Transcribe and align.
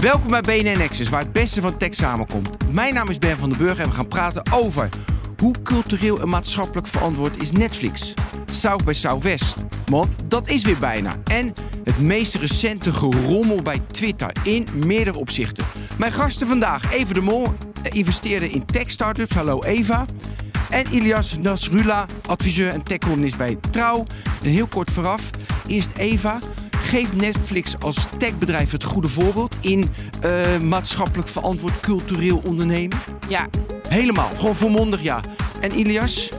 Welkom 0.00 0.30
bij 0.30 0.40
BNN 0.40 0.78
Nexus, 0.78 1.08
waar 1.08 1.20
het 1.20 1.32
beste 1.32 1.60
van 1.60 1.76
tech 1.76 1.94
samenkomt. 1.94 2.72
Mijn 2.72 2.94
naam 2.94 3.08
is 3.08 3.18
Ben 3.18 3.38
van 3.38 3.48
den 3.48 3.58
Burg 3.58 3.78
en 3.78 3.88
we 3.88 3.94
gaan 3.94 4.08
praten 4.08 4.52
over 4.52 4.88
hoe 5.38 5.54
cultureel 5.62 6.20
en 6.20 6.28
maatschappelijk 6.28 6.86
verantwoord 6.86 7.42
is 7.42 7.52
Netflix. 7.52 8.14
South 8.46 8.84
by 8.84 8.92
Southwest, 8.92 9.56
want 9.86 10.16
dat 10.28 10.48
is 10.48 10.62
weer 10.62 10.78
bijna. 10.78 11.16
En 11.24 11.54
het 11.84 11.98
meest 11.98 12.34
recente 12.34 12.92
gerommel 12.92 13.62
bij 13.62 13.80
Twitter 13.86 14.30
in 14.42 14.66
meerdere 14.86 15.18
opzichten. 15.18 15.64
Mijn 15.98 16.12
gasten 16.12 16.46
vandaag, 16.46 16.92
Eva 16.92 17.12
de 17.12 17.20
Mol, 17.20 17.54
investeerde 17.82 18.50
in 18.50 18.66
tech-startups. 18.66 19.34
Hallo 19.34 19.62
Eva. 19.62 20.04
En 20.70 20.86
Ilias 20.90 21.38
Nasrullah, 21.38 22.08
adviseur 22.26 22.70
en 22.70 22.82
tech-columnist 22.82 23.36
bij 23.36 23.56
Trouw. 23.70 24.04
En 24.42 24.50
heel 24.50 24.66
kort 24.66 24.90
vooraf, 24.90 25.30
eerst 25.66 25.90
Eva. 25.96 26.38
Geeft 26.94 27.16
Netflix 27.16 27.74
als 27.80 28.06
techbedrijf 28.18 28.72
het 28.72 28.84
goede 28.84 29.08
voorbeeld 29.08 29.56
in 29.60 29.90
uh, 30.24 30.58
maatschappelijk 30.58 31.28
verantwoord 31.28 31.80
cultureel 31.80 32.42
ondernemen? 32.46 32.98
Ja. 33.28 33.48
Helemaal, 33.88 34.30
gewoon 34.36 34.56
volmondig 34.56 35.02
ja. 35.02 35.20
En 35.60 35.78
Ilias? 35.78 36.30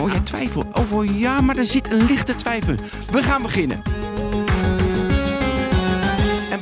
Oh, 0.00 0.10
jij 0.10 0.20
twijfelt. 0.20 0.66
Oh, 0.92 1.18
ja, 1.18 1.40
maar 1.40 1.56
er 1.56 1.64
zit 1.64 1.90
een 1.90 2.06
lichte 2.06 2.36
twijfel. 2.36 2.74
We 3.10 3.22
gaan 3.22 3.42
beginnen 3.42 3.82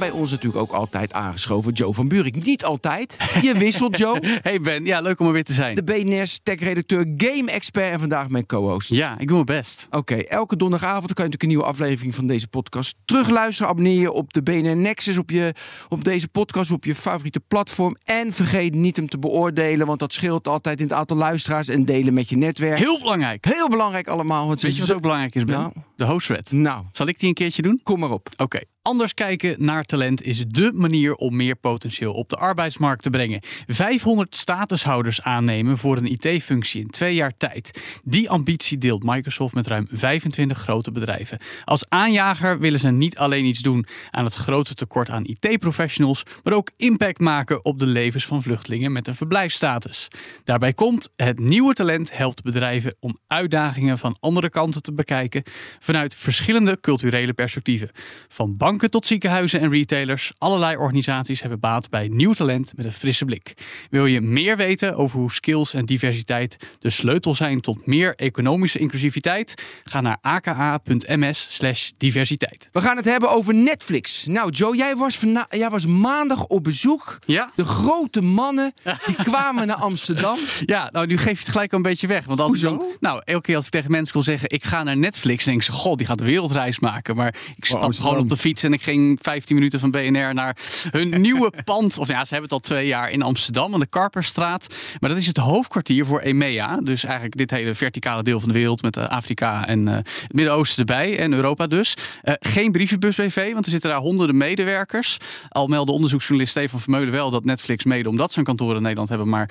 bij 0.02 0.10
ons 0.10 0.30
natuurlijk 0.30 0.62
ook 0.62 0.72
altijd 0.72 1.12
aangeschoven 1.12 1.72
Joe 1.72 1.94
van 1.94 2.08
Buurik. 2.08 2.44
Niet 2.44 2.64
altijd. 2.64 3.16
Je 3.42 3.54
wisselt, 3.54 3.98
Joe. 3.98 4.20
Hey 4.42 4.60
Ben, 4.60 4.84
ja, 4.84 5.00
leuk 5.00 5.20
om 5.20 5.26
er 5.26 5.32
weer 5.32 5.44
te 5.44 5.52
zijn. 5.52 5.74
De 5.74 5.84
BNS 5.84 6.40
tech-redacteur, 6.42 7.12
game-expert 7.16 7.92
en 7.92 7.98
vandaag 7.98 8.28
mijn 8.28 8.46
co-host. 8.46 8.88
Ja, 8.88 9.18
ik 9.18 9.26
doe 9.26 9.44
mijn 9.44 9.58
best. 9.58 9.86
Oké, 9.90 10.14
elke 10.14 10.56
donderdagavond 10.56 11.12
kan 11.12 11.24
je 11.24 11.30
natuurlijk 11.30 11.42
een 11.42 11.48
nieuwe 11.48 11.64
aflevering 11.64 12.14
van 12.14 12.26
deze 12.26 12.48
podcast 12.48 12.94
terugluisteren. 13.04 13.70
Abonneer 13.70 14.00
je 14.00 14.12
op 14.12 14.32
de 14.32 14.42
BNN 14.42 14.80
Nexus, 14.80 15.16
op, 15.16 15.30
je, 15.30 15.54
op 15.88 16.04
deze 16.04 16.28
podcast, 16.28 16.70
op 16.70 16.84
je 16.84 16.94
favoriete 16.94 17.40
platform. 17.40 17.96
En 18.04 18.32
vergeet 18.32 18.74
niet 18.74 18.96
hem 18.96 19.08
te 19.08 19.18
beoordelen, 19.18 19.86
want 19.86 19.98
dat 19.98 20.12
scheelt 20.12 20.48
altijd 20.48 20.80
in 20.80 20.86
het 20.86 20.94
aantal 20.94 21.16
luisteraars 21.16 21.68
en 21.68 21.84
delen 21.84 22.14
met 22.14 22.28
je 22.28 22.36
netwerk. 22.36 22.78
Heel 22.78 22.98
belangrijk. 22.98 23.44
Heel 23.44 23.68
belangrijk 23.68 24.08
allemaal. 24.08 24.48
Weet 24.48 24.76
je 24.76 24.80
wat 24.80 24.92
ook 24.92 25.02
belangrijk 25.02 25.34
is, 25.34 25.44
Ben? 25.44 25.58
Nou. 25.58 25.72
De 25.96 26.04
hostred. 26.04 26.52
Nou. 26.52 26.84
Zal 26.92 27.06
ik 27.06 27.18
die 27.18 27.28
een 27.28 27.34
keertje 27.34 27.62
doen? 27.62 27.80
Kom 27.82 27.98
maar 27.98 28.10
op. 28.10 28.28
Oké. 28.36 28.60
Anders 28.82 29.14
kijken 29.14 29.54
naar 29.58 29.84
talent 29.84 30.22
is 30.22 30.46
dé 30.46 30.70
manier 30.72 31.14
om 31.14 31.36
meer 31.36 31.56
potentieel 31.56 32.12
op 32.12 32.28
de 32.28 32.36
arbeidsmarkt 32.36 33.02
te 33.02 33.10
brengen. 33.10 33.40
500 33.66 34.36
statushouders 34.36 35.22
aannemen 35.22 35.78
voor 35.78 35.96
een 35.96 36.18
IT-functie 36.18 36.80
in 36.80 36.90
twee 36.90 37.14
jaar 37.14 37.36
tijd. 37.36 38.00
Die 38.04 38.30
ambitie 38.30 38.78
deelt 38.78 39.02
Microsoft 39.02 39.54
met 39.54 39.66
ruim 39.66 39.86
25 39.90 40.58
grote 40.58 40.90
bedrijven. 40.90 41.38
Als 41.64 41.84
aanjager 41.88 42.58
willen 42.58 42.78
ze 42.78 42.90
niet 42.90 43.18
alleen 43.18 43.44
iets 43.44 43.60
doen 43.60 43.86
aan 44.10 44.24
het 44.24 44.34
grote 44.34 44.74
tekort 44.74 45.10
aan 45.10 45.24
IT-professionals, 45.24 46.22
maar 46.42 46.54
ook 46.54 46.70
impact 46.76 47.18
maken 47.18 47.64
op 47.64 47.78
de 47.78 47.86
levens 47.86 48.26
van 48.26 48.42
vluchtelingen 48.42 48.92
met 48.92 49.06
een 49.06 49.14
verblijfsstatus. 49.14 50.08
Daarbij 50.44 50.72
komt 50.72 51.08
het 51.16 51.38
nieuwe 51.38 51.74
talent 51.74 52.16
helpt 52.16 52.42
bedrijven 52.42 52.96
om 53.00 53.18
uitdagingen 53.26 53.98
van 53.98 54.16
andere 54.20 54.50
kanten 54.50 54.82
te 54.82 54.92
bekijken 54.92 55.42
vanuit 55.78 56.14
verschillende 56.14 56.80
culturele 56.80 57.32
perspectieven. 57.32 57.90
Van 58.28 58.56
bank 58.56 58.70
banken 58.72 58.90
tot 58.90 59.06
ziekenhuizen 59.06 59.60
en 59.60 59.70
retailers. 59.70 60.32
Allerlei 60.38 60.76
organisaties 60.76 61.40
hebben 61.40 61.60
baat 61.60 61.90
bij 61.90 62.08
nieuw 62.08 62.32
talent 62.32 62.72
met 62.76 62.84
een 62.84 62.92
frisse 62.92 63.24
blik. 63.24 63.54
Wil 63.90 64.06
je 64.06 64.20
meer 64.20 64.56
weten 64.56 64.96
over 64.96 65.18
hoe 65.18 65.32
skills 65.32 65.74
en 65.74 65.84
diversiteit 65.84 66.56
de 66.78 66.90
sleutel 66.90 67.34
zijn 67.34 67.60
tot 67.60 67.86
meer 67.86 68.14
economische 68.14 68.78
inclusiviteit? 68.78 69.54
Ga 69.84 70.00
naar 70.00 70.18
aka.ms/diversiteit. 70.20 72.68
We 72.72 72.80
gaan 72.80 72.96
het 72.96 73.04
hebben 73.04 73.30
over 73.30 73.54
Netflix. 73.54 74.26
Nou, 74.26 74.50
Joe, 74.50 74.76
jij 74.76 74.96
was, 74.96 75.20
jij 75.50 75.70
was 75.70 75.86
maandag 75.86 76.46
op 76.46 76.64
bezoek. 76.64 77.18
Ja? 77.26 77.52
De 77.54 77.64
grote 77.64 78.22
mannen 78.22 78.72
die 79.06 79.16
kwamen 79.30 79.66
naar 79.66 79.76
Amsterdam. 79.76 80.38
Ja, 80.66 80.88
nou, 80.92 81.06
nu 81.06 81.18
geef 81.18 81.38
je 81.38 81.44
het 81.44 81.48
gelijk 81.48 81.72
een 81.72 81.82
beetje 81.82 82.06
weg. 82.06 82.24
Want 82.24 82.40
als 82.40 82.48
Hoezo? 82.48 82.92
nou, 83.00 83.22
elke 83.24 83.42
keer 83.42 83.56
als 83.56 83.64
ik 83.64 83.70
tegen 83.70 83.90
mensen 83.90 84.12
wil 84.12 84.22
zeggen: 84.22 84.50
ik 84.50 84.64
ga 84.64 84.82
naar 84.82 84.96
Netflix, 84.96 85.44
denk 85.44 85.62
ze: 85.62 85.72
God, 85.72 85.98
die 85.98 86.06
gaat 86.06 86.18
de 86.18 86.24
wereldreis 86.24 86.78
maken. 86.78 87.16
Maar 87.16 87.34
ik 87.56 87.64
stap 87.64 87.82
oh, 87.82 87.90
gewoon 87.90 88.18
op 88.18 88.28
de 88.28 88.36
fiets 88.36 88.61
en 88.64 88.72
ik 88.72 88.82
ging 88.82 89.18
15 89.22 89.54
minuten 89.54 89.80
van 89.80 89.90
BNR 89.90 90.34
naar 90.34 90.56
hun 90.90 91.20
nieuwe 91.20 91.52
pand. 91.64 91.98
Of 91.98 92.08
ja, 92.08 92.24
ze 92.24 92.34
hebben 92.34 92.42
het 92.42 92.52
al 92.52 92.58
twee 92.58 92.86
jaar 92.86 93.10
in 93.10 93.22
Amsterdam, 93.22 93.74
aan 93.74 93.80
de 93.80 93.86
Karperstraat. 93.86 94.74
Maar 95.00 95.10
dat 95.10 95.18
is 95.18 95.26
het 95.26 95.36
hoofdkwartier 95.36 96.06
voor 96.06 96.20
EMEA. 96.20 96.76
Dus 96.76 97.04
eigenlijk 97.04 97.36
dit 97.36 97.50
hele 97.50 97.74
verticale 97.74 98.22
deel 98.22 98.40
van 98.40 98.48
de 98.48 98.54
wereld 98.54 98.82
met 98.82 98.96
Afrika 98.96 99.66
en 99.66 99.86
uh, 99.86 99.94
het 99.94 100.32
Midden-Oosten 100.32 100.78
erbij. 100.78 101.18
En 101.18 101.32
Europa 101.32 101.66
dus. 101.66 101.96
Uh, 102.24 102.34
geen 102.40 102.72
brievenbus 102.72 103.16
BV, 103.16 103.52
want 103.52 103.64
er 103.64 103.70
zitten 103.70 103.90
daar 103.90 104.00
honderden 104.00 104.36
medewerkers. 104.36 105.16
Al 105.48 105.66
meldde 105.66 105.92
onderzoeksjournalist 105.92 106.56
Stefan 106.56 106.80
Vermeulen 106.80 107.12
wel 107.12 107.30
dat 107.30 107.44
Netflix 107.44 107.84
mede 107.84 108.08
omdat 108.08 108.32
ze 108.32 108.38
een 108.38 108.44
kantoor 108.44 108.76
in 108.76 108.82
Nederland 108.82 109.08
hebben, 109.08 109.28
maar 109.28 109.50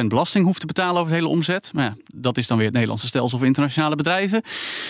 1,1% 0.00 0.06
belasting 0.06 0.44
hoeft 0.44 0.60
te 0.60 0.66
betalen 0.66 1.00
over 1.00 1.08
de 1.08 1.14
hele 1.14 1.28
omzet. 1.28 1.70
Maar 1.72 1.84
ja, 1.84 1.96
dat 2.14 2.36
is 2.36 2.46
dan 2.46 2.56
weer 2.56 2.66
het 2.66 2.74
Nederlandse 2.74 3.06
stelsel 3.06 3.38
voor 3.38 3.46
internationale 3.46 3.96
bedrijven. 3.96 4.42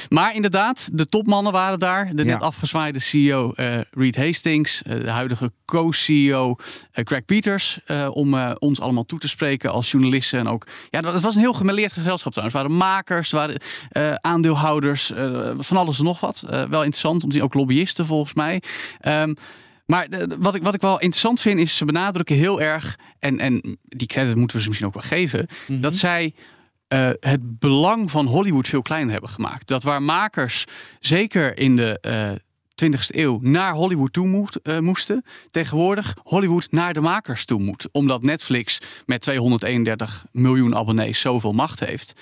Maar 0.09 0.35
inderdaad, 0.35 0.89
de 0.93 1.09
topmannen 1.09 1.53
waren 1.53 1.79
daar. 1.79 2.11
De 2.15 2.25
net 2.25 2.41
afgezwaaide 2.41 2.99
CEO 3.15 3.53
uh, 3.57 3.79
Reed 3.91 4.17
Hastings, 4.17 4.83
uh, 4.87 5.01
de 5.01 5.11
huidige 5.11 5.53
co-CEO 5.65 6.57
uh, 6.95 7.05
Craig 7.05 7.25
Peters, 7.25 7.79
om 8.11 8.35
ons 8.59 8.81
allemaal 8.81 9.05
toe 9.05 9.19
te 9.19 9.29
spreken 9.29 9.71
als 9.71 9.91
journalisten. 9.91 10.39
En 10.39 10.49
ook, 10.49 10.67
ja, 10.91 11.01
het 11.01 11.21
was 11.21 11.35
een 11.35 11.41
heel 11.41 11.55
gemêleerd 11.55 11.93
gezelschap 11.93 12.33
trouwens. 12.33 12.57
Er 12.57 12.63
waren 12.63 12.77
makers, 12.77 13.33
er 13.33 13.39
waren 13.39 14.21
aandeelhouders, 14.23 15.13
van 15.59 15.77
alles 15.77 15.99
en 15.99 16.05
nog 16.05 16.21
wat. 16.21 16.41
wel 16.49 16.63
interessant, 16.65 17.23
om 17.23 17.29
te 17.29 17.35
zien, 17.35 17.45
ook 17.45 17.55
lobbyisten 17.55 18.07
volgens 18.07 18.35
mij. 18.35 18.63
Um, 19.09 19.35
maar 19.87 20.09
wat, 20.39 20.55
ik, 20.55 20.63
wat 20.63 20.75
ik 20.75 20.81
wel 20.81 20.99
interessant 20.99 21.41
vind, 21.41 21.59
is 21.59 21.77
ze 21.77 21.85
benadrukken 21.85 22.37
heel 22.37 22.61
erg, 22.61 22.99
en, 23.19 23.39
en 23.39 23.79
die 23.83 24.07
credit 24.07 24.37
moeten 24.37 24.57
we 24.57 24.63
ze 24.63 24.69
misschien 24.69 24.89
ook 24.89 25.01
wel 25.01 25.19
geven, 25.19 25.41
mm 25.41 25.57
-hmm. 25.67 25.81
dat 25.81 25.95
zij 25.95 26.35
uh, 26.89 27.11
het 27.21 27.59
belang 27.59 28.11
van 28.11 28.27
Hollywood 28.27 28.69
veel 28.69 28.83
kleiner 28.83 29.13
hebben 29.13 29.31
gemaakt. 29.31 29.69
Dat 29.69 29.83
waar 29.83 30.03
makers, 30.03 30.65
zeker 31.01 31.59
in 31.59 31.77
de 31.77 31.99
uh, 32.07 32.31
20e 32.85 33.07
eeuw 33.07 33.39
naar 33.43 33.73
Hollywood 33.73 34.13
toe 34.13 34.27
moest, 34.27 34.59
uh, 34.63 34.79
moesten, 34.79 35.25
tegenwoordig 35.51 36.17
Hollywood 36.23 36.67
naar 36.71 36.95
de 36.95 37.01
makers 37.01 37.45
toe 37.45 37.63
moet. 37.63 37.89
Omdat 37.93 38.23
Netflix 38.23 38.79
met 39.07 39.21
231 39.21 40.27
miljoen 40.33 40.77
abonnees 40.77 41.21
zoveel 41.21 41.53
macht 41.53 41.81
heeft. 41.81 42.13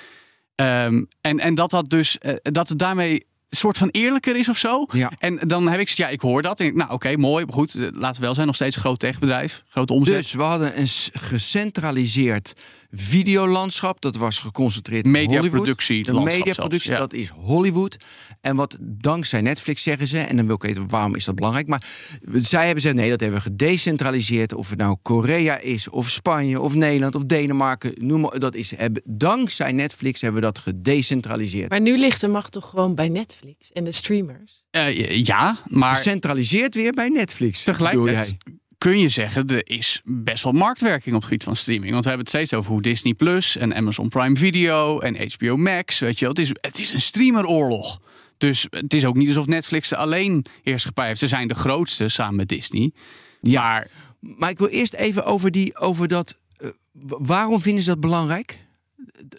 Um, 0.54 1.08
en, 1.20 1.38
en 1.38 1.54
dat 1.54 1.70
dat 1.70 1.90
dus 1.90 2.18
uh, 2.22 2.34
dat 2.42 2.68
het 2.68 2.78
daarmee 2.78 3.26
een 3.48 3.58
soort 3.58 3.78
van 3.78 3.88
eerlijker 3.88 4.36
is 4.36 4.48
of 4.48 4.58
zo. 4.58 4.86
Ja. 4.92 5.12
En 5.18 5.40
dan 5.46 5.68
heb 5.68 5.80
ik 5.80 5.88
ja, 5.88 6.08
ik 6.08 6.20
hoor 6.20 6.42
dat. 6.42 6.60
En 6.60 6.66
ik, 6.66 6.74
nou, 6.74 6.84
oké, 6.84 6.94
okay, 6.94 7.14
mooi, 7.14 7.44
maar 7.44 7.54
goed, 7.54 7.74
laten 7.74 8.20
we 8.20 8.26
wel 8.26 8.34
zijn. 8.34 8.46
Nog 8.46 8.54
steeds 8.54 8.76
een 8.76 8.82
groot 8.82 8.98
techbedrijf, 8.98 9.62
grote 9.68 9.92
omzet. 9.92 10.14
Dus 10.14 10.32
we 10.32 10.42
hadden 10.42 10.80
een 10.80 10.88
gecentraliseerd 11.12 12.52
videolandschap. 12.92 14.00
Dat 14.00 14.16
was 14.16 14.38
geconcentreerd 14.38 15.06
mediaproductie. 15.06 16.04
De 16.04 16.20
mediaproductie, 16.20 16.90
ja. 16.90 16.98
dat 16.98 17.12
is 17.12 17.28
Hollywood. 17.28 17.96
En 18.40 18.56
wat 18.56 18.76
dankzij 18.80 19.40
Netflix 19.40 19.82
zeggen 19.82 20.06
ze, 20.06 20.18
en 20.18 20.36
dan 20.36 20.46
wil 20.46 20.54
ik 20.54 20.62
weten 20.62 20.88
waarom 20.88 21.14
is 21.14 21.24
dat 21.24 21.34
belangrijk. 21.34 21.66
Maar 21.66 21.86
zij 22.32 22.64
hebben 22.64 22.82
gezegd, 22.82 22.96
nee, 22.96 23.10
dat 23.10 23.20
hebben 23.20 23.38
we 23.38 23.44
gedecentraliseerd. 23.44 24.54
Of 24.54 24.70
het 24.70 24.78
nou 24.78 24.96
Korea 25.02 25.58
is, 25.58 25.88
of 25.88 26.10
Spanje, 26.10 26.60
of 26.60 26.74
Nederland, 26.74 27.14
of 27.14 27.24
Denemarken. 27.24 27.94
Noem 27.98 28.20
maar, 28.20 28.38
dat 28.38 28.54
is, 28.54 28.76
hebben, 28.76 29.02
dankzij 29.04 29.72
Netflix 29.72 30.20
hebben 30.20 30.40
we 30.40 30.46
dat 30.46 30.58
gedecentraliseerd. 30.58 31.70
Maar 31.70 31.80
nu 31.80 31.98
ligt 31.98 32.20
de 32.20 32.28
macht 32.28 32.52
toch 32.52 32.68
gewoon 32.68 32.94
bij 32.94 33.08
Netflix 33.08 33.72
en 33.72 33.84
de 33.84 33.92
streamers? 33.92 34.62
Uh, 34.70 35.24
ja, 35.24 35.58
maar... 35.66 35.96
Gecentraliseerd 35.96 36.74
weer 36.74 36.92
bij 36.92 37.08
Netflix. 37.08 37.62
Tegelijkertijd 37.62 38.36
kun 38.82 38.98
je 38.98 39.08
zeggen, 39.08 39.48
er 39.48 39.68
is 39.68 40.00
best 40.04 40.44
wel 40.44 40.52
marktwerking 40.52 41.14
op 41.14 41.20
het 41.20 41.24
gebied 41.24 41.44
van 41.44 41.56
streaming. 41.56 41.92
Want 41.92 42.04
we 42.04 42.08
hebben 42.08 42.26
het 42.26 42.36
steeds 42.36 42.54
over 42.54 42.72
hoe 42.72 42.82
Disney 42.82 43.14
Plus 43.14 43.56
en 43.56 43.74
Amazon 43.74 44.08
Prime 44.08 44.36
Video 44.36 45.00
en 45.00 45.32
HBO 45.32 45.56
Max, 45.56 45.98
weet 45.98 46.18
je 46.18 46.24
wel, 46.24 46.34
het 46.34 46.42
is, 46.42 46.50
het 46.60 46.78
is 46.78 46.92
een 46.92 47.00
streameroorlog. 47.00 48.00
Dus 48.38 48.66
het 48.70 48.94
is 48.94 49.04
ook 49.04 49.14
niet 49.14 49.28
alsof 49.28 49.46
Netflix 49.46 49.94
alleen 49.94 50.44
heerschappij 50.62 51.06
heeft. 51.06 51.18
Ze 51.18 51.26
zijn 51.26 51.48
de 51.48 51.54
grootste 51.54 52.08
samen 52.08 52.36
met 52.36 52.48
Disney. 52.48 52.92
Ja, 53.40 53.62
maar, 53.62 53.88
maar 54.20 54.50
ik 54.50 54.58
wil 54.58 54.68
eerst 54.68 54.94
even 54.94 55.24
over, 55.24 55.50
die, 55.50 55.78
over 55.78 56.08
dat. 56.08 56.38
Uh, 56.60 56.70
waarom 57.18 57.60
vinden 57.60 57.82
ze 57.82 57.90
dat 57.90 58.00
belangrijk? 58.00 58.58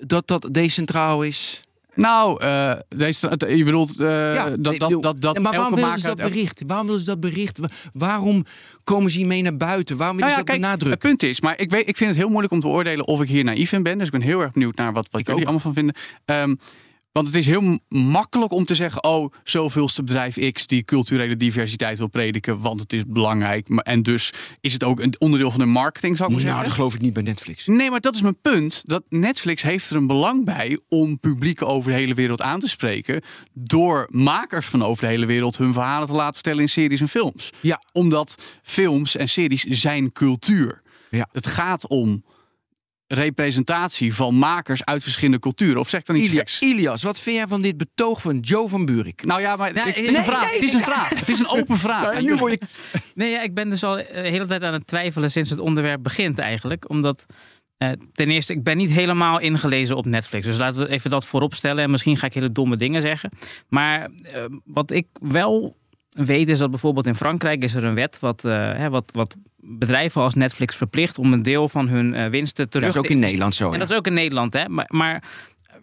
Dat 0.05 0.27
dat 0.27 0.49
decentraal 0.51 1.23
is? 1.23 1.63
Nou, 1.95 2.43
uh, 2.43 2.73
deze, 2.89 3.39
je 3.47 3.63
bedoelt 3.63 3.99
uh, 3.99 4.33
ja, 4.33 4.49
dat, 4.49 4.77
dat, 4.77 5.01
dat, 5.01 5.21
dat. 5.21 5.39
Maar 5.39 5.55
waarom 5.55 5.75
willen 5.75 5.99
ze 5.99 6.07
dat 6.07 6.17
bericht? 6.17 6.63
Waarom 6.67 6.85
willen 6.85 7.01
ze 7.01 7.07
dat 7.07 7.19
bericht? 7.19 7.59
Waarom 7.93 8.45
komen 8.83 9.11
ze 9.11 9.17
hiermee 9.17 9.41
naar 9.41 9.57
buiten? 9.57 9.97
Waarom 9.97 10.17
willen 10.17 10.33
nou 10.33 10.45
ja, 10.45 10.53
ze 10.53 10.59
dat 10.59 10.69
benadrukken? 10.69 11.09
Het 11.09 11.19
punt 11.19 11.31
is, 11.31 11.41
maar 11.41 11.59
ik, 11.59 11.69
weet, 11.69 11.87
ik 11.87 11.97
vind 11.97 12.09
het 12.09 12.19
heel 12.19 12.29
moeilijk 12.29 12.53
om 12.53 12.59
te 12.59 12.67
beoordelen 12.67 13.07
of 13.07 13.21
ik 13.21 13.27
hier 13.27 13.43
naïef 13.43 13.71
in 13.71 13.83
ben. 13.83 13.97
Dus 13.97 14.05
ik 14.05 14.11
ben 14.11 14.21
heel 14.21 14.41
erg 14.41 14.51
benieuwd 14.51 14.75
naar 14.75 14.93
wat, 14.93 15.07
wat 15.11 15.27
jullie 15.27 15.43
allemaal 15.43 15.61
van 15.61 15.73
vinden. 15.73 15.95
Um, 16.25 16.59
Want 17.13 17.27
het 17.27 17.35
is 17.35 17.45
heel 17.45 17.79
makkelijk 17.89 18.51
om 18.51 18.65
te 18.65 18.75
zeggen: 18.75 19.03
oh, 19.03 19.33
zoveelste 19.43 20.03
bedrijf 20.03 20.51
X 20.51 20.67
die 20.67 20.83
culturele 20.83 21.37
diversiteit 21.37 21.97
wil 21.97 22.07
prediken, 22.07 22.59
want 22.59 22.79
het 22.79 22.93
is 22.93 23.03
belangrijk. 23.07 23.67
En 23.67 24.03
dus 24.03 24.33
is 24.61 24.73
het 24.73 24.83
ook 24.83 24.99
een 24.99 25.15
onderdeel 25.19 25.51
van 25.51 25.59
de 25.59 25.65
marketing, 25.65 26.17
zou 26.17 26.29
ik 26.29 26.35
maar 26.35 26.45
nou, 26.45 26.55
zeggen. 26.55 26.63
dat 26.63 26.73
geloof 26.73 26.95
ik 26.95 27.01
niet 27.01 27.13
bij 27.13 27.23
Netflix. 27.23 27.67
Nee, 27.67 27.89
maar 27.89 27.99
dat 27.99 28.15
is 28.15 28.21
mijn 28.21 28.41
punt. 28.41 28.83
Dat 28.85 29.03
Netflix 29.09 29.61
heeft 29.61 29.89
er 29.89 29.95
een 29.95 30.07
belang 30.07 30.45
bij 30.45 30.79
om 30.87 31.19
publieken 31.19 31.67
over 31.67 31.91
de 31.91 31.97
hele 31.97 32.13
wereld 32.13 32.41
aan 32.41 32.59
te 32.59 32.69
spreken. 32.69 33.21
Door 33.53 34.07
makers 34.09 34.65
van 34.65 34.83
over 34.83 35.03
de 35.03 35.09
hele 35.09 35.25
wereld 35.25 35.57
hun 35.57 35.73
verhalen 35.73 36.07
te 36.07 36.13
laten 36.13 36.33
vertellen 36.33 36.61
in 36.61 36.69
series 36.69 37.01
en 37.01 37.07
films. 37.07 37.49
Ja. 37.61 37.81
Omdat 37.91 38.35
films 38.61 39.15
en 39.15 39.29
series 39.29 39.63
zijn 39.63 40.11
cultuur. 40.11 40.81
Ja. 41.09 41.27
Het 41.31 41.47
gaat 41.47 41.87
om 41.87 42.23
representatie 43.13 44.13
van 44.13 44.35
makers 44.35 44.85
uit 44.85 45.03
verschillende 45.03 45.39
culturen. 45.39 45.79
Of 45.79 45.89
zeg 45.89 45.99
ik 45.99 46.05
dan 46.05 46.15
iets 46.15 46.25
Ilia- 46.27 46.37
geks? 46.39 46.61
Ilias, 46.61 47.03
wat 47.03 47.19
vind 47.19 47.37
jij 47.37 47.47
van 47.47 47.61
dit 47.61 47.77
betoog 47.77 48.21
van 48.21 48.39
Joe 48.39 48.69
van 48.69 48.85
Buurik? 48.85 49.23
Nou 49.25 49.41
ja, 49.41 49.55
maar 49.55 49.73
Nou, 49.73 49.87
ik- 49.89 49.95
het 49.95 50.03
nee, 50.03 50.11
is 50.13 50.17
een 50.17 50.23
vraag. 50.23 50.45
nee, 50.45 50.53
het 50.59 50.63
is 50.69 50.73
een 50.73 50.81
vraag. 50.83 51.09
Het 51.09 51.29
is 51.29 51.39
een 51.39 51.47
open 51.47 51.77
vraag. 51.87 52.13
Ja, 52.13 52.19
nu 52.19 52.35
word 52.35 52.51
je... 52.53 52.59
Nee, 53.15 53.29
ja, 53.31 53.41
ik 53.41 53.53
ben 53.53 53.69
dus 53.69 53.83
al 53.83 53.97
eh, 53.99 54.23
de 54.23 54.29
hele 54.29 54.45
tijd 54.45 54.63
aan 54.63 54.73
het 54.73 54.87
twijfelen 54.87 55.31
sinds 55.31 55.49
het 55.49 55.59
onderwerp 55.59 56.03
begint 56.03 56.39
eigenlijk. 56.39 56.89
Omdat 56.89 57.25
eh, 57.77 57.89
ten 58.13 58.29
eerste, 58.29 58.53
ik 58.53 58.63
ben 58.63 58.77
niet 58.77 58.91
helemaal 58.91 59.39
ingelezen 59.39 59.95
op 59.97 60.05
Netflix. 60.05 60.45
Dus 60.45 60.57
laten 60.57 60.81
we 60.81 60.89
even 60.89 61.09
dat 61.09 61.25
voorop 61.25 61.53
stellen. 61.55 61.83
En 61.83 61.91
misschien 61.91 62.17
ga 62.17 62.25
ik 62.27 62.33
hele 62.33 62.51
domme 62.51 62.75
dingen 62.77 63.01
zeggen. 63.01 63.31
Maar 63.69 64.09
eh, 64.23 64.43
wat 64.65 64.91
ik 64.91 65.07
wel 65.13 65.75
weet 66.13 66.47
is 66.47 66.57
dat 66.57 66.69
bijvoorbeeld 66.69 67.07
in 67.07 67.15
Frankrijk 67.15 67.63
is 67.63 67.73
er 67.73 67.83
een 67.83 67.95
wet 67.95 68.19
wat, 68.19 68.45
eh, 68.45 68.51
hè, 68.53 68.89
wat, 68.89 69.11
wat 69.13 69.35
bedrijven 69.57 70.21
als 70.21 70.33
Netflix 70.33 70.75
verplicht 70.75 71.17
om 71.17 71.33
een 71.33 71.43
deel 71.43 71.69
van 71.69 71.87
hun 71.87 72.13
eh, 72.13 72.29
winsten 72.29 72.69
terug 72.69 72.85
Dat 72.85 72.93
is 72.93 72.99
ook 72.99 73.07
te 73.07 73.13
in 73.13 73.19
Nederland 73.19 73.55
zo. 73.55 73.65
en 73.65 73.73
ja. 73.73 73.77
dat 73.77 73.89
is 73.91 73.97
ook 73.97 74.07
in 74.07 74.13
Nederland, 74.13 74.53
hè? 74.53 74.69
Maar, 74.69 74.85
maar 74.87 75.23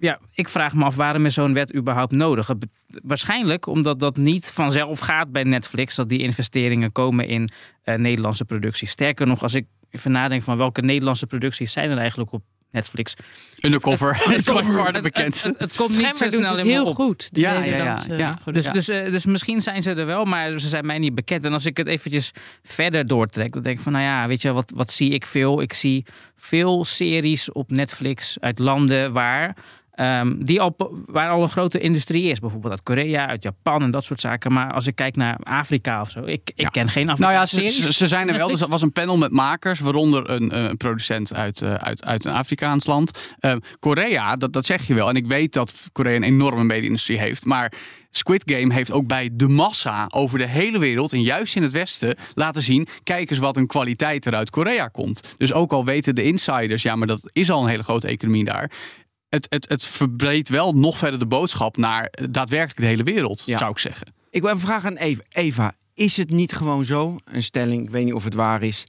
ja, 0.01 0.19
ik 0.35 0.49
vraag 0.49 0.75
me 0.75 0.85
af 0.85 0.97
waarom 0.97 1.27
is 1.27 1.35
zo'n 1.35 1.53
wet 1.53 1.75
überhaupt 1.75 2.13
nodig? 2.13 2.51
Waarschijnlijk 2.87 3.67
omdat 3.67 3.99
dat 3.99 4.17
niet 4.17 4.47
vanzelf 4.47 4.99
gaat 4.99 5.33
bij 5.33 5.43
Netflix, 5.43 5.95
dat 5.95 6.09
die 6.09 6.19
investeringen 6.19 6.93
komen 6.93 7.27
in 7.27 7.49
eh, 7.83 7.95
Nederlandse 7.95 8.45
producties. 8.45 8.91
Sterker 8.91 9.27
nog, 9.27 9.43
als 9.43 9.55
ik 9.55 9.67
even 9.91 10.11
nadenk 10.11 10.43
van 10.43 10.57
welke 10.57 10.81
Nederlandse 10.81 11.27
producties 11.27 11.73
zijn 11.73 11.91
er 11.91 11.99
eigenlijk 11.99 12.33
op 12.33 12.43
Netflix. 12.71 13.15
Undercover. 13.61 14.13
Dat 14.27 14.37
is 14.37 14.45
by 14.45 14.53
far 14.53 14.87
de 14.87 14.93
Het, 14.93 15.03
bekendste. 15.03 15.49
het, 15.49 15.59
het 15.59 15.77
komt 15.77 15.89
niet 15.97 15.99
zo 15.99 16.15
Schijnbaar 16.15 16.31
doen 16.31 16.43
ze 16.43 16.47
snel 16.49 16.57
het 16.57 16.67
heel 16.67 16.85
op. 16.85 16.95
goed. 16.95 17.35
De 17.35 17.41
Ja, 17.41 17.53
ja, 17.53 17.59
ja, 17.59 17.71
Nederlandse 17.71 18.17
ja. 18.17 18.39
Dus, 18.45 18.67
dus, 18.67 18.89
eh, 18.89 19.11
dus 19.11 19.27
misschien 19.27 19.61
zijn 19.61 19.83
ze 19.83 19.91
er 19.95 20.07
wel, 20.07 20.25
maar 20.25 20.59
ze 20.59 20.69
zijn 20.69 20.87
mij 20.87 20.99
niet 20.99 21.15
bekend. 21.15 21.45
En 21.45 21.53
als 21.53 21.67
ik 21.67 21.77
het 21.77 21.87
eventjes 21.87 22.31
verder 22.63 23.07
doortrek, 23.07 23.53
dan 23.53 23.63
denk 23.63 23.77
ik 23.77 23.83
van, 23.83 23.93
nou 23.93 24.05
ja, 24.05 24.27
weet 24.27 24.43
je, 24.43 24.53
wat, 24.53 24.73
wat 24.75 24.93
zie 24.93 25.11
ik 25.11 25.27
veel? 25.27 25.61
Ik 25.61 25.73
zie 25.73 26.05
veel 26.37 26.85
series 26.85 27.53
op 27.53 27.71
Netflix 27.71 28.37
uit 28.41 28.59
landen 28.59 29.13
waar, 29.13 29.57
ehm, 29.93 30.35
die 30.39 30.61
al, 30.61 30.77
waar 31.07 31.31
al 31.31 31.43
een 31.43 31.49
grote 31.49 31.79
industrie 31.79 32.25
is. 32.31 32.39
Bijvoorbeeld 32.39 32.73
uit 32.73 32.83
Korea, 32.83 33.27
uit 33.27 33.43
Japan 33.43 33.83
en 33.83 33.91
dat 33.91 34.05
soort 34.05 34.21
zaken. 34.21 34.53
Maar 34.53 34.73
als 34.73 34.87
ik 34.87 34.95
kijk 34.95 35.17
naar 35.17 35.37
Afrika 35.43 36.01
of 36.01 36.11
zo, 36.11 36.21
ik, 36.25 36.41
ik 36.45 36.53
Ja. 36.61 36.69
ken 36.69 36.89
geen 36.89 37.07
Nou 37.07 37.19
Afrikaanse 37.21 37.57
ja, 37.63 37.67
ze, 37.69 37.73
series. 37.73 37.87
ze- 37.87 37.93
ze 38.05 38.07
zijn 38.09 38.29
er 38.29 38.37
wel. 38.37 38.49
Dus 38.61 38.61
er 38.61 38.69
was 38.69 38.83
een 38.83 38.93
panel 38.93 39.17
met 39.19 39.31
makers, 39.33 39.81
waaronder 39.81 40.31
een, 40.31 40.51
eh, 40.51 40.71
producent 40.77 41.35
uit, 41.35 41.63
eh, 41.63 41.75
uit, 41.75 42.05
uit 42.05 42.25
een 42.25 42.33
Afrikaans 42.33 42.87
land. 42.87 43.35
Eh, 43.39 43.55
Korea, 43.79 44.37
dat, 44.37 44.53
dat 44.53 44.67
zeg 44.67 44.87
je 44.87 44.95
wel. 44.95 45.09
En 45.09 45.17
ik 45.17 45.27
weet 45.27 45.53
dat 45.53 45.75
Korea 45.93 46.17
een 46.17 46.23
enorme 46.23 46.65
media-industrie 46.65 47.19
heeft. 47.19 47.45
Maar 47.45 47.73
Squid 48.13 48.43
Game 48.47 48.75
heeft 48.75 48.93
ook 48.93 49.07
bij 49.07 49.31
de 49.33 49.49
massa 49.49 50.07
over 50.15 50.39
de 50.39 50.47
hele 50.47 50.79
wereld, 50.79 51.13
en 51.13 51.23
juist 51.23 51.57
in 51.57 51.63
het 51.63 51.73
Westen, 51.73 52.17
laten 52.35 52.63
zien: 52.63 52.87
kijk 53.03 53.31
eens 53.31 53.39
wat 53.39 53.57
een 53.57 53.67
kwaliteit 53.67 54.27
er 54.27 54.35
uit 54.35 54.51
Korea 54.51 54.87
komt. 54.89 55.35
Dus 55.37 55.53
ook 55.53 55.73
al 55.73 55.85
weten 55.85 56.15
de 56.15 56.25
insiders, 56.25 56.83
ja, 56.83 56.97
maar 56.97 57.07
dat 57.07 57.31
is 57.33 57.51
al 57.51 57.63
een 57.63 57.69
hele 57.69 57.83
grote 57.83 58.07
economie 58.07 58.45
daar. 58.45 58.71
Het, 59.31 59.47
het, 59.51 59.69
het 59.69 59.85
verbreedt 59.85 60.49
wel 60.49 60.73
nog 60.73 60.99
verder 60.99 61.19
de 61.19 61.27
boodschap 61.27 61.77
naar 61.77 62.13
daadwerkelijk 62.31 62.81
de 62.81 62.87
hele 62.87 63.03
wereld, 63.03 63.43
Ja. 63.47 63.59
zou 63.59 63.71
ik 63.71 63.79
zeggen. 63.79 64.07
Ik 64.31 64.41
wil 64.41 64.51
even 64.51 64.63
vragen 64.63 64.89
aan 64.89 64.97
Eva. 64.97 65.23
Eva, 65.29 65.73
is 65.95 66.17
het 66.17 66.31
niet 66.31 66.53
gewoon 66.53 66.85
zo, 66.85 67.17
een 67.25 67.43
stelling, 67.43 67.83
ik 67.83 67.91
weet 67.91 68.05
niet 68.05 68.15
of 68.15 68.25
het 68.25 68.35
waar 68.35 68.63
is... 68.63 68.87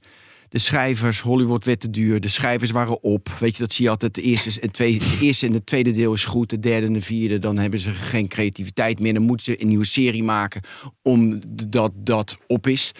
De 0.52 0.58
schrijvers, 0.58 1.20
Hollywood 1.20 1.64
werd 1.64 1.80
te 1.80 1.90
duur, 1.90 2.20
de 2.20 2.28
schrijvers 2.28 2.70
waren 2.70 3.02
op. 3.02 3.28
Weet 3.38 3.52
je, 3.56 3.62
dat 3.62 3.72
zie 3.72 3.84
je 3.84 3.90
altijd. 3.90 4.14
De 4.14 4.22
eerste, 4.22 4.60
het 4.60 4.72
tweede, 4.72 5.04
het 5.04 5.20
eerste 5.20 5.46
en 5.46 5.52
het 5.52 5.66
tweede 5.66 5.92
deel 5.92 6.12
is 6.12 6.24
goed. 6.24 6.50
De 6.50 6.60
derde 6.60 6.86
en 6.86 6.92
de 6.92 7.00
vierde, 7.00 7.38
dan 7.38 7.58
hebben 7.58 7.78
ze 7.80 7.90
geen 7.90 8.28
creativiteit 8.28 9.00
meer. 9.00 9.12
Dan 9.14 9.22
moeten 9.22 9.44
ze 9.46 9.60
een 9.62 9.68
nieuwe 9.68 9.84
serie 9.86 10.22
maken 10.22 10.60
omdat 11.02 11.90
dat 11.96 12.36
op 12.46 12.66
is. 12.66 12.92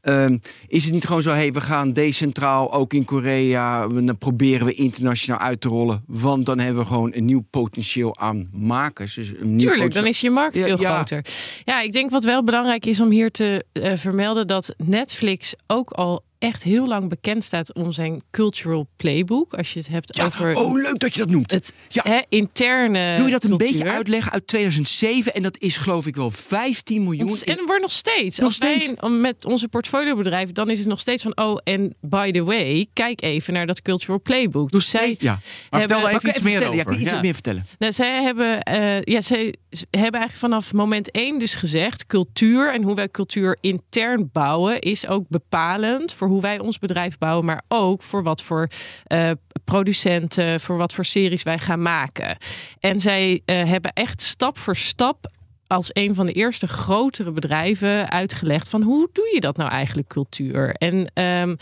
Ehm, 0.00 0.38
is 0.66 0.84
het 0.84 0.92
niet 0.92 1.06
gewoon 1.06 1.22
zo, 1.22 1.30
hey, 1.30 1.52
we 1.52 1.60
gaan 1.60 1.92
decentraal, 1.92 2.72
ook 2.72 2.92
in 2.92 3.04
Korea... 3.04 3.88
we- 3.88 4.04
dan 4.04 4.18
proberen 4.18 4.66
we 4.66 4.72
internationaal 4.74 5.38
uit 5.40 5.60
te 5.60 5.68
rollen... 5.68 6.02
want 6.06 6.46
dan 6.46 6.58
hebben 6.58 6.82
we 6.82 6.88
gewoon 6.88 7.10
een 7.14 7.24
nieuw 7.24 7.44
potentieel 7.50 8.18
aan 8.18 8.48
makers. 8.52 9.14
Dus 9.14 9.28
een 9.38 9.56
nieuw 9.56 9.68
Tuurlijk, 9.70 9.94
dan 9.94 10.06
is 10.06 10.20
je 10.20 10.30
markt 10.30 10.56
Ja, 10.56 10.64
veel 10.64 10.80
ja. 10.80 10.94
groter. 10.94 11.24
Ja, 11.64 11.80
ik 11.80 11.92
denk 11.92 12.10
wat 12.10 12.24
wel 12.24 12.44
belangrijk 12.44 12.86
is 12.86 13.00
om 13.00 13.10
hier 13.10 13.30
te 13.30 13.64
eh, 13.72 13.92
vermelden 13.96 14.46
dat 14.46 14.74
Netflix 14.84 15.54
ook 15.66 15.90
al 15.90 16.26
echt 16.38 16.62
heel 16.62 16.86
lang 16.86 17.08
bekend 17.08 17.44
staat 17.44 17.74
om 17.74 17.92
zijn 17.92 18.22
cultural 18.30 18.88
playbook. 18.96 19.54
Als 19.54 19.72
je 19.72 19.78
het 19.78 19.88
hebt 19.88 20.16
Ja, 20.16 20.24
over 20.24 20.54
oh, 20.56 20.72
leuk 20.74 20.98
dat 20.98 21.12
je 21.12 21.18
dat 21.18 21.30
noemt. 21.30 21.50
het 21.50 21.72
Ja. 21.88 22.02
hè, 22.08 22.18
interne. 22.28 23.14
Wil 23.16 23.24
je 23.24 23.30
dat 23.30 23.44
een 23.44 23.48
cultuur. 23.50 23.72
beetje 23.72 23.90
uitleggen 23.90 24.32
uit 24.32 24.46
2007? 24.46 25.34
En 25.34 25.42
dat 25.42 25.56
is 25.58 25.76
geloof 25.76 26.06
ik 26.06 26.16
wel 26.16 26.30
15 26.30 27.02
miljoen. 27.02 27.36
En 27.44 27.66
wordt 27.66 27.80
nog 27.80 27.90
steeds. 27.90 28.36
Nog 28.36 28.46
Als 28.46 28.54
steeds. 28.54 28.92
met 29.10 29.44
onze 29.44 29.68
portfoliobedrijf, 29.68 30.52
dan 30.52 30.70
is 30.70 30.78
het 30.78 30.88
nog 30.88 31.00
steeds 31.00 31.22
van 31.22 31.36
oh 31.36 31.58
en 31.64 31.94
by 32.00 32.30
the 32.30 32.44
way, 32.44 32.86
kijk 32.92 33.22
even 33.22 33.52
naar 33.52 33.66
dat 33.66 33.82
cultural 33.82 34.20
playbook. 34.20 34.70
Dus 34.70 34.88
zij 34.90 35.16
ja. 35.18 35.38
Maar 35.70 35.80
hebben, 35.80 35.98
vertel 36.00 36.16
even 36.16 36.28
iets 36.28 36.38
meer 36.40 36.50
vertellen? 36.52 36.76
Ja, 36.76 36.82
over. 36.82 36.92
wil 36.94 37.02
iets 37.02 37.10
Ja. 37.12 37.20
meer 37.20 37.32
vertellen. 37.34 37.66
Nou, 37.78 37.92
zij 37.92 38.22
hebben, 38.22 38.62
eh, 38.62 39.02
ja, 39.02 39.20
zij 39.20 39.54
hebben 39.90 40.20
eigenlijk 40.20 40.34
vanaf 40.34 40.72
moment 40.72 41.10
één 41.10 41.38
dus 41.38 41.54
gezegd: 41.54 42.06
cultuur 42.06 42.72
en 42.74 42.82
hoe 42.82 42.94
wij 42.94 43.08
cultuur 43.08 43.58
intern 43.60 44.28
bouwen 44.32 44.78
is 44.80 45.06
ook 45.06 45.24
bepalend 45.28 46.12
voor 46.12 46.27
hoe 46.28 46.40
wij 46.40 46.58
ons 46.58 46.78
bedrijf 46.78 47.18
bouwen, 47.18 47.44
maar 47.44 47.62
ook 47.68 48.02
voor 48.02 48.22
wat 48.22 48.42
voor 48.42 48.68
eh, 49.06 49.30
producenten, 49.64 50.60
voor 50.60 50.76
wat 50.76 50.92
voor 50.92 51.04
series 51.04 51.42
wij 51.42 51.58
gaan 51.58 51.82
maken. 51.82 52.36
En 52.80 53.00
zij 53.00 53.42
eh, 53.44 53.64
hebben 53.64 53.92
echt 53.92 54.22
stap 54.22 54.58
voor 54.58 54.76
stap 54.76 55.30
als 55.66 55.90
een 55.92 56.14
van 56.14 56.26
de 56.26 56.32
eerste 56.32 56.66
grotere 56.66 57.30
bedrijven 57.30 58.10
uitgelegd 58.10 58.68
van 58.68 58.82
hoe 58.82 59.08
doe 59.12 59.30
je 59.34 59.40
dat 59.40 59.56
nou 59.56 59.70
eigenlijk 59.70 60.08
cultuur 60.08 60.74
en 60.74 61.10
ehm, 61.14 61.54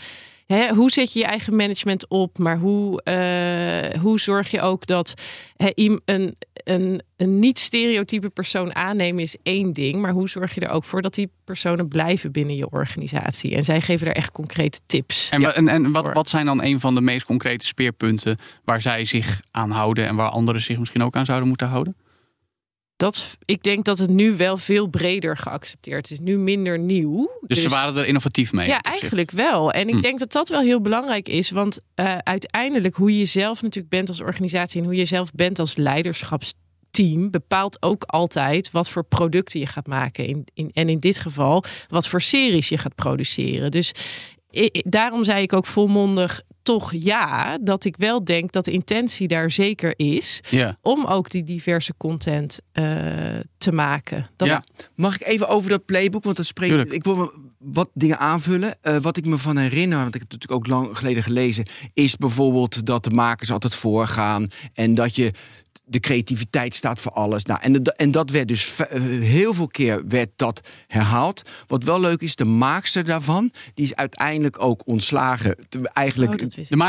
hoe 0.75 0.91
zet 0.91 1.13
je 1.13 1.19
je 1.19 1.25
eigen 1.25 1.55
management 1.55 2.07
op? 2.07 2.37
Maar 2.37 2.57
hoe, 2.57 3.01
eh, 3.03 3.99
hoe 4.01 4.19
zorg 4.19 4.51
je 4.51 4.61
ook 4.61 4.85
dat 4.85 5.13
iem- 5.73 6.01
een, 6.05 6.35
een, 6.69 7.01
een 7.15 7.39
niet-stereotype 7.39 8.29
persoon 8.29 8.75
aannemen 8.75 9.21
is 9.21 9.35
één 9.43 9.73
ding. 9.73 10.01
Maar 10.01 10.11
hoe 10.11 10.29
zorg 10.29 10.55
je 10.55 10.61
er 10.61 10.69
ook 10.69 10.85
voor 10.85 11.01
dat 11.01 11.13
die 11.13 11.29
personen 11.43 11.87
blijven 11.87 12.31
binnen 12.31 12.55
je 12.55 12.69
organisatie? 12.69 13.55
En 13.55 13.63
zij 13.63 13.81
geven 13.81 14.05
daar 14.05 14.15
echt 14.15 14.31
concrete 14.31 14.79
tips. 14.85 15.29
En, 15.29 15.55
en, 15.55 15.67
en 15.67 15.91
wat, 15.91 16.13
wat 16.13 16.29
zijn 16.29 16.45
dan 16.45 16.63
een 16.63 16.79
van 16.79 16.95
de 16.95 17.01
meest 17.01 17.25
concrete 17.25 17.65
speerpunten 17.65 18.37
waar 18.63 18.81
zij 18.81 19.05
zich 19.05 19.41
aan 19.51 19.71
houden 19.71 20.07
en 20.07 20.15
waar 20.15 20.29
anderen 20.29 20.61
zich 20.61 20.77
misschien 20.79 21.03
ook 21.03 21.15
aan 21.15 21.25
zouden 21.25 21.47
moeten 21.47 21.67
houden? 21.67 21.95
Dat, 22.95 23.37
ik 23.45 23.63
denk 23.63 23.85
dat 23.85 23.99
het 23.99 24.09
nu 24.09 24.35
wel 24.37 24.57
veel 24.57 24.87
breder 24.87 25.37
geaccepteerd 25.37 26.11
is. 26.11 26.19
Nu 26.19 26.37
minder 26.37 26.79
nieuw. 26.79 27.39
Dus, 27.41 27.61
ze 27.61 27.69
waren 27.69 27.97
er 27.97 28.05
innovatief 28.05 28.53
mee. 28.53 28.67
Ja, 28.67 28.81
eigenlijk 28.81 29.31
wel. 29.31 29.71
En 29.71 29.87
ik 29.87 29.93
Hm. 29.93 30.01
denk 30.01 30.19
dat 30.19 30.31
dat 30.31 30.49
wel 30.49 30.61
heel 30.61 30.81
belangrijk 30.81 31.29
is. 31.29 31.49
Want 31.49 31.79
eh, 31.95 32.17
uiteindelijk 32.17 32.95
hoe 32.95 33.17
je 33.17 33.25
zelf 33.25 33.61
natuurlijk 33.61 33.93
bent 33.93 34.09
als 34.09 34.21
organisatie... 34.21 34.79
en 34.79 34.85
hoe 34.85 34.95
je 34.95 35.05
zelf 35.05 35.31
bent 35.31 35.59
als 35.59 35.75
leiderschapsteam... 35.75 36.65
bepaalt 37.31 37.81
ook 37.81 38.03
altijd 38.03 38.71
wat 38.71 38.89
voor 38.89 39.03
producten 39.03 39.59
je 39.59 39.65
gaat 39.67 39.87
maken. 39.87 40.25
In, 40.25 40.45
in, 40.53 40.69
en 40.73 40.89
in 40.89 40.99
dit 40.99 41.19
geval 41.19 41.63
wat 41.89 42.07
voor 42.07 42.21
series 42.21 42.69
je 42.69 42.77
gaat 42.77 42.95
produceren. 42.95 43.71
Dus 43.71 43.91
i- 44.55 44.69
i- 44.73 44.83
daarom 44.85 45.23
zei 45.23 45.41
ik 45.41 45.53
ook 45.53 45.65
volmondig 45.65 46.41
toch 46.63 46.93
ja... 46.93 47.57
dat 47.61 47.85
ik 47.85 47.97
wel 47.97 48.23
denk 48.23 48.51
dat 48.51 48.65
de 48.65 48.71
intentie 48.71 49.27
daar 49.27 49.51
zeker 49.51 49.93
is... 49.95 50.41
Ja. 50.49 50.77
om 50.81 51.05
ook 51.05 51.29
die 51.29 51.43
diverse 51.43 51.93
content 51.97 52.59
eh, 52.71 52.83
te 53.57 53.71
maken. 53.71 54.27
Dat, 54.35 54.47
Ja. 54.47 54.63
Mag 54.95 55.15
ik 55.15 55.27
even 55.27 55.47
over 55.47 55.69
dat 55.69 55.85
playbook? 55.85 56.23
Want 56.23 56.37
dat 56.37 56.45
spreekt. 56.45 56.71
Tuurlijk. 56.71 56.93
Ik 56.93 57.03
wil 57.03 57.15
me 57.15 57.31
wat 57.57 57.89
dingen 57.93 58.19
aanvullen. 58.19 58.77
Eh, 58.81 58.97
wat 58.97 59.17
ik 59.17 59.25
me 59.25 59.37
van 59.37 59.57
herinner, 59.57 59.97
want 59.97 60.15
ik 60.15 60.21
heb 60.21 60.31
het 60.31 60.41
natuurlijk 60.41 60.59
ook 60.61 60.67
lang 60.83 60.97
geleden 60.97 61.23
gelezen, 61.23 61.65
is 61.93 62.15
bijvoorbeeld 62.15 62.85
dat 62.85 63.03
de 63.03 63.09
makers 63.09 63.51
altijd 63.51 63.75
voorgaan 63.75 64.47
en 64.73 64.95
dat 64.95 65.15
je 65.15 65.31
de 65.89 65.99
creativiteit 65.99 66.75
staat 66.75 67.01
voor 67.01 67.11
alles. 67.11 67.43
Nou, 67.45 67.59
en, 67.61 67.83
de- 67.83 67.93
en 67.93 68.11
dat 68.11 68.29
werd 68.29 68.47
dus 68.47 68.79
eh, 68.79 69.01
heel 69.21 69.53
veel 69.53 69.67
keer 69.67 70.07
werd 70.07 70.29
dat 70.35 70.61
herhaald. 70.87 71.41
Wat 71.67 71.83
wel 71.83 71.99
leuk 71.99 72.21
is, 72.21 72.35
de 72.35 72.45
maakster 72.45 73.05
daarvan, 73.05 73.49
die 73.73 73.85
is 73.85 73.95
uiteindelijk 73.95 74.61
ook 74.61 74.81
ontslagen. 74.85 75.55
Eigenlijk 75.93 76.31
Oh, 76.31 76.37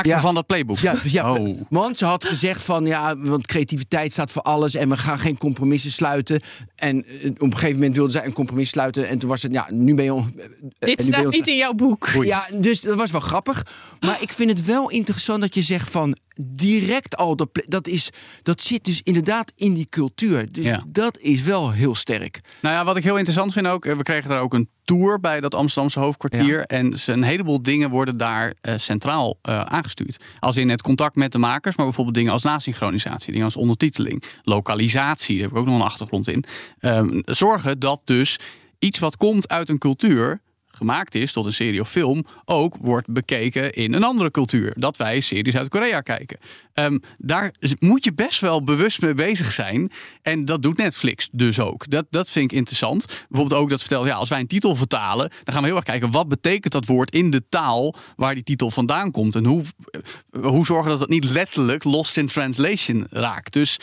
De 0.03 0.09
Ja. 0.09 0.21
van 0.21 0.35
dat 0.35 0.47
playbook. 0.47 0.79
ja, 0.79 0.95
ja 1.05 1.33
Oh. 1.33 1.61
want 1.71 1.99
ze 1.99 2.05
had 2.05 2.25
gezegd 2.25 2.63
van 2.65 2.87
ja, 2.87 3.17
want 3.19 3.47
creativiteit 3.47 4.13
staat 4.13 4.31
voor 4.31 4.43
alles 4.43 4.75
en 4.75 4.89
we 4.89 4.97
gaan 4.97 5.19
geen 5.19 5.37
compromissen 5.39 5.91
sluiten. 5.93 6.41
En 6.75 7.05
eh, 7.07 7.31
op 7.31 7.41
een 7.43 7.53
gegeven 7.53 7.77
moment 7.77 7.97
wilde 7.97 8.11
zij 8.13 8.25
een 8.27 8.33
compromis 8.33 8.69
sluiten 8.69 9.09
en 9.09 9.19
toen 9.19 9.29
was 9.29 9.43
het 9.43 9.53
ja, 9.53 9.67
nu 9.71 9.95
ben 9.95 10.05
je. 10.05 10.15
on- 10.15 10.35
eh, 10.39 10.45
Dit 10.79 11.07
je 11.07 11.13
staat 11.13 11.31
niet 11.31 11.47
in 11.47 11.57
jouw 11.57 11.73
boek. 11.73 12.09
Ja, 12.23 12.47
dus 12.53 12.81
dat 12.81 12.97
was 12.97 13.11
wel 13.11 13.21
grappig. 13.21 13.67
Maar 14.01 14.19
ik 14.21 14.33
vind 14.33 14.51
het 14.51 14.65
wel 14.65 14.91
interessant 14.91 15.41
dat 15.41 15.55
je 15.55 15.63
zegt 15.63 15.91
van 15.91 16.17
direct 16.41 17.17
al, 17.17 17.37
dat, 17.37 17.49
dat, 17.67 17.87
is, 17.87 18.11
dat 18.43 18.61
zit 18.63 18.85
dus 18.85 19.01
inderdaad 19.03 19.53
in 19.57 19.75
die 19.75 19.87
cultuur. 19.89 20.53
Dus 20.53 20.65
Ja. 20.65 20.85
dat 20.89 21.19
is 21.19 21.43
wel 21.43 21.71
heel 21.73 21.95
sterk. 21.95 22.41
Nou 22.63 22.75
ja, 22.75 22.85
wat 22.85 22.97
ik 22.97 23.03
heel 23.05 23.17
interessant 23.17 23.53
vind 23.53 23.67
ook, 23.67 23.85
eh, 23.85 23.97
we 23.97 24.03
kregen 24.03 24.31
daar 24.31 24.41
ook 24.41 24.55
een 24.55 24.69
tour 24.85 25.21
bij 25.21 25.41
dat 25.41 25.55
Amsterdamse 25.55 25.99
hoofdkwartier. 26.01 26.61
En 26.65 26.99
ze- 26.99 27.13
een 27.13 27.23
heleboel 27.23 27.63
dingen 27.63 27.91
worden 27.91 28.17
daar 28.17 28.55
eh, 28.61 28.75
centraal 28.77 29.39
eh, 29.43 29.61
aangestuurd. 29.61 30.17
Als 30.41 30.57
in 30.57 30.69
het 30.69 30.83
contact 30.83 31.17
met 31.17 31.33
de 31.33 31.39
makers, 31.39 31.77
maar 31.77 31.85
bijvoorbeeld 31.87 32.17
dingen 32.17 32.33
als 32.33 32.43
nasynchronisatie, 32.43 33.31
dingen 33.31 33.45
als 33.47 33.57
ondertiteling, 33.57 34.23
lokalisatie, 34.43 35.35
daar 35.35 35.43
heb 35.45 35.53
ik 35.53 35.59
ook 35.59 35.67
nog 35.67 35.75
een 35.75 35.87
achtergrond 35.87 36.29
in. 36.29 36.45
Ehm, 36.79 37.21
zorgen 37.25 37.79
dat 37.79 38.01
dus 38.05 38.39
iets 38.79 38.99
wat 38.99 39.17
komt 39.17 39.49
uit 39.49 39.69
een 39.69 39.79
cultuur 39.79 40.41
gemaakt 40.79 41.15
is 41.15 41.33
tot 41.33 41.47
een 41.47 41.53
serie 41.53 41.81
of 41.81 41.91
film, 41.91 42.25
ook 42.45 42.77
wordt 42.77 43.13
bekeken 43.13 43.73
in 43.73 43.93
een 43.93 44.05
andere 44.05 44.31
cultuur. 44.31 44.73
Dat 44.77 44.97
wij 44.97 45.21
series 45.21 45.57
uit 45.57 45.69
Korea 45.69 46.01
kijken. 46.01 46.39
Ehm, 46.75 46.99
daar 47.19 47.53
moet 47.79 48.05
je 48.05 48.15
best 48.15 48.41
wel 48.41 48.65
bewust 48.65 49.01
mee 49.01 49.15
bezig 49.15 49.53
zijn. 49.53 49.91
En 50.23 50.45
dat 50.45 50.63
doet 50.63 50.77
Netflix 50.77 51.29
dus 51.33 51.61
ook. 51.61 51.91
Dat, 51.91 52.07
dat 52.11 52.31
vind 52.31 52.51
ik 52.51 52.57
interessant. 52.57 53.07
Bijvoorbeeld 53.29 53.61
ook 53.61 53.71
dat 53.71 53.81
vertelt, 53.81 54.07
ja, 54.07 54.15
als 54.15 54.29
wij 54.29 54.41
een 54.41 54.47
titel 54.47 54.77
vertalen, 54.77 55.31
dan 55.43 55.55
gaan 55.55 55.63
we 55.63 55.69
heel 55.69 55.77
erg 55.77 55.85
kijken 55.85 56.11
wat 56.11 56.29
betekent 56.29 56.73
dat 56.73 56.87
woord 56.87 57.11
in 57.11 57.31
de 57.31 57.49
taal 57.49 57.95
waar 58.17 58.35
die 58.35 58.43
titel 58.43 58.71
vandaan 58.71 59.11
komt. 59.11 59.35
En 59.35 59.45
hoe, 59.45 59.63
eh, 59.91 60.43
hoe 60.43 60.67
zorgen 60.67 60.91
dat 60.91 61.01
het 61.01 61.09
niet 61.09 61.25
letterlijk 61.25 61.85
lost 61.85 62.17
in 62.17 62.27
translation 62.27 63.07
raakt. 63.11 63.53
Dus 63.53 63.79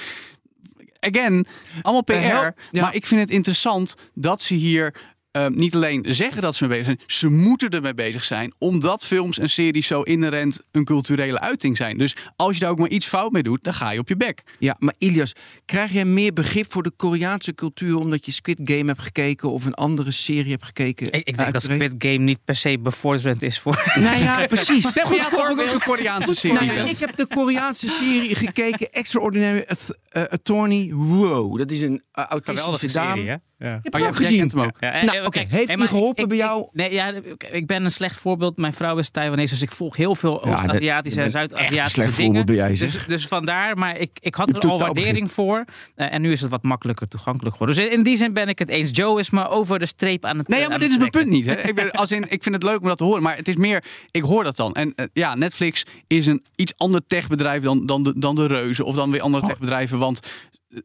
again, 0.99 1.45
allemaal 1.81 2.03
PR. 2.03 2.13
Ja. 2.13 2.53
Maar 2.71 2.95
ik 2.95 3.05
vind 3.05 3.21
het 3.21 3.29
interessant 3.29 3.95
dat 4.13 4.41
ze 4.41 4.53
hier 4.53 4.93
eh, 5.35 5.47
niet 5.47 5.75
alleen 5.75 6.05
zeggen 6.07 6.41
dat 6.41 6.55
ze 6.55 6.67
mee 6.67 6.77
bezig 6.77 6.85
zijn, 6.85 6.99
ze 7.07 7.29
moeten 7.29 7.69
ermee 7.69 7.93
bezig 7.93 8.23
zijn, 8.23 8.53
omdat 8.57 9.05
films 9.05 9.39
en 9.39 9.49
series 9.49 9.87
zo 9.87 10.01
inherent 10.01 10.59
een 10.71 10.85
culturele 10.85 11.39
uiting 11.39 11.77
zijn. 11.77 11.97
Dus 11.97 12.15
als 12.35 12.53
je 12.53 12.59
daar 12.59 12.69
ook 12.69 12.79
maar 12.79 12.89
iets 12.89 13.07
fout 13.07 13.31
mee 13.31 13.43
doet, 13.43 13.63
dan 13.63 13.73
ga 13.73 13.91
je 13.91 13.99
op 13.99 14.07
je 14.07 14.15
bek. 14.15 14.43
Ja, 14.59 14.75
maar 14.79 14.93
Ilias, 14.97 15.33
krijg 15.65 15.91
jij 15.91 16.05
meer 16.05 16.33
begrip 16.33 16.71
voor 16.71 16.83
de 16.83 16.91
Koreaanse 16.95 17.55
cultuur 17.55 17.97
omdat 17.97 18.25
je 18.25 18.31
Squid 18.31 18.59
Game 18.63 18.85
hebt 18.85 19.01
gekeken 19.01 19.51
of 19.51 19.65
een 19.65 19.73
andere 19.73 20.11
serie 20.11 20.51
hebt 20.51 20.65
gekeken? 20.65 21.11
Ik, 21.11 21.27
ik 21.27 21.37
denk 21.37 21.53
dat? 21.53 21.63
Squid 21.63 21.93
Game 21.97 22.17
niet 22.17 22.39
per 22.45 22.55
se 22.55 22.79
bevorderend 22.79 23.41
is 23.41 23.59
voor... 23.59 23.91
Nou 23.95 24.17
ja, 24.17 24.45
precies. 24.47 24.91
Zeg 24.91 25.31
maar, 25.31 25.49
ook 25.49 25.59
een 25.59 25.79
Koreaanse 25.79 26.35
serie. 26.35 26.57
Nou 26.57 26.77
ja, 26.77 26.83
ik 26.89 26.97
heb 26.97 27.15
de 27.15 27.27
Koreaanse 27.27 27.87
serie 27.87 28.35
gekeken, 28.35 28.91
Extraordinary 28.91 29.65
eh, 30.09 30.23
Attorney 30.23 30.93
Wow. 30.93 31.57
Dat 31.57 31.71
is 31.71 31.81
een 31.81 32.01
uh, 32.19 32.25
autistische 32.25 32.91
dame. 32.97 33.21
hè? 33.21 33.35
Ja. 33.57 33.67
Je 33.67 33.73
hebt 33.81 33.93
Oh, 33.95 33.99
hem 34.01 34.09
ook 34.09 34.15
gezien. 34.15 34.49
hem 34.49 34.59
ook. 34.61 34.77
Ja, 34.79 35.03
Nou, 35.03 35.29
Heeft 35.47 35.67
hey, 35.67 35.77
maar 35.77 35.87
geholpen 35.87 36.23
ik- 36.23 36.29
bij 36.29 36.37
ik- 36.37 36.43
jou? 36.43 36.67
nee, 36.71 36.93
ja, 36.93 37.07
ik, 37.07 37.43
ik 37.51 37.67
ben 37.67 37.83
een 37.83 37.91
slecht 37.91 38.17
voorbeeld. 38.17 38.57
Mijn 38.57 38.73
vrouw 38.73 38.97
is 38.97 39.09
Taiwanese, 39.09 39.53
dus 39.53 39.61
ik 39.61 39.71
volg 39.71 39.95
heel 39.97 40.15
veel 40.15 40.41
Ja, 40.47 40.51
Oost-Aziatische 40.53 41.21
en 41.21 41.31
Zuid-Aziatische 41.31 41.89
slecht 41.89 42.17
dingen. 42.17 42.25
voorbeeld 42.35 42.45
ben 42.45 42.55
jij. 42.55 42.75
Dus, 42.87 43.05
dus 43.07 43.27
vandaar, 43.27 43.77
maar 43.77 43.97
ik, 43.97 44.09
ik 44.19 44.35
had 44.35 44.47
Je 44.47 44.53
er 44.59 44.69
al 44.69 44.79
waardering 44.79 45.31
voor. 45.31 45.65
Eh, 45.95 46.13
en 46.13 46.21
nu 46.21 46.31
is 46.31 46.41
het 46.41 46.51
wat 46.51 46.63
makkelijker 46.63 47.07
toegankelijk 47.07 47.51
geworden. 47.55 47.75
Dus 47.75 47.85
in, 47.85 47.91
in 47.91 48.03
die 48.03 48.17
zin 48.17 48.33
ben 48.33 48.47
ik 48.47 48.59
het 48.59 48.69
eens. 48.69 48.89
Joe 48.91 49.19
is 49.19 49.29
me 49.29 49.47
over 49.47 49.79
de 49.79 49.85
streep 49.85 50.25
aan 50.25 50.37
het 50.37 50.47
Nee, 50.47 50.59
ja, 50.59 50.67
maar 50.69 50.79
dit 50.79 50.91
is 50.91 50.97
mijn 50.97 51.09
punt 51.09 51.29
niet. 51.29 51.45
Hè. 51.45 51.53
Ik, 51.61 51.75
ben, 51.75 51.91
als 51.91 52.11
in, 52.11 52.23
ik 52.29 52.43
vind 52.43 52.55
het 52.55 52.63
leuk 52.63 52.79
om 52.81 52.87
dat 52.87 52.97
te 52.97 53.03
horen, 53.03 53.23
maar 53.23 53.35
het 53.35 53.47
is 53.47 53.55
meer, 53.55 53.83
ik 54.11 54.21
hoor 54.21 54.43
dat 54.43 54.55
dan. 54.55 54.73
En 54.73 54.93
eh, 54.95 55.05
ja, 55.13 55.35
Netflix 55.35 55.85
is 56.07 56.25
een 56.25 56.43
iets 56.55 56.73
ander 56.77 57.01
techbedrijf 57.07 57.63
dan, 57.63 57.85
dan, 57.85 58.03
de, 58.03 58.13
dan 58.17 58.35
de 58.35 58.45
reuzen 58.47 58.85
of 58.85 58.95
dan 58.95 59.11
weer 59.11 59.21
andere 59.21 59.47
techbedrijven, 59.47 59.99
want 59.99 60.19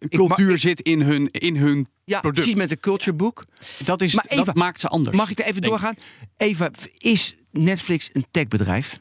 cultuur 0.08 0.50
ik- 0.52 0.58
zit 0.58 0.80
in 0.80 1.00
hun, 1.00 1.26
in 1.30 1.56
hun 1.56 1.88
Ja, 2.04 2.20
product. 2.20 2.40
precies 2.40 2.60
met 2.60 2.68
de 2.68 2.80
Culture 2.80 3.12
Book. 3.16 3.44
Dat, 3.84 4.02
is, 4.02 4.14
Maar 4.14 4.24
Eva, 4.28 4.42
dat 4.44 4.54
maakt 4.54 4.80
ze 4.80 4.88
anders. 4.88 5.16
Mag 5.16 5.30
ik 5.30 5.38
er 5.38 5.44
even 5.44 5.62
doorgaan? 5.62 5.94
Eva, 6.36 6.70
is 6.98 7.34
Netflix 7.50 8.10
een 8.12 8.26
techbedrijf? 8.30 8.98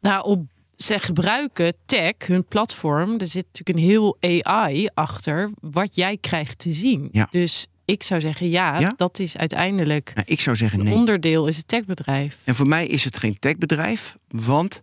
Nou, 0.00 0.24
op, 0.24 0.44
ze 0.76 0.98
gebruiken 0.98 1.74
tech, 1.86 2.14
hun 2.26 2.44
platform. 2.44 3.18
Er 3.18 3.26
zit 3.26 3.46
natuurlijk 3.52 3.78
een 3.78 3.84
heel 3.84 4.16
AI 4.20 4.88
achter 4.94 5.50
wat 5.60 5.94
jij 5.94 6.16
krijgt 6.16 6.58
te 6.58 6.72
zien. 6.72 7.08
Ja. 7.12 7.28
Dus 7.30 7.66
ik 7.84 8.02
zou 8.02 8.20
zeggen, 8.20 8.48
ja, 8.50 8.78
Ja? 8.78 8.92
dat 8.96 9.18
is 9.18 9.36
uiteindelijk 9.36 10.12
Nou, 10.14 10.26
ik 10.30 10.40
zou 10.40 10.56
zeggen 10.56 10.78
een 10.78 10.84
nee. 10.84 10.94
onderdeel 10.94 11.46
is 11.46 11.56
het 11.56 11.68
techbedrijf. 11.68 12.38
En 12.44 12.54
voor 12.54 12.66
mij 12.68 12.86
is 12.86 13.04
het 13.04 13.16
geen 13.16 13.38
techbedrijf, 13.38 14.16
want 14.28 14.82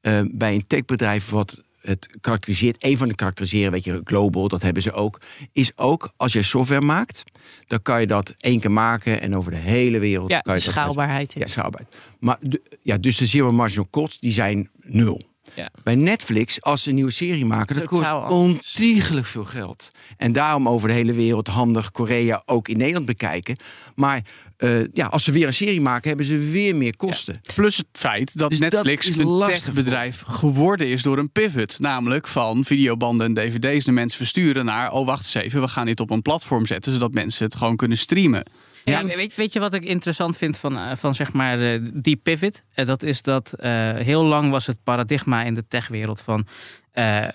eh, 0.00 0.20
bij 0.30 0.54
een 0.54 0.66
techbedrijf 0.66 1.28
wat 1.30 1.62
het 1.84 2.08
karakteriseert, 2.20 2.84
een 2.84 2.96
van 2.96 3.08
de 3.08 3.14
karakteriseren, 3.14 3.72
weet 3.72 3.84
je, 3.84 4.00
global, 4.04 4.48
dat 4.48 4.62
hebben 4.62 4.82
ze 4.82 4.92
ook, 4.92 5.20
is 5.52 5.72
ook 5.76 6.12
als 6.16 6.32
je 6.32 6.42
software 6.42 6.80
maakt, 6.80 7.22
dan 7.66 7.82
kan 7.82 8.00
je 8.00 8.06
dat 8.06 8.34
één 8.38 8.60
keer 8.60 8.72
maken 8.72 9.20
en 9.20 9.36
over 9.36 9.50
de 9.50 9.56
hele 9.56 9.98
wereld 9.98 10.30
Ja, 10.30 10.40
kan 10.40 10.54
je 10.54 10.60
dat 10.60 10.72
schaalbaarheid. 10.72 11.34
Ja, 11.38 11.46
schaalbaarheid. 11.46 11.96
Maar 12.18 12.36
de, 12.40 12.62
ja, 12.82 12.96
dus 12.96 13.16
de 13.16 13.26
zero 13.26 13.52
marginal 13.52 13.88
costs, 13.90 14.20
die 14.20 14.32
zijn 14.32 14.70
nul. 14.82 15.20
Ja. 15.54 15.70
Bij 15.82 15.94
Netflix, 15.94 16.62
als 16.62 16.82
ze 16.82 16.88
een 16.88 16.94
nieuwe 16.94 17.10
serie 17.10 17.44
maken, 17.44 17.76
dat 17.76 17.86
kost 17.86 18.02
Totaal 18.02 18.28
ontiegelijk 18.28 19.26
veel 19.26 19.44
geld. 19.44 19.90
En 20.16 20.32
daarom 20.32 20.68
over 20.68 20.88
de 20.88 20.94
hele 20.94 21.12
wereld 21.12 21.46
handig 21.46 21.90
Korea 21.90 22.42
ook 22.46 22.68
in 22.68 22.76
Nederland 22.76 23.06
bekijken. 23.06 23.56
Maar 23.94 24.22
eh, 24.56 24.92
ja, 24.92 25.06
als 25.06 25.24
ze 25.24 25.32
weer 25.32 25.46
een 25.46 25.52
serie 25.52 25.80
maken, 25.80 26.08
hebben 26.08 26.26
ze 26.26 26.38
weer 26.38 26.76
meer 26.76 26.96
kosten. 26.96 27.40
Plus 27.54 27.76
het 27.76 27.86
feit 27.92 28.38
dat 28.38 28.50
Dus 28.50 28.58
Netflix 28.58 29.16
een 29.16 29.42
techbedrijf 29.46 30.20
geworden 30.26 30.88
is 30.88 31.02
door 31.02 31.18
een 31.18 31.30
pivot. 31.30 31.78
Namelijk 31.80 32.28
van 32.28 32.64
videobanden 32.64 33.26
en 33.26 33.34
dvd's 33.34 33.84
de 33.84 33.92
mensen 33.92 34.18
versturen 34.18 34.64
naar... 34.64 34.92
oh, 34.92 35.06
wacht 35.06 35.22
eens 35.22 35.34
even, 35.34 35.60
we 35.60 35.68
gaan 35.68 35.86
dit 35.86 36.00
op 36.00 36.10
een 36.10 36.22
platform 36.22 36.66
zetten... 36.66 36.92
zodat 36.92 37.12
mensen 37.12 37.44
het 37.44 37.56
gewoon 37.56 37.76
kunnen 37.76 37.98
streamen. 37.98 38.44
Ja, 38.84 39.00
Ja. 39.00 39.16
weet, 39.16 39.34
weet 39.34 39.52
je 39.52 39.60
wat 39.60 39.74
ik 39.74 39.84
interessant 39.84 40.36
vind 40.36 40.58
van, 40.58 40.78
eh, 40.78 40.96
van 40.96 41.14
zeg 41.14 41.32
maar 41.32 41.60
eh, 41.60 41.80
die 41.94 42.16
pivot? 42.16 42.62
Eh, 42.74 42.86
dat 42.86 43.02
is 43.02 43.22
dat 43.22 43.52
eh, 43.52 43.70
heel 43.94 44.24
lang 44.24 44.50
was 44.50 44.66
het 44.66 44.78
paradigma 44.84 45.42
in 45.42 45.54
de 45.54 45.66
techwereld 45.68 46.20
van... 46.20 46.46
eh, 46.92 47.28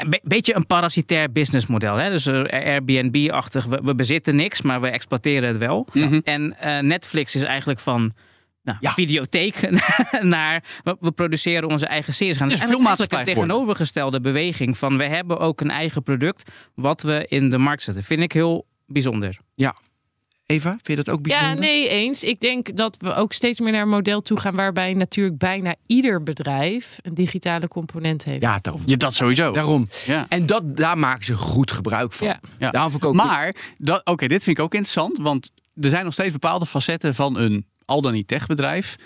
een 0.00 0.10
be- 0.10 0.20
beetje 0.22 0.54
een 0.54 0.66
parasitair 0.66 1.32
businessmodel. 1.32 1.96
Hè? 1.96 2.10
Dus 2.10 2.26
Airbnb-achtig, 2.28 3.64
we, 3.64 3.80
we 3.82 3.94
bezitten 3.94 4.36
niks, 4.36 4.62
maar 4.62 4.80
we 4.80 4.88
exploiteren 4.88 5.48
het 5.48 5.58
wel. 5.58 5.86
Mhm. 5.92 6.20
En 6.24 6.58
eh, 6.58 6.78
Netflix 6.78 7.34
is 7.34 7.42
eigenlijk 7.42 7.80
van... 7.80 8.12
Nou, 8.62 8.78
Ja. 8.80 8.92
videotheek 8.92 9.70
naar 10.20 10.64
we, 10.84 10.96
we 11.00 11.12
produceren 11.12 11.68
onze 11.68 11.86
eigen 11.86 12.14
series. 12.14 12.36
Gaan. 12.36 12.46
Het 12.48 12.56
is 12.56 12.62
eigenlijk 12.62 13.12
een 13.12 13.24
tegenovergestelde 13.34 14.20
beweging 14.20 14.78
van 14.78 14.98
we 14.98 15.04
hebben 15.04 15.38
ook 15.38 15.60
een 15.60 15.70
eigen 15.70 16.02
product 16.02 16.50
wat 16.74 17.02
we 17.02 17.26
in 17.28 17.48
de 17.50 17.58
markt 17.58 17.82
zetten. 17.82 18.02
Vind 18.04 18.20
ik 18.20 18.32
heel 18.32 18.66
bijzonder. 18.86 19.36
Eva, 20.46 20.68
vind 20.70 20.86
je 20.98 21.04
dat 21.04 21.08
ook 21.08 21.26
Ja, 21.26 21.38
bijzonder? 21.38 21.64
nee, 21.64 21.88
eens. 21.88 22.24
Ik 22.24 22.40
denk 22.40 22.76
dat 22.76 22.96
we 23.00 23.14
ook 23.14 23.32
steeds 23.32 23.60
meer 23.60 23.72
naar 23.72 23.82
een 23.82 23.88
model 23.88 24.20
toe 24.20 24.40
gaan 24.40 24.54
waarbij 24.56 24.94
natuurlijk 24.94 25.38
bijna 25.38 25.74
ieder 25.86 26.22
bedrijf 26.22 26.98
een 27.02 27.14
digitale 27.14 27.68
component 27.68 28.24
heeft. 28.24 28.42
Ja, 28.42 28.58
daarom. 28.60 28.82
Ja, 28.86 28.96
dat 28.96 29.14
sowieso. 29.14 29.52
daarom. 29.52 29.88
Ja. 30.06 30.26
En 30.28 30.46
dat, 30.46 30.76
daar 30.76 30.98
maken 30.98 31.24
ze 31.24 31.36
goed 31.36 31.70
gebruik 31.70 32.12
van. 32.12 32.26
Ja. 32.26 32.40
Ja. 32.58 32.70
Daarom 32.70 32.92
ook 33.00 33.14
Maar, 33.14 33.54
dat- 33.78 34.00
oké, 34.04 34.26
dit 34.26 34.44
vind 34.44 34.58
ik 34.58 34.64
ook 34.64 34.74
interessant. 34.74 35.18
Want 35.18 35.50
er 35.80 35.88
zijn 35.88 36.04
nog 36.04 36.12
steeds 36.12 36.32
bepaalde 36.32 36.66
facetten 36.66 37.14
van 37.14 37.38
een 37.38 37.66
al 37.84 38.00
dan 38.02 38.12
niet 38.12 38.28
techbedrijf. 38.28 38.96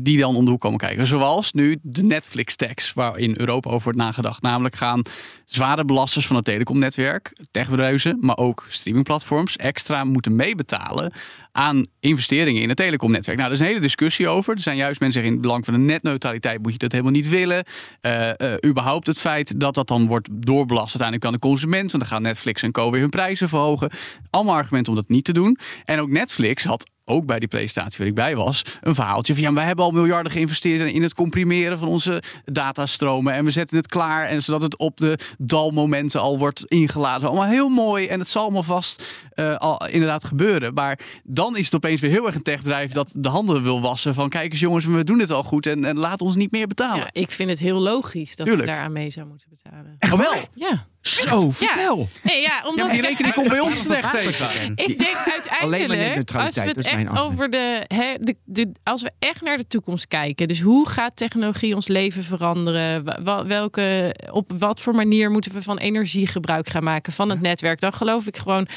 Die 0.00 0.18
dan 0.18 0.36
om 0.36 0.44
de 0.44 0.50
hoek 0.50 0.60
komen 0.60 0.78
kijken. 0.78 1.06
Zoals 1.06 1.52
nu 1.52 1.78
de 1.82 2.02
Netflix-tax, 2.02 2.92
waar 2.92 3.18
in 3.18 3.34
Europa 3.36 3.70
over 3.70 3.82
wordt 3.82 3.98
nagedacht. 3.98 4.42
Namelijk 4.42 4.76
gaan 4.76 5.02
zware 5.44 5.84
belasters 5.84 6.26
van 6.26 6.36
het 6.36 6.44
telecomnetwerk, 6.44 7.36
techbedrijven, 7.50 8.18
maar 8.20 8.36
ook 8.36 8.66
streamingplatforms, 8.68 9.56
extra 9.56 10.04
moeten 10.04 10.34
meebetalen 10.34 11.12
aan 11.52 11.84
investeringen 12.00 12.62
in 12.62 12.68
het 12.68 12.76
telecomnetwerk. 12.76 13.38
Nou, 13.38 13.48
er 13.48 13.54
is 13.54 13.60
een 13.60 13.66
hele 13.66 13.80
discussie 13.80 14.28
over. 14.28 14.54
Er 14.54 14.60
zijn 14.60 14.76
juist 14.76 15.00
mensen 15.00 15.24
in 15.24 15.32
het 15.32 15.40
belang 15.40 15.64
van 15.64 15.74
de 15.74 15.80
netneutraliteit 15.80 16.62
moet 16.62 16.72
je 16.72 16.78
dat 16.78 16.92
helemaal 16.92 17.12
niet 17.12 17.28
willen. 17.28 17.64
Eh, 18.00 18.30
eh, 18.30 18.58
überhaupt 18.66 19.06
het 19.06 19.18
feit 19.18 19.60
dat 19.60 19.74
dat 19.74 19.88
dan 19.88 20.06
wordt 20.06 20.28
doorbelast 20.32 21.00
uiteindelijk 21.00 21.24
aan 21.24 21.32
de 21.32 21.38
consument. 21.38 21.90
Want 21.90 22.02
dan 22.02 22.12
gaan 22.12 22.22
Netflix 22.22 22.62
en 22.62 22.72
co 22.72 22.90
weer 22.90 23.00
hun 23.00 23.10
prijzen 23.10 23.48
verhogen. 23.48 23.90
Allemaal 24.30 24.54
argumenten 24.54 24.92
om 24.92 24.98
dat 24.98 25.08
niet 25.08 25.24
te 25.24 25.32
doen. 25.32 25.58
En 25.84 26.00
ook 26.00 26.08
Netflix 26.08 26.64
had 26.64 26.92
ook 27.04 27.26
bij 27.26 27.38
die 27.38 27.48
presentatie 27.48 27.98
waar 27.98 28.06
ik 28.06 28.14
bij 28.14 28.36
was, 28.36 28.62
een 28.80 28.94
verhaaltje 28.94 29.34
van 29.34 29.42
ja, 29.42 29.52
wij 29.52 29.64
hebben 29.64 29.84
al 29.84 29.90
miljarden 29.90 30.32
geïnvesteerd 30.32 30.92
in 30.92 31.02
het 31.02 31.14
comprimeren 31.14 31.78
van 31.78 31.88
onze 31.88 32.22
datastromen 32.44 33.32
en 33.32 33.44
we 33.44 33.50
zetten 33.50 33.76
het 33.76 33.86
klaar 33.86 34.26
en 34.26 34.42
zodat 34.42 34.62
het 34.62 34.76
op 34.76 34.96
de 34.96 35.18
dalmomenten 35.38 36.20
al 36.20 36.38
wordt 36.38 36.64
ingeladen. 36.64 37.28
Allemaal 37.28 37.48
heel 37.48 37.68
mooi 37.68 38.06
en 38.06 38.18
het 38.18 38.28
zal 38.28 38.42
allemaal 38.42 38.62
vast 38.62 39.06
eh, 39.30 39.56
al 39.56 39.86
inderdaad 39.86 40.24
gebeuren. 40.24 40.74
Maar 40.74 40.98
dan 41.24 41.56
is 41.56 41.64
het 41.64 41.74
opeens 41.74 42.00
weer 42.00 42.10
heel 42.10 42.26
erg 42.26 42.34
een 42.34 42.42
techbedrijf 42.42 42.92
dat 42.92 43.10
de 43.14 43.28
handen 43.28 43.62
wil 43.62 43.80
wassen 43.80 44.14
van 44.14 44.28
kijk 44.28 44.50
eens 44.50 44.60
jongens, 44.60 44.84
we 44.84 45.04
doen 45.04 45.18
dit 45.18 45.30
al 45.30 45.42
goed 45.42 45.66
en, 45.66 45.84
en 45.84 45.98
laat 45.98 46.20
ons 46.20 46.36
niet 46.36 46.52
meer 46.52 46.66
betalen. 46.66 46.98
Ja, 46.98 47.10
ik 47.12 47.30
vind 47.30 47.50
het 47.50 47.60
heel 47.60 47.80
logisch 47.80 48.36
dat 48.36 48.46
Tuurlijk. 48.46 48.68
je 48.68 48.74
daaraan 48.74 48.92
mee 48.92 49.10
zou 49.10 49.26
moeten 49.26 49.48
betalen. 49.50 49.96
Echt 49.98 50.16
wel? 50.16 50.34
Ja. 50.54 50.86
Zo, 51.08 51.50
vertel. 51.50 52.08
Nee, 52.22 52.40
ja, 52.40 52.48
Ja, 52.62 52.68
omdat 52.68 52.86
maar 52.86 52.94
die 52.94 53.04
rekening 53.04 53.34
komt 53.34 53.48
bij 53.48 53.60
ons 53.60 53.82
terecht 53.82 54.10
tegen. 54.10 54.72
Ik 54.74 54.98
denk 54.98 55.16
Alleen 55.60 55.88
maar 55.88 55.96
uiteindelijk, 55.98 56.34
als 56.34 56.54
we 56.54 56.60
het 56.60 56.80
echt 56.80 57.18
over 57.18 57.50
de, 57.50 57.84
hè, 57.86 58.14
de, 58.20 58.36
de, 58.44 58.72
als 58.82 59.02
we 59.02 59.10
echt 59.18 59.42
naar 59.42 59.56
de 59.56 59.66
toekomst 59.66 60.08
kijken, 60.08 60.48
dus 60.48 60.60
hoe 60.60 60.88
gaat 60.88 61.16
technologie 61.16 61.74
ons 61.74 61.88
leven 61.88 62.24
veranderen? 62.24 63.04
Welke, 63.48 64.14
op 64.30 64.52
wat 64.58 64.80
voor 64.80 64.94
manier 64.94 65.30
moeten 65.30 65.52
we 65.52 65.62
van 65.62 65.78
energie 65.78 66.26
gebruik 66.26 66.68
gaan 66.68 66.84
maken 66.84 67.12
van 67.12 67.30
het 67.30 67.40
netwerk? 67.40 67.80
Dan 67.80 67.92
geloof 67.92 68.26
ik 68.26 68.36
gewoon 68.36 68.68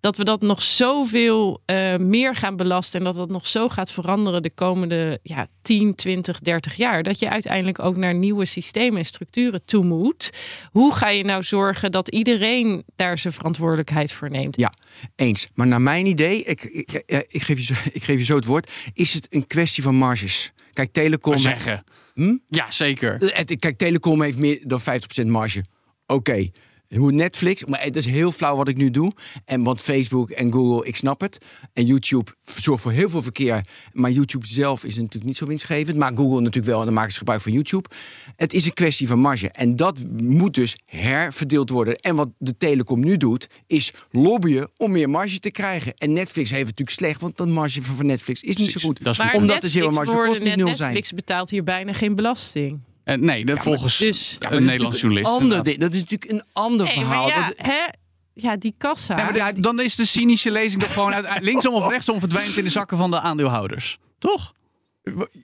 dat 0.00 0.16
we 0.16 0.24
dat 0.24 0.40
nog 0.40 0.62
zoveel 0.62 1.62
uh, 1.66 1.96
meer 1.96 2.34
gaan 2.34 2.56
belasten 2.56 2.98
en 2.98 3.04
dat 3.04 3.14
dat 3.14 3.28
nog 3.28 3.46
zo 3.46 3.68
gaat 3.68 3.90
veranderen 3.90 4.42
de 4.42 4.50
komende 4.50 5.18
ja, 5.22 5.46
10, 5.62 5.94
20, 5.94 6.40
30 6.40 6.74
jaar. 6.74 7.02
Dat 7.02 7.18
je 7.18 7.30
uiteindelijk 7.30 7.78
ook 7.78 7.96
naar 7.96 8.14
nieuwe 8.14 8.44
systemen 8.44 8.98
en 8.98 9.04
structuren 9.04 9.64
toe 9.64 9.84
moet. 9.84 10.30
Hoe 10.70 10.94
ga 10.94 11.08
je 11.08 11.24
nou 11.24 11.42
zorgen 11.42 11.92
dat 11.92 12.08
iedereen 12.08 12.84
daar 12.96 13.18
zijn 13.18 13.32
verantwoordelijkheid 13.32 14.12
voor 14.12 14.30
neemt? 14.30 14.56
Ja, 14.56 14.72
eens. 15.16 15.48
Maar 15.54 15.66
naar 15.66 15.82
mijn 15.82 16.06
idee, 16.06 16.42
ik, 16.42 16.62
ik, 16.62 16.92
ik, 17.26 17.42
geef, 17.42 17.58
je 17.58 17.64
zo, 17.64 17.74
ik 17.92 18.04
geef 18.04 18.18
je 18.18 18.24
zo 18.24 18.36
het 18.36 18.44
woord, 18.44 18.70
is 18.92 19.14
het 19.14 19.26
een 19.30 19.46
kwestie 19.46 19.82
van 19.82 19.94
marges. 19.94 20.52
Kijk, 20.72 20.92
telecom. 20.92 21.36
zeggen. 21.36 21.84
Hm? 22.14 22.36
Ja, 22.48 22.70
zeker. 22.70 23.44
Kijk, 23.58 23.76
telecom 23.76 24.22
heeft 24.22 24.38
meer 24.38 24.60
dan 24.62 24.80
50% 25.22 25.26
marge. 25.26 25.64
Oké. 26.06 26.48
Hoe 26.94 27.12
Netflix, 27.12 27.64
maar 27.64 27.82
het 27.82 27.96
is 27.96 28.06
heel 28.06 28.32
flauw 28.32 28.56
wat 28.56 28.68
ik 28.68 28.76
nu 28.76 28.90
doe. 28.90 29.12
En 29.44 29.62
want 29.62 29.80
Facebook 29.80 30.30
en 30.30 30.52
Google, 30.52 30.86
ik 30.86 30.96
snap 30.96 31.20
het. 31.20 31.44
En 31.72 31.86
YouTube 31.86 32.30
zorgt 32.44 32.82
voor 32.82 32.92
heel 32.92 33.10
veel 33.10 33.22
verkeer. 33.22 33.60
Maar 33.92 34.10
YouTube 34.10 34.46
zelf 34.46 34.84
is 34.84 34.96
natuurlijk 34.96 35.24
niet 35.24 35.36
zo 35.36 35.46
winstgevend. 35.46 35.96
Maar 35.96 36.16
Google 36.16 36.40
natuurlijk 36.40 36.66
wel. 36.66 36.78
En 36.78 36.84
dan 36.84 36.94
maken 36.94 37.12
ze 37.12 37.18
gebruik 37.18 37.40
van 37.40 37.52
YouTube. 37.52 37.88
Het 38.36 38.52
is 38.52 38.66
een 38.66 38.72
kwestie 38.72 39.06
van 39.06 39.18
marge. 39.18 39.50
En 39.50 39.76
dat 39.76 40.04
moet 40.22 40.54
dus 40.54 40.76
herverdeeld 40.84 41.70
worden. 41.70 41.96
En 41.96 42.16
wat 42.16 42.28
de 42.38 42.56
telecom 42.56 43.00
nu 43.00 43.16
doet, 43.16 43.48
is 43.66 43.92
lobbyen 44.10 44.70
om 44.76 44.90
meer 44.90 45.10
marge 45.10 45.38
te 45.40 45.50
krijgen. 45.50 45.94
En 45.94 46.12
Netflix 46.12 46.50
heeft 46.50 46.68
het 46.68 46.78
natuurlijk 46.78 46.98
slecht, 46.98 47.20
want 47.20 47.36
de 47.36 47.46
marge 47.46 47.82
van 47.82 48.06
Netflix 48.06 48.42
is 48.42 48.56
niet 48.56 48.72
zo 48.72 48.80
goed. 48.80 49.04
Dat 49.04 49.18
is 49.18 49.32
omdat 49.32 49.60
de 49.60 49.68
zero 49.68 49.90
marge 49.90 50.12
kost 50.12 50.42
niet 50.42 50.56
nul 50.56 50.74
zijn. 50.74 50.92
Netflix 50.92 51.12
betaalt 51.12 51.50
hier 51.50 51.62
bijna 51.62 51.92
geen 51.92 52.14
belasting. 52.14 52.80
Uh, 53.06 53.16
nee, 53.16 53.44
dat 53.44 53.58
volgens 53.58 53.98
dus, 53.98 54.36
een 54.40 54.64
Nederlands 54.64 55.00
journalist. 55.00 55.30
Ander, 55.30 55.78
dat 55.78 55.94
is 55.94 56.00
natuurlijk 56.00 56.30
een 56.30 56.42
ander 56.52 56.88
verhaal. 56.88 57.28
Ja, 57.28 57.52
hè? 57.56 57.88
ja, 58.32 58.56
die 58.56 58.74
kassa. 58.78 59.14
Nee, 59.14 59.42
maar 59.42 59.60
dan 59.60 59.80
is 59.80 59.94
de 59.94 60.04
cynische 60.04 60.50
lezing 60.50 60.82
toch 60.82 60.92
gewoon 60.92 61.14
uit, 61.14 61.42
linksom 61.42 61.74
of 61.74 61.88
rechtsom 61.88 62.18
verdwijnt 62.18 62.56
in 62.56 62.64
de 62.64 62.70
zakken 62.70 62.96
van 62.96 63.10
de 63.10 63.20
aandeelhouders. 63.20 63.98
Toch? 64.18 64.54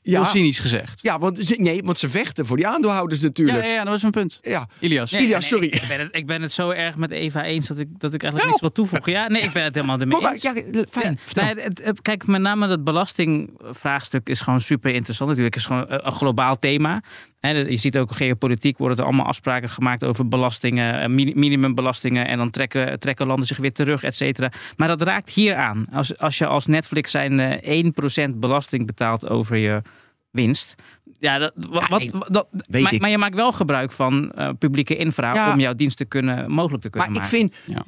Ja. 0.02 0.23
Heel 0.23 0.25
cynisch 0.25 0.59
gezegd. 0.59 1.02
Ja, 1.02 1.19
want 1.19 1.38
ze, 1.38 1.54
nee, 1.59 1.83
want 1.83 1.99
ze 1.99 2.09
vechten 2.09 2.47
voor 2.47 2.57
die 2.57 2.66
aandeelhouders 2.66 3.21
natuurlijk. 3.21 3.59
Ja, 3.59 3.64
ja, 3.64 3.73
ja 3.73 3.83
dat 3.83 3.92
was 3.92 4.00
mijn 4.00 4.12
punt. 4.12 4.38
Ja. 4.40 4.69
Ilias. 4.81 5.11
Nee, 5.11 5.23
Ilias, 5.23 5.49
sorry. 5.49 5.66
ik, 5.66 5.85
ben 5.88 6.00
het, 6.00 6.16
ik 6.16 6.26
ben 6.26 6.42
het 6.42 6.52
zo 6.52 6.71
erg 6.71 6.97
met 6.97 7.11
Eva 7.11 7.45
eens 7.45 7.66
dat 7.66 7.78
ik, 7.78 7.88
dat 7.99 8.14
ik 8.14 8.23
eigenlijk 8.23 8.50
niets 8.50 8.61
wil 8.61 8.73
toevoegen. 8.73 9.12
Ja, 9.12 9.28
nee, 9.28 9.42
ik 9.42 9.52
ben 9.52 9.64
het 9.64 9.75
helemaal 9.75 10.00
ermee 10.00 10.31
eens. 10.31 10.42
Ja, 10.42 10.54
fijn. 10.90 11.19
Nee, 11.35 11.92
kijk, 12.02 12.26
met 12.26 12.40
name 12.40 12.69
dat 12.69 12.85
belastingvraagstuk 12.85 14.28
is 14.28 14.40
gewoon 14.40 14.61
super 14.61 14.95
interessant. 14.95 15.28
Natuurlijk 15.28 15.57
is 15.57 15.64
gewoon 15.64 15.85
een 15.88 16.12
globaal 16.12 16.59
thema. 16.59 17.02
Je 17.50 17.76
ziet 17.76 17.99
ook 17.99 18.12
geopolitiek 18.12 18.78
worden 18.78 18.99
er 18.99 19.04
allemaal 19.04 19.26
afspraken 19.26 19.68
gemaakt 19.68 20.04
over 20.04 20.28
belastingen, 20.28 21.00
eh, 21.00 21.34
minimumbelastingen. 21.34 22.26
En 22.26 22.38
dan 22.38 22.50
trekken, 22.50 22.99
trekken 22.99 23.26
landen 23.26 23.46
zich 23.46 23.56
weer 23.56 23.72
terug, 23.72 24.02
et 24.02 24.16
cetera. 24.16 24.52
Maar 24.76 24.88
dat 24.88 25.02
raakt 25.02 25.30
hier 25.30 25.54
aan. 25.54 25.87
Als, 25.92 26.18
als 26.18 26.38
je 26.38 26.46
als 26.46 26.66
Netflix 26.66 27.11
zijn 27.11 27.61
1% 27.62 28.40
belasting 28.40 28.87
betaalt 28.87 29.28
over 29.28 29.56
je 29.56 29.82
winst. 30.30 30.75
Ja, 31.18 31.38
dat, 31.38 31.52
wat, 31.54 32.11
dat, 32.28 32.49
maar, 32.70 32.94
maar, 32.99 33.11
je 33.11 33.18
maakt 33.18 33.34
wel 33.34 33.52
gebruik 33.52 33.92
van 33.92 34.32
uh, 34.38 34.49
publieke 34.58 34.96
infra 34.96 35.52
om 35.52 35.61
jouw 35.61 35.75
dienst 35.75 35.96
te 35.96 36.04
kunnen, 36.04 36.50
mogelijk 36.50 36.82
te 36.82 36.90
kunnen 36.90 37.12
maar 37.12 37.20
maken. 37.20 37.38
Maar 37.38 37.49
ik 37.49 37.54
vind 37.64 37.76
ja. 37.76 37.84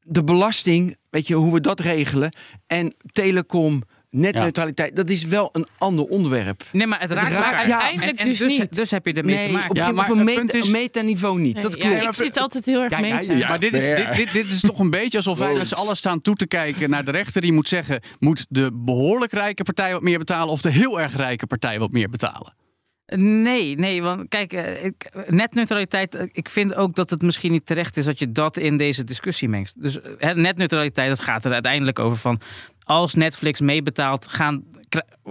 de 0.00 0.24
belasting, 0.24 0.96
weet 1.10 1.26
je 1.26 1.34
hoe 1.34 1.52
we 1.52 1.60
dat 1.60 1.80
regelen, 1.80 2.36
en 2.66 2.94
telecom 3.12 3.82
Netneutraliteit, 4.10 4.96
dat 4.96 5.08
is 5.08 5.24
wel 5.24 5.48
een 5.52 5.66
ander 5.78 6.04
onderwerp. 6.04 6.62
Nee, 6.72 6.86
maar 6.86 7.00
het 7.00 7.10
raakt, 7.10 7.32
raakt 7.32 7.54
uiteindelijk 7.54 8.22
dus, 8.22 8.38
dus, 8.38 8.58
niet. 8.58 8.76
Dus 8.76 8.90
heb 8.90 9.06
je 9.06 9.12
ermee 9.12 9.34
nee, 9.34 9.46
te 9.46 9.52
maken. 9.52 9.70
Op, 9.70 9.76
ja, 9.76 9.92
maar 9.92 10.10
op 10.10 10.16
een 10.16 10.24
meta, 10.24 10.58
is... 10.58 10.68
metaniveau 10.68 11.40
niet. 11.40 11.62
dat 11.62 11.76
klopt. 11.76 11.94
Ja, 11.94 12.02
ik 12.02 12.12
zit 12.12 12.36
altijd 12.36 12.66
heel 12.66 12.82
erg 12.82 13.00
mee. 13.00 13.36
Ja, 13.36 13.48
maar 13.48 13.60
dit 13.60 13.72
is, 13.72 13.84
dit, 13.84 14.16
dit, 14.16 14.32
dit 14.32 14.52
is 14.52 14.60
toch 14.60 14.78
een 14.78 14.90
beetje 14.90 15.16
alsof 15.16 15.38
wij 15.38 15.54
met 15.54 15.68
z'n 15.68 15.74
allen 15.74 15.96
staan 15.96 16.20
toe 16.20 16.34
te 16.34 16.46
kijken 16.46 16.90
naar 16.90 17.04
de 17.04 17.10
rechter 17.10 17.40
die 17.40 17.52
moet 17.52 17.68
zeggen: 17.68 18.02
moet 18.18 18.46
de 18.48 18.70
behoorlijk 18.72 19.32
rijke 19.32 19.62
partij 19.62 19.92
wat 19.92 20.02
meer 20.02 20.18
betalen 20.18 20.52
of 20.52 20.60
de 20.60 20.70
heel 20.70 21.00
erg 21.00 21.16
rijke 21.16 21.46
partij 21.46 21.78
wat 21.78 21.90
meer 21.90 22.08
betalen? 22.08 22.54
Nee, 23.16 23.76
nee, 23.76 24.02
want 24.02 24.28
kijk, 24.28 24.52
eh, 24.52 24.90
netneutraliteit, 25.26 26.14
eh, 26.14 26.26
ik 26.32 26.48
vind 26.48 26.74
ook 26.74 26.94
dat 26.94 27.10
het 27.10 27.22
misschien 27.22 27.52
niet 27.52 27.66
terecht 27.66 27.96
is 27.96 28.04
dat 28.04 28.18
je 28.18 28.32
dat 28.32 28.56
in 28.56 28.76
deze 28.76 29.04
discussie 29.04 29.48
mengt. 29.48 29.82
Dus 29.82 29.98
netneutraliteit, 30.34 31.08
dat 31.08 31.20
gaat 31.20 31.44
er 31.44 31.52
uiteindelijk 31.52 31.98
over 31.98 32.18
van 32.18 32.40
als 32.84 33.14
Netflix 33.14 33.60
meebetaalt, 33.60 34.26
gaan, 34.26 34.64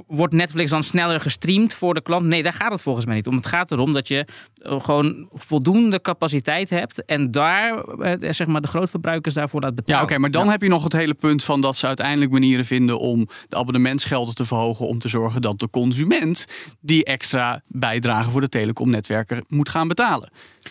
wordt 0.08 0.34
Netflix 0.34 0.70
dan 0.70 0.84
sneller 0.84 1.22
gestreamd 1.22 1.74
voor 1.74 1.94
de 1.94 2.02
klant? 2.02 2.26
Nee, 2.26 2.44
daar 2.44 2.54
gaat 2.54 2.72
het 2.72 2.82
volgens 2.82 3.06
mij 3.06 3.16
niet 3.16 3.28
om. 3.28 3.36
Het 3.36 3.46
gaat 3.46 3.72
erom 3.72 3.94
dat 3.94 4.08
je 4.08 4.28
eh, 4.56 4.80
gewoon 4.82 5.30
voldoende 5.34 6.02
capaciteit 6.02 6.70
hebt 6.70 7.06
en 7.06 7.32
daar 7.32 7.84
eh, 7.84 8.32
zeg 8.32 8.48
maar 8.48 8.62
de 8.62 8.68
grootverbruikers 8.68 9.34
daarvoor 9.34 9.62
laat 9.62 9.76
betalen. 9.76 10.00
Ja, 10.00 10.06
oké, 10.06 10.18
maar 10.18 10.32
dan 10.32 10.50
heb 10.50 10.62
je 10.62 10.70
nog 10.70 10.84
het 10.84 10.94
hele 10.94 11.14
punt 11.14 11.44
van 11.44 11.62
dat 11.62 11.78
ze 11.78 11.88
uiteindelijk 11.88 12.32
manieren 12.32 12.66
vinden 12.66 13.00
om 13.00 13.28
de 13.48 13.56
abonnementsgelden 13.56 14.36
te 14.36 14.46
verhogen 14.46 14.88
om 14.88 15.00
te 15.00 15.08
zorgen 15.08 15.42
dat 15.42 15.60
de 15.60 15.70
consument 15.70 16.46
die 16.80 17.04
extra 17.04 17.62
bijdrage 17.68 18.30
voor 18.30 18.42
de 18.42 18.50
telecomnetwerker 18.50 19.44
moet 19.48 19.70
gaan 19.70 19.88
betalen. 19.88 20.30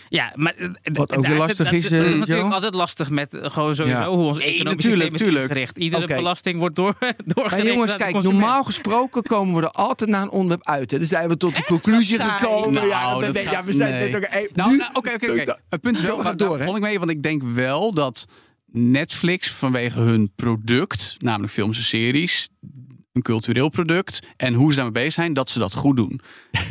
Ja, 0.09 0.33
maar 0.35 0.55
eh, 0.55 0.69
wat 0.93 1.17
ook 1.17 1.29
lastig 1.29 1.73
is. 1.73 1.89
Dat, 1.89 2.05
is 2.05 2.19
natuurlijk 2.19 2.53
altijd 2.53 2.75
lastig 2.75 3.11
met 3.11 3.39
gewoon 3.41 3.75
sowieso 3.75 4.15
hoe 4.15 4.27
ons 4.27 4.39
economisch 4.39 4.85
systeem 4.85 5.15
is 5.15 5.47
gericht. 5.47 5.79
Iedere 5.79 6.07
belasting 6.07 6.59
wordt 6.59 6.77
door, 6.77 6.97
Maar 7.35 7.67
jongens, 7.67 7.95
kijk, 7.95 8.23
normaal 8.23 8.65
gesproken 8.65 9.23
komen 9.23 9.55
we 9.55 9.63
er 9.63 9.71
altijd 9.71 10.11
naar 10.11 10.23
een 10.23 10.31
onderwerp 10.31 10.67
uit. 10.67 10.93
En 10.93 10.99
dan 10.99 11.07
zijn 11.07 11.29
we 11.29 11.37
tot 11.37 11.57
de 11.57 11.65
conclusie 11.65 12.19
gekomen. 12.19 12.73
Nou, 12.73 12.87
ja, 12.87 13.19
dat, 13.19 13.43
ja, 13.43 13.65
we 13.65 13.73
zijn 13.73 14.11
net 14.11 14.17
ook. 14.17 14.29
Nou, 14.55 14.77
nou, 14.77 14.91
oké, 14.93 15.13
oké, 15.15 15.31
oké. 15.31 15.57
Het 15.69 15.81
punt 15.81 15.99
is 15.99 16.05
wel, 16.05 16.19
gaat 16.19 16.39
door. 16.39 16.61
Vond 16.63 16.77
ik 16.77 16.83
mee, 16.83 16.99
want 16.99 17.11
ik 17.11 17.23
denk 17.23 17.43
wel 17.43 17.95
dat 17.95 18.27
Netflix 18.73 19.51
vanwege 19.51 20.01
hun 20.01 20.33
product, 20.37 21.15
namelijk 21.19 21.53
films 21.53 21.77
en 21.77 21.85
series, 21.85 22.49
een 23.19 23.25
cultureel 23.25 23.69
product 23.69 24.21
en 24.37 24.55
hoe 24.55 24.71
ze 24.71 24.77
daarmee 24.77 24.95
bezig 24.95 25.13
zijn, 25.13 25.33
dat 25.33 25.51
ze 25.51 25.59
dat 25.59 25.75
goed 25.75 25.97
doen. 25.97 26.21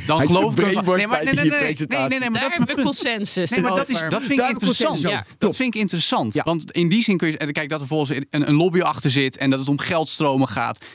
Dan 0.08 0.22
geloof 0.22 0.60
ik. 0.60 0.66
Nee, 0.66 1.08
maar 1.08 1.24
nee, 1.24 1.34
nee, 1.34 1.50
nee, 1.50 1.76
nee, 1.88 2.08
nee, 2.08 2.20
nee, 2.20 2.30
maar 2.30 2.66
dat 2.66 2.78
is 2.78 2.84
consensus. 2.84 3.50
Nee, 3.50 3.62
maar 3.62 3.76
dat, 3.76 3.90
is, 3.90 4.04
dat 4.10 4.24
vind 4.24 4.40
ik 4.40 4.50
interessant. 4.50 5.00
Ja. 5.00 5.26
Dat 5.38 5.56
vind 5.56 5.76
ik 5.76 5.82
interessant. 5.82 6.34
Ja. 6.34 6.44
Want 6.44 6.72
in 6.72 6.90
die 6.90 7.04
zin 7.04 7.18
kun 7.18 7.28
je. 7.28 7.52
Kijk, 7.52 7.70
dat 7.70 7.82
er 7.82 7.88
volgens 7.88 8.20
een, 8.30 8.48
een 8.50 8.56
lobby 8.56 8.82
achter 8.82 9.12
zit 9.12 9.38
en 9.38 9.50
dat 9.50 9.60
het 9.60 9.70
om 9.70 9.80
geldstromen 9.80 10.48
gaat. 10.48 10.86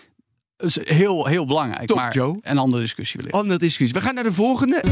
is 0.59 0.79
heel, 0.83 1.27
heel 1.27 1.47
belangrijk. 1.47 1.87
Top, 1.87 1.97
maar 1.97 2.15
Joe. 2.15 2.39
een 2.43 2.59
andere 2.59 2.83
discussie 2.83 3.17
wellicht. 3.17 3.37
Andere 3.37 3.59
discussie. 3.59 3.99
We 3.99 4.05
gaan 4.05 4.15
naar 4.15 4.25
de 4.25 4.33
volgende. 4.33 4.83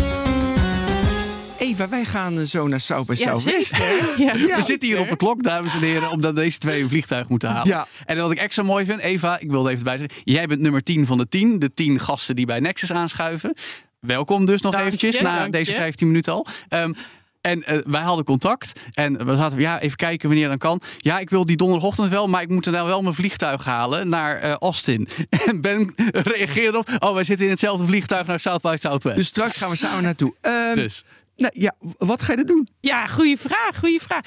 Eva, 1.70 1.88
wij 1.88 2.04
gaan 2.04 2.46
zo 2.46 2.68
naar 2.68 2.80
South 2.80 3.06
by 3.06 3.14
ja, 3.16 3.34
Southwest. 3.34 3.76
Ja, 4.16 4.56
we 4.56 4.62
zitten 4.62 4.88
hier 4.88 4.98
op 4.98 5.08
de 5.08 5.16
klok, 5.16 5.42
dames 5.42 5.74
en 5.74 5.82
heren, 5.82 6.10
omdat 6.10 6.36
deze 6.36 6.58
twee 6.58 6.82
een 6.82 6.88
vliegtuig 6.88 7.28
moeten 7.28 7.48
halen. 7.48 7.68
Ja. 7.68 7.86
En 8.06 8.16
wat 8.16 8.30
ik 8.30 8.38
extra 8.38 8.62
mooi 8.62 8.84
vind, 8.84 9.00
Eva, 9.00 9.38
ik 9.38 9.50
wilde 9.50 9.70
even 9.70 9.84
bij 9.84 9.98
zeggen. 9.98 10.16
Jij 10.24 10.46
bent 10.46 10.60
nummer 10.60 10.82
10 10.82 11.06
van 11.06 11.18
de 11.18 11.28
10. 11.28 11.58
De 11.58 11.74
10 11.74 12.00
gasten 12.00 12.36
die 12.36 12.46
bij 12.46 12.60
Nexus 12.60 12.92
aanschuiven. 12.92 13.54
Welkom 14.00 14.46
dus 14.46 14.60
nog 14.60 14.74
eventjes, 14.74 15.20
na 15.20 15.48
deze 15.48 15.72
15 15.72 16.06
minuten 16.06 16.32
al. 16.32 16.46
Um, 16.68 16.94
en 17.40 17.64
uh, 17.68 17.78
wij 17.84 18.02
hadden 18.02 18.24
contact. 18.24 18.72
En 18.92 19.26
we 19.26 19.36
zaten, 19.36 19.58
ja, 19.58 19.80
even 19.80 19.96
kijken 19.96 20.28
wanneer 20.28 20.48
dan 20.48 20.58
kan. 20.58 20.80
Ja, 20.96 21.18
ik 21.18 21.30
wil 21.30 21.46
die 21.46 21.56
donderdagochtend 21.56 22.08
wel, 22.08 22.28
maar 22.28 22.42
ik 22.42 22.48
moet 22.48 22.66
er 22.66 22.72
nou 22.72 22.86
wel 22.86 23.02
mijn 23.02 23.14
vliegtuig 23.14 23.64
halen 23.64 24.08
naar 24.08 24.44
uh, 24.44 24.52
Austin. 24.52 25.08
En 25.46 25.60
Ben 25.60 25.94
reageerde 26.12 26.78
op, 26.78 26.88
oh, 26.98 27.14
wij 27.14 27.24
zitten 27.24 27.44
in 27.44 27.50
hetzelfde 27.50 27.86
vliegtuig 27.86 28.26
naar 28.26 28.40
South 28.40 28.62
by 28.62 28.76
Southwest. 28.78 29.16
Dus 29.16 29.26
straks 29.26 29.56
gaan 29.56 29.70
we 29.70 29.76
samen 29.76 30.02
naartoe. 30.02 30.34
Um, 30.42 30.74
dus. 30.74 31.04
Nou 31.40 31.52
ja, 31.56 31.74
wat 31.98 32.22
ga 32.22 32.32
je 32.32 32.44
doen? 32.44 32.68
Ja, 32.80 33.06
goede 33.06 33.36
vraag, 33.36 33.78
goede 33.78 34.00
vraag. 34.00 34.24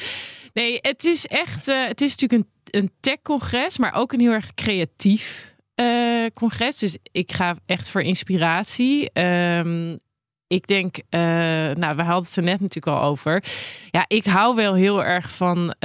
Nee, 0.53 0.77
het 0.81 1.05
is 1.05 1.27
echt, 1.27 1.67
uh, 1.67 1.87
het 1.87 2.01
is 2.01 2.15
natuurlijk 2.15 2.49
een, 2.63 2.81
een 2.81 2.91
tech-congres, 2.99 3.77
maar 3.77 3.93
ook 3.93 4.13
een 4.13 4.19
heel 4.19 4.31
erg 4.31 4.53
creatief 4.53 5.53
uh, 5.75 6.25
congres. 6.33 6.77
Dus 6.77 6.97
ik 7.11 7.31
ga 7.31 7.55
echt 7.65 7.89
voor 7.89 8.01
inspiratie. 8.01 9.19
Um, 9.21 9.97
ik 10.47 10.67
denk, 10.67 10.97
uh, 10.97 11.19
nou, 11.71 11.95
we 11.95 12.03
hadden 12.03 12.23
het 12.23 12.35
er 12.35 12.43
net 12.43 12.59
natuurlijk 12.59 12.97
al 12.97 13.09
over. 13.09 13.43
Ja, 13.89 14.05
ik 14.07 14.25
hou 14.25 14.55
wel 14.55 14.73
heel 14.73 15.03
erg 15.03 15.35
van 15.35 15.75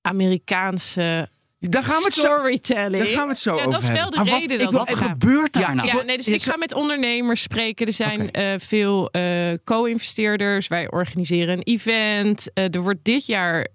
Amerikaanse 0.00 1.28
daar 1.68 1.82
gaan 1.82 1.98
we 1.98 2.04
het 2.04 2.14
Storytelling. 2.14 3.02
Zo, 3.02 3.08
daar 3.08 3.16
gaan 3.16 3.22
we 3.22 3.28
het 3.28 3.38
zo 3.38 3.54
ja, 3.54 3.64
over 3.64 3.72
Dat 3.72 3.82
is 3.82 3.88
wel 3.88 4.10
de 4.10 4.16
wat, 4.16 4.26
reden. 4.26 4.58
dat 4.58 4.72
wat 4.72 4.96
gebeurt 4.96 5.52
daar 5.52 5.74
nou? 5.74 5.88
Ja, 5.88 6.02
nee, 6.02 6.16
dus 6.16 6.28
ik 6.28 6.42
ga 6.42 6.56
met 6.56 6.74
ondernemers 6.74 7.42
spreken. 7.42 7.86
Er 7.86 7.92
zijn 7.92 8.28
okay. 8.28 8.54
uh, 8.54 8.60
veel 8.60 9.08
uh, 9.12 9.52
co-investeerders. 9.64 10.68
Wij 10.68 10.90
organiseren 10.90 11.56
een 11.56 11.62
event. 11.62 12.48
Uh, 12.54 12.74
er 12.74 12.82
wordt 12.82 13.00
dit 13.02 13.26
jaar 13.26 13.68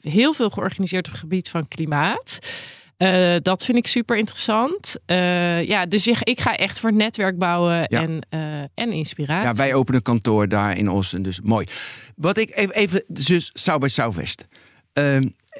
heel 0.00 0.32
veel 0.32 0.50
georganiseerd 0.50 1.06
op 1.06 1.12
het 1.12 1.20
gebied 1.20 1.48
van 1.48 1.68
klimaat. 1.68 2.38
Uh, 3.02 3.36
dat 3.42 3.64
vind 3.64 3.78
ik 3.78 3.86
super 3.86 4.16
interessant. 4.16 4.96
Uh, 5.06 5.64
ja, 5.64 5.86
dus 5.86 6.06
ik, 6.06 6.18
ik, 6.22 6.40
ga 6.40 6.56
echt 6.56 6.78
voor 6.78 6.92
netwerk 6.92 7.38
bouwen 7.38 7.74
ja. 7.74 7.86
en, 7.88 8.26
uh, 8.30 8.60
en 8.74 8.92
inspiratie. 8.92 9.48
Ja, 9.48 9.54
wij 9.54 9.74
openen 9.74 10.02
kantoor 10.02 10.48
daar 10.48 10.78
in 10.78 10.88
Austin, 10.88 11.22
dus 11.22 11.40
mooi. 11.40 11.66
Wat 12.16 12.36
ik 12.36 12.56
even, 12.56 12.74
even 12.74 13.04
dus 13.06 13.50
South 13.52 13.80
by 13.80 13.88
Southwest. 13.88 14.46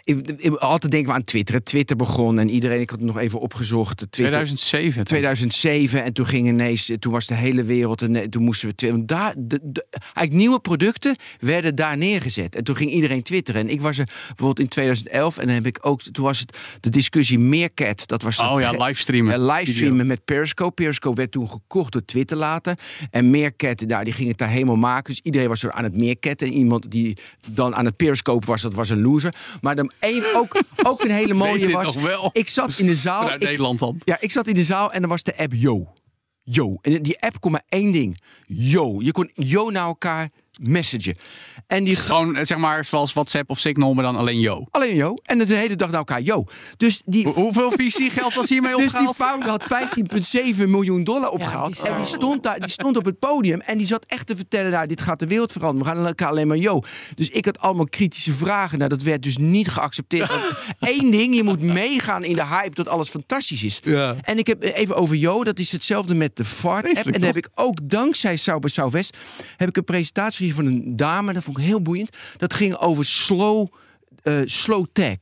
Ik, 0.01 0.31
ik- 0.37 0.55
altijd 0.55 0.93
denken 0.93 1.11
we 1.11 1.17
aan 1.17 1.25
Twitter. 1.25 1.63
Twitter 1.63 1.97
begon 1.97 2.39
en 2.39 2.51
iedereen, 2.51 2.81
ik 2.81 2.91
had 2.91 2.99
het 2.99 3.09
nog 3.09 3.19
even 3.19 3.41
opgezocht. 3.41 3.97
Twitter, 3.97 4.13
2007. 4.45 5.05
2007 5.05 6.05
en 6.05 6.13
toen 6.13 6.27
ging 6.27 6.49
ineens, 6.49 6.91
toen 6.99 7.13
was 7.13 7.27
de 7.27 7.35
hele 7.35 7.63
wereld 7.63 8.03
en 8.03 8.17
eh, 8.17 8.27
toen 8.29 8.43
moesten 8.45 8.69
we 8.69 8.75
twitteren. 8.75 9.07
Daar, 9.07 9.35
de, 9.39 9.61
de- 9.63 9.87
eigenlijk 9.91 10.33
nieuwe 10.33 10.61
producten 10.61 11.17
werden 11.41 11.75
daar 11.75 11.97
neergezet 11.97 12.57
en 12.57 12.65
toen 12.65 12.77
ging 12.77 12.91
iedereen 12.91 13.23
twitteren. 13.23 13.61
En 13.61 13.69
ik 13.69 13.81
was 13.81 13.99
er 13.99 14.05
bijvoorbeeld 14.27 14.61
in 14.61 14.69
2011 14.69 15.39
en 15.39 15.47
dan 15.47 15.55
heb 15.55 15.67
ik 15.67 15.79
ook, 15.83 16.03
toen 16.03 16.25
was 16.25 16.39
het 16.39 16.57
de 16.81 16.91
discussie 16.91 17.39
Meerkat. 17.39 18.07
Dat 18.07 18.23
was 18.23 18.39
Oh 18.41 18.61
ja, 18.61 18.71
livestreamen. 18.71 19.35
eh, 19.35 19.41
livestreamen 19.57 20.07
met 20.07 20.25
Periscope. 20.25 20.75
Periscope 20.75 21.17
werd 21.17 21.33
toen 21.33 21.51
gekocht 21.51 21.93
door 21.93 22.05
Twitter 22.05 22.37
later. 22.37 22.79
En 23.11 23.31
Meerkat, 23.31 23.89
daar, 23.89 24.05
die 24.05 24.13
ging 24.13 24.29
het 24.29 24.39
daar 24.39 24.49
helemaal 24.49 24.77
maken. 24.77 25.13
Dus 25.15 25.21
iedereen 25.23 25.49
was 25.49 25.63
er 25.63 25.73
aan 25.73 25.85
het 25.85 25.97
Meerkat. 25.97 26.43
En 26.43 26.53
iemand 26.53 26.91
die 26.91 27.17
dan 27.53 27.75
aan 27.75 27.85
het 27.85 27.97
Periscope 27.97 28.47
was, 28.47 28.63
dat 28.63 28.75
was 28.75 28.89
een 28.91 29.01
loser. 29.03 29.35
Maar 29.61 29.77
één, 29.99 30.35
ook, 30.35 30.63
ook 30.83 31.05
een 31.05 31.11
hele 31.11 31.35
mooie 31.45 31.71
was... 31.71 31.97
Ik 32.33 32.49
zat 32.49 32.79
in 32.79 32.87
de 32.87 32.95
zaal... 32.95 33.21
Vanuit 33.23 33.43
ik- 33.43 33.49
Nederland 33.49 33.79
dan. 33.79 34.01
ja, 34.05 34.17
ik 34.21 34.31
zat 34.31 34.47
in 34.47 34.55
de 34.55 34.65
zaal 34.65 34.93
en 34.93 35.03
er 35.03 35.09
was 35.09 35.23
de 35.23 35.37
app 35.37 35.53
Yo. 35.55 35.93
Yo. 36.43 36.75
En 36.81 37.03
die 37.03 37.21
app 37.23 37.41
kon 37.41 37.51
maar 37.53 37.63
één 37.69 37.91
ding. 37.93 38.23
Yo. 38.47 39.01
Je 39.03 39.13
kon 39.13 39.31
Yo 39.35 39.71
naar 39.71 39.87
elkaar 39.87 40.31
messagen. 40.63 41.17
En 41.67 41.85
die 41.85 41.97
Gewoon 41.97 42.37
eh, 42.37 42.45
zeg 42.47 42.59
maar 42.59 42.85
zoals 42.85 43.13
WhatsApp 43.13 43.51
of 43.51 43.59
Signal, 43.59 43.95
maar 43.95 44.05
dan 44.05 44.17
alleen 44.17 44.41
yo. 44.41 44.67
alleen 44.71 44.95
Yo. 44.95 45.15
En 45.23 45.39
de 45.39 45.55
hele 45.55 45.77
dag 45.77 45.89
naar 45.89 45.99
elkaar 45.99 46.21
Yo. 46.21 46.45
Dus 46.77 47.03
die, 47.05 47.25
Hoe- 47.25 47.33
Hoeveel 47.35 47.71
VC-geld 47.77 48.35
was 48.35 48.49
hiermee 48.49 48.77
dus 48.77 48.93
die 48.93 49.09
opgehaald? 49.09 49.17
founder 49.17 49.49
had 49.49 49.67
15,7 50.55 50.69
miljoen 50.69 51.05
dollar 51.05 51.29
opgehaald. 51.31 51.71
bizar. 51.71 51.89
en 51.89 51.97
die 51.97 52.05
stond, 52.07 52.43
daar, 52.43 52.61
die 52.61 52.71
stond 52.71 52.97
op 52.97 53.05
het 53.05 53.19
podium 53.19 53.61
en 53.61 53.79
die 53.79 53.87
zat 53.87 54.05
echt 54.09 54.27
te 54.27 54.37
vertellen... 54.37 54.71
Nou, 54.71 54.87
dit 54.87 55.01
gaat 55.03 55.19
de 55.19 55.27
wereld 55.27 55.53
veranderen. 55.53 55.93
We 55.93 55.97
gaan 55.99 56.07
elkaar 56.07 56.29
alleen 56.29 56.47
maar 56.49 56.57
yo. 56.57 56.81
Dus 57.15 57.29
ik 57.31 57.45
had 57.45 57.59
allemaal 57.59 57.87
kritische 57.87 58.33
vragen. 58.33 58.79
Nou, 58.79 58.91
dat 58.91 59.03
werd 59.03 59.23
dus 59.23 59.37
niet 59.37 59.69
geaccepteerd. 59.69 60.29
Want 60.29 60.43
Eén 60.93 61.11
ding, 61.11 61.35
je 61.37 61.43
moet 61.43 61.63
meegaan 61.63 62.25
in 62.25 62.35
de 62.37 62.47
hype 62.47 62.75
dat 62.75 62.89
alles 62.89 63.09
fantastisch 63.09 63.63
is. 63.65 63.81
Ja. 63.85 64.17
En 64.21 64.39
ik 64.39 64.47
heb 64.47 64.63
even 64.63 64.97
over 64.97 65.17
yo. 65.17 65.45
Dat 65.45 65.59
is 65.59 65.73
hetzelfde 65.73 66.15
met 66.15 66.37
de 66.37 66.45
Fart-app. 66.45 66.83
Vreselijk, 66.85 67.15
En 67.17 67.21
daar 67.23 67.35
heb 67.35 67.45
ik 67.45 67.51
ook 67.55 67.79
dankzij 67.83 68.39
by 68.61 68.69
Southwest... 68.69 69.17
heb 69.57 69.69
ik 69.69 69.77
een 69.77 69.85
presentatie 69.85 70.39
gezien 70.39 70.52
van 70.55 70.67
een 70.67 70.97
dame. 70.97 71.33
Dat 71.33 71.45
vond 71.45 71.59
ik 71.59 71.65
heel 71.65 71.83
boeiend. 71.83 72.17
Dat 72.37 72.55
ging 72.55 72.77
over 72.77 73.05
slow... 73.05 73.69
eh 74.23 74.41
slow 74.45 74.87
tag. 74.93 75.17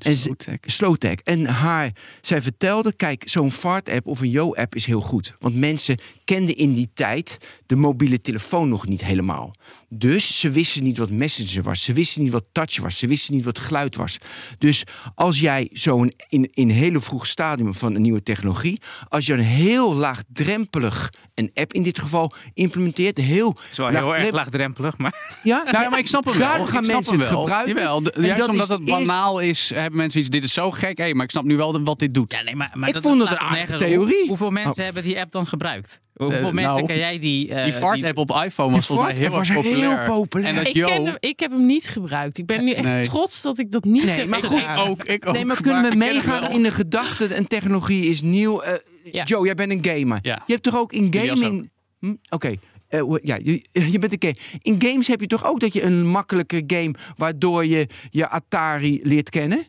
En 0.00 0.14
ze- 0.14 0.22
Slow 0.22 0.36
tag. 0.36 0.56
slow 0.62 0.96
tag. 0.96 1.14
En 1.14 1.46
haar, 1.46 1.90
zij 2.20 2.42
vertelde, 2.42 2.92
kijk, 2.96 3.22
zo'n 3.28 3.50
fart-app 3.50 4.06
of 4.06 4.20
een 4.20 4.30
yo-app 4.30 4.74
is 4.74 4.86
heel 4.86 5.00
goed. 5.00 5.34
Want 5.38 5.54
mensen 5.56 5.98
kenden 6.24 6.56
in 6.56 6.74
die 6.74 6.90
tijd 6.94 7.38
de 7.66 7.76
mobiele 7.76 8.20
telefoon 8.20 8.68
nog 8.68 8.86
niet 8.88 9.04
helemaal. 9.04 9.54
Dus 9.88 10.40
ze 10.40 10.50
wisten 10.50 10.82
niet 10.82 10.98
wat 10.98 11.10
messenger 11.10 11.62
was. 11.62 11.82
Ze 11.82 11.92
wisten 11.92 12.22
niet 12.22 12.32
wat 12.32 12.44
touch 12.52 12.80
was. 12.80 12.98
Ze 12.98 13.06
wisten 13.06 13.34
niet 13.34 13.44
wat 13.44 13.58
geluid 13.58 13.96
was. 13.96 14.18
Dus 14.58 14.84
als 15.14 15.40
jij 15.40 15.68
zo'n 15.72 16.12
in, 16.28 16.50
in 16.52 16.68
een 16.68 16.74
hele 16.74 17.00
vroeg 17.00 17.26
stadium 17.26 17.74
van 17.74 17.94
een 17.94 18.02
nieuwe 18.02 18.22
technologie... 18.22 18.80
als 19.08 19.26
je 19.26 19.32
een 19.32 19.38
heel 19.40 19.94
laagdrempelig, 19.94 21.10
een 21.34 21.50
app 21.54 21.72
in 21.72 21.82
dit 21.82 21.98
geval, 21.98 22.32
implementeert... 22.54 23.18
Heel, 23.18 23.56
Zo 23.70 23.86
heel 23.86 23.94
erg 23.96 24.04
laagdrem- 24.06 24.34
laagdrempelig, 24.34 24.96
maar... 24.98 25.38
Ja, 25.42 25.62
Nou, 25.62 25.84
ja, 25.84 25.90
maar 25.90 25.98
ik 25.98 26.06
snap 26.08 26.24
hem 26.24 26.38
wel. 26.38 26.48
Daarom 26.48 26.66
gaan 26.66 26.86
mensen 26.86 27.18
het 27.20 27.28
gebruiken. 27.28 27.74
Jawel, 27.74 28.02
juist 28.20 28.38
dat 28.38 28.48
omdat 28.48 28.68
het 28.68 28.84
banaal 28.84 29.38
is, 29.40 29.63
hebben 29.68 29.96
mensen 29.96 30.20
iets. 30.20 30.28
Dit 30.28 30.42
is 30.44 30.52
zo 30.52 30.70
gek. 30.70 30.98
Hé, 30.98 31.14
maar 31.14 31.24
ik 31.24 31.30
snap 31.30 31.44
nu 31.44 31.56
wel 31.56 31.82
wat 31.82 31.98
dit 31.98 32.14
doet. 32.14 32.32
Ja, 32.32 32.42
nee, 32.42 32.56
maar, 32.56 32.70
maar 32.74 32.88
Ik 32.88 32.94
dat 32.94 33.02
vond 33.02 33.18
dat 33.18 33.30
een 33.30 33.38
aardige 33.38 33.76
theorie. 33.76 34.28
Hoeveel 34.28 34.50
mensen 34.50 34.70
Oh. 34.78 34.84
hebben 34.84 35.02
die 35.02 35.20
app 35.20 35.32
dan 35.32 35.46
gebruikt? 35.46 36.00
Hoeveel 36.14 36.38
Eh, 36.38 36.44
mensen 36.44 36.62
nou, 36.74 36.86
ken 36.86 36.96
jij 36.96 37.18
die... 37.18 37.48
eh, 37.54 37.64
die 37.64 37.72
fart-app 37.72 38.18
op 38.18 38.30
iPhone 38.30 38.72
was 38.74 38.86
volgens 38.86 39.08
mij 39.12 39.18
heel 39.20 39.30
was 39.30 39.48
heel 39.48 39.62
populair. 39.62 40.04
populair. 40.04 40.48
En 40.48 40.54
dat 40.56 40.66
Ik, 40.66 40.74
yo... 40.74 40.86
ken 40.86 41.04
hem, 41.06 41.16
ik 41.20 41.40
heb 41.40 41.50
hem 41.50 41.66
niet 41.66 41.88
gebruikt. 41.88 42.38
Ik 42.38 42.46
ben 42.46 42.64
nu 42.64 42.72
echt 42.72 42.84
Nee. 42.86 43.02
trots 43.04 43.42
dat 43.42 43.58
ik 43.58 43.70
dat 43.70 43.84
niet 43.84 44.04
Nee, 44.04 44.16
heb 44.16 44.28
maar 44.28 44.42
goed, 44.42 44.68
ook, 44.76 45.04
ik 45.04 45.26
ook. 45.26 45.34
Nee, 45.34 45.44
maar 45.44 45.60
kunnen 45.60 45.90
we 45.90 45.96
meegaan 45.96 46.50
in 46.50 46.62
de 46.62 46.70
gedachte 46.70 47.26
en 47.34 47.46
technologie 47.46 48.04
is 48.06 48.22
nieuw? 48.22 48.60
Eh, 48.60 48.72
Ja. 49.12 49.24
Joe, 49.24 49.44
jij 49.44 49.54
bent 49.54 49.72
een 49.72 49.94
gamer. 49.98 50.18
Ja. 50.22 50.42
Je 50.46 50.52
hebt 50.52 50.64
toch 50.64 50.76
ook 50.76 50.92
in 50.92 51.14
gaming... 51.18 51.70
Hm? 52.00 52.14
Oké. 52.28 52.48
Eh, 52.48 52.54
hoe- 53.00 53.20
ja, 53.22 53.38
je, 53.42 53.64
je 53.92 53.98
bent 53.98 54.12
een 54.12 54.34
game. 54.34 54.58
In 54.62 54.90
games 54.90 55.06
heb 55.06 55.20
je 55.20 55.26
toch 55.26 55.44
ook 55.44 55.60
dat 55.60 55.72
je 55.72 55.82
een 55.82 56.06
makkelijke 56.06 56.64
game... 56.66 56.94
waardoor 57.16 57.66
je 57.66 57.86
je 58.10 58.28
Atari 58.28 59.00
leert 59.02 59.30
kennen? 59.30 59.66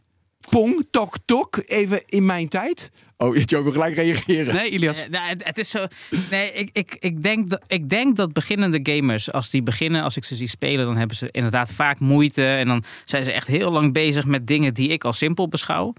Pong, 0.49 0.87
tok, 0.91 1.15
tok, 1.25 1.63
even 1.65 2.03
in 2.05 2.25
mijn 2.25 2.47
tijd. 2.47 2.91
Oh, 3.17 3.35
Joe 3.35 3.63
wil 3.63 3.71
gelijk 3.71 3.95
reageren. 3.95 4.55
Nee, 4.55 4.69
Ilias. 4.69 5.01
Eh, 5.01 5.09
nou, 5.09 5.27
het, 5.29 5.43
het 5.43 5.57
is 5.57 5.69
zo. 5.69 5.85
Nee, 6.31 6.51
ik, 6.53 6.69
ik, 6.73 6.95
ik, 6.99 7.21
denk 7.21 7.49
dat, 7.49 7.63
ik 7.67 7.89
denk 7.89 8.15
dat 8.15 8.33
beginnende 8.33 8.79
gamers, 8.93 9.31
als 9.31 9.49
die 9.49 9.63
beginnen, 9.63 10.03
als 10.03 10.17
ik 10.17 10.23
ze 10.23 10.35
zie 10.35 10.47
spelen, 10.47 10.85
dan 10.85 10.97
hebben 10.97 11.15
ze 11.17 11.27
inderdaad 11.31 11.71
vaak 11.71 11.99
moeite. 11.99 12.45
En 12.45 12.67
dan 12.67 12.83
zijn 13.05 13.23
ze 13.23 13.31
echt 13.31 13.47
heel 13.47 13.71
lang 13.71 13.93
bezig 13.93 14.25
met 14.25 14.47
dingen 14.47 14.73
die 14.73 14.89
ik 14.89 15.03
als 15.03 15.17
simpel 15.17 15.47
beschouw. 15.47 15.93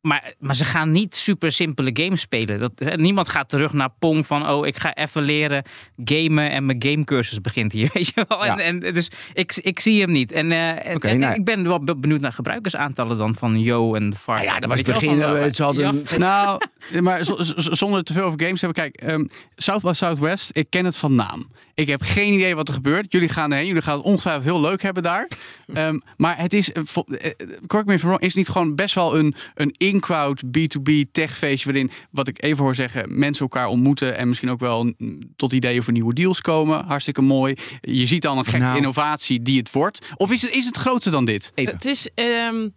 Maar, 0.00 0.32
maar 0.38 0.54
ze 0.56 0.64
gaan 0.64 0.90
niet 0.90 1.16
super 1.16 1.52
simpele 1.52 1.90
games 1.92 2.20
spelen. 2.20 2.58
Dat, 2.58 2.96
niemand 2.96 3.28
gaat 3.28 3.48
terug 3.48 3.72
naar 3.72 3.88
Pong 3.98 4.26
van, 4.26 4.48
oh, 4.48 4.66
ik 4.66 4.76
ga 4.78 4.94
even 4.94 5.22
leren 5.22 5.62
gamen 6.04 6.50
en 6.50 6.66
mijn 6.66 6.82
gamecursus 6.82 7.40
begint 7.40 7.72
hier, 7.72 7.90
weet 7.94 8.06
je 8.14 8.24
wel. 8.28 8.44
Ja. 8.44 8.58
En, 8.58 8.82
en, 8.82 8.94
dus 8.94 9.10
ik, 9.32 9.56
ik 9.56 9.80
zie 9.80 10.00
hem 10.00 10.10
niet. 10.10 10.32
En, 10.32 10.52
eh, 10.52 10.86
en 11.04 11.20
nou 11.20 11.34
ik 11.34 11.44
ben 11.44 11.62
wel 11.62 11.84
be- 11.84 11.96
benieuwd 11.96 12.20
naar 12.20 12.32
gebruikersaantallen 12.32 13.16
dan 13.16 13.34
van 13.34 13.60
Yo 13.60 13.94
en 13.94 14.14
Far. 14.16 14.36
Ah 14.38 14.44
ja, 14.44 14.58
dat 14.58 14.68
was 14.68 14.78
het 14.78 14.86
wel, 14.86 14.94
begin. 14.98 15.22
eh, 15.22 15.44
eh, 15.46 15.52
ja. 15.52 15.72
de- 15.72 16.18
Nou, 16.18 16.60
maar 17.00 17.20
zonder 17.54 18.04
te 18.04 18.12
veel 18.12 18.22
over 18.24 18.40
games 18.44 18.60
hebben. 18.60 18.82
Kijk, 18.82 18.96
ehm, 18.96 19.24
South 19.56 19.82
by 19.82 19.92
Southwest, 19.92 20.50
ik 20.52 20.66
ken 20.70 20.84
het 20.84 20.96
van 20.96 21.14
naam. 21.14 21.48
Ik 21.74 21.88
heb 21.88 22.02
geen 22.02 22.32
idee 22.32 22.54
wat 22.54 22.68
er 22.68 22.74
gebeurt. 22.74 23.12
Jullie 23.12 23.28
gaan 23.28 23.50
erheen. 23.50 23.66
Jullie 23.66 23.82
gaan 23.82 23.96
het 23.96 24.04
ongetwijfeld 24.06 24.44
heel 24.44 24.60
leuk 24.60 24.82
hebben 24.82 25.02
daar. 25.02 25.28
Ehm, 25.74 25.98
maar 26.16 26.38
het 26.38 26.52
is, 26.54 26.72
eh, 26.72 26.82
eh, 27.06 27.30
correct 27.66 27.88
me 27.88 27.94
if 27.94 28.02
I'm 28.02 28.08
wrong, 28.08 28.20
is 28.22 28.34
niet 28.34 28.48
gewoon 28.48 28.74
best 28.74 28.94
wel 28.94 29.18
een, 29.18 29.34
een 29.54 29.74
in-crowd 29.92 30.42
B2B 30.44 30.92
techfeestje 31.12 31.72
waarin, 31.72 31.90
wat 32.10 32.28
ik 32.28 32.42
even 32.42 32.64
hoor 32.64 32.74
zeggen, 32.74 33.18
mensen 33.18 33.42
elkaar 33.42 33.66
ontmoeten 33.66 34.16
en 34.16 34.28
misschien 34.28 34.50
ook 34.50 34.60
wel 34.60 34.92
tot 35.36 35.52
ideeën 35.52 35.82
voor 35.82 35.92
nieuwe 35.92 36.14
deals 36.14 36.40
komen. 36.40 36.84
Hartstikke 36.84 37.22
mooi. 37.22 37.54
Je 37.80 38.06
ziet 38.06 38.22
dan 38.22 38.38
een 38.38 38.44
gekke 38.44 38.58
Nou. 38.64 38.76
innovatie 38.76 39.42
die 39.42 39.58
het 39.58 39.72
wordt. 39.72 40.08
Of 40.16 40.30
is 40.32 40.42
het, 40.42 40.50
is 40.50 40.66
het 40.66 40.76
groter 40.76 41.10
dan 41.10 41.24
dit? 41.24 41.52
Even. 41.54 41.72
Het 41.74 41.84
is. 41.84 42.08
ehm, 42.14 42.68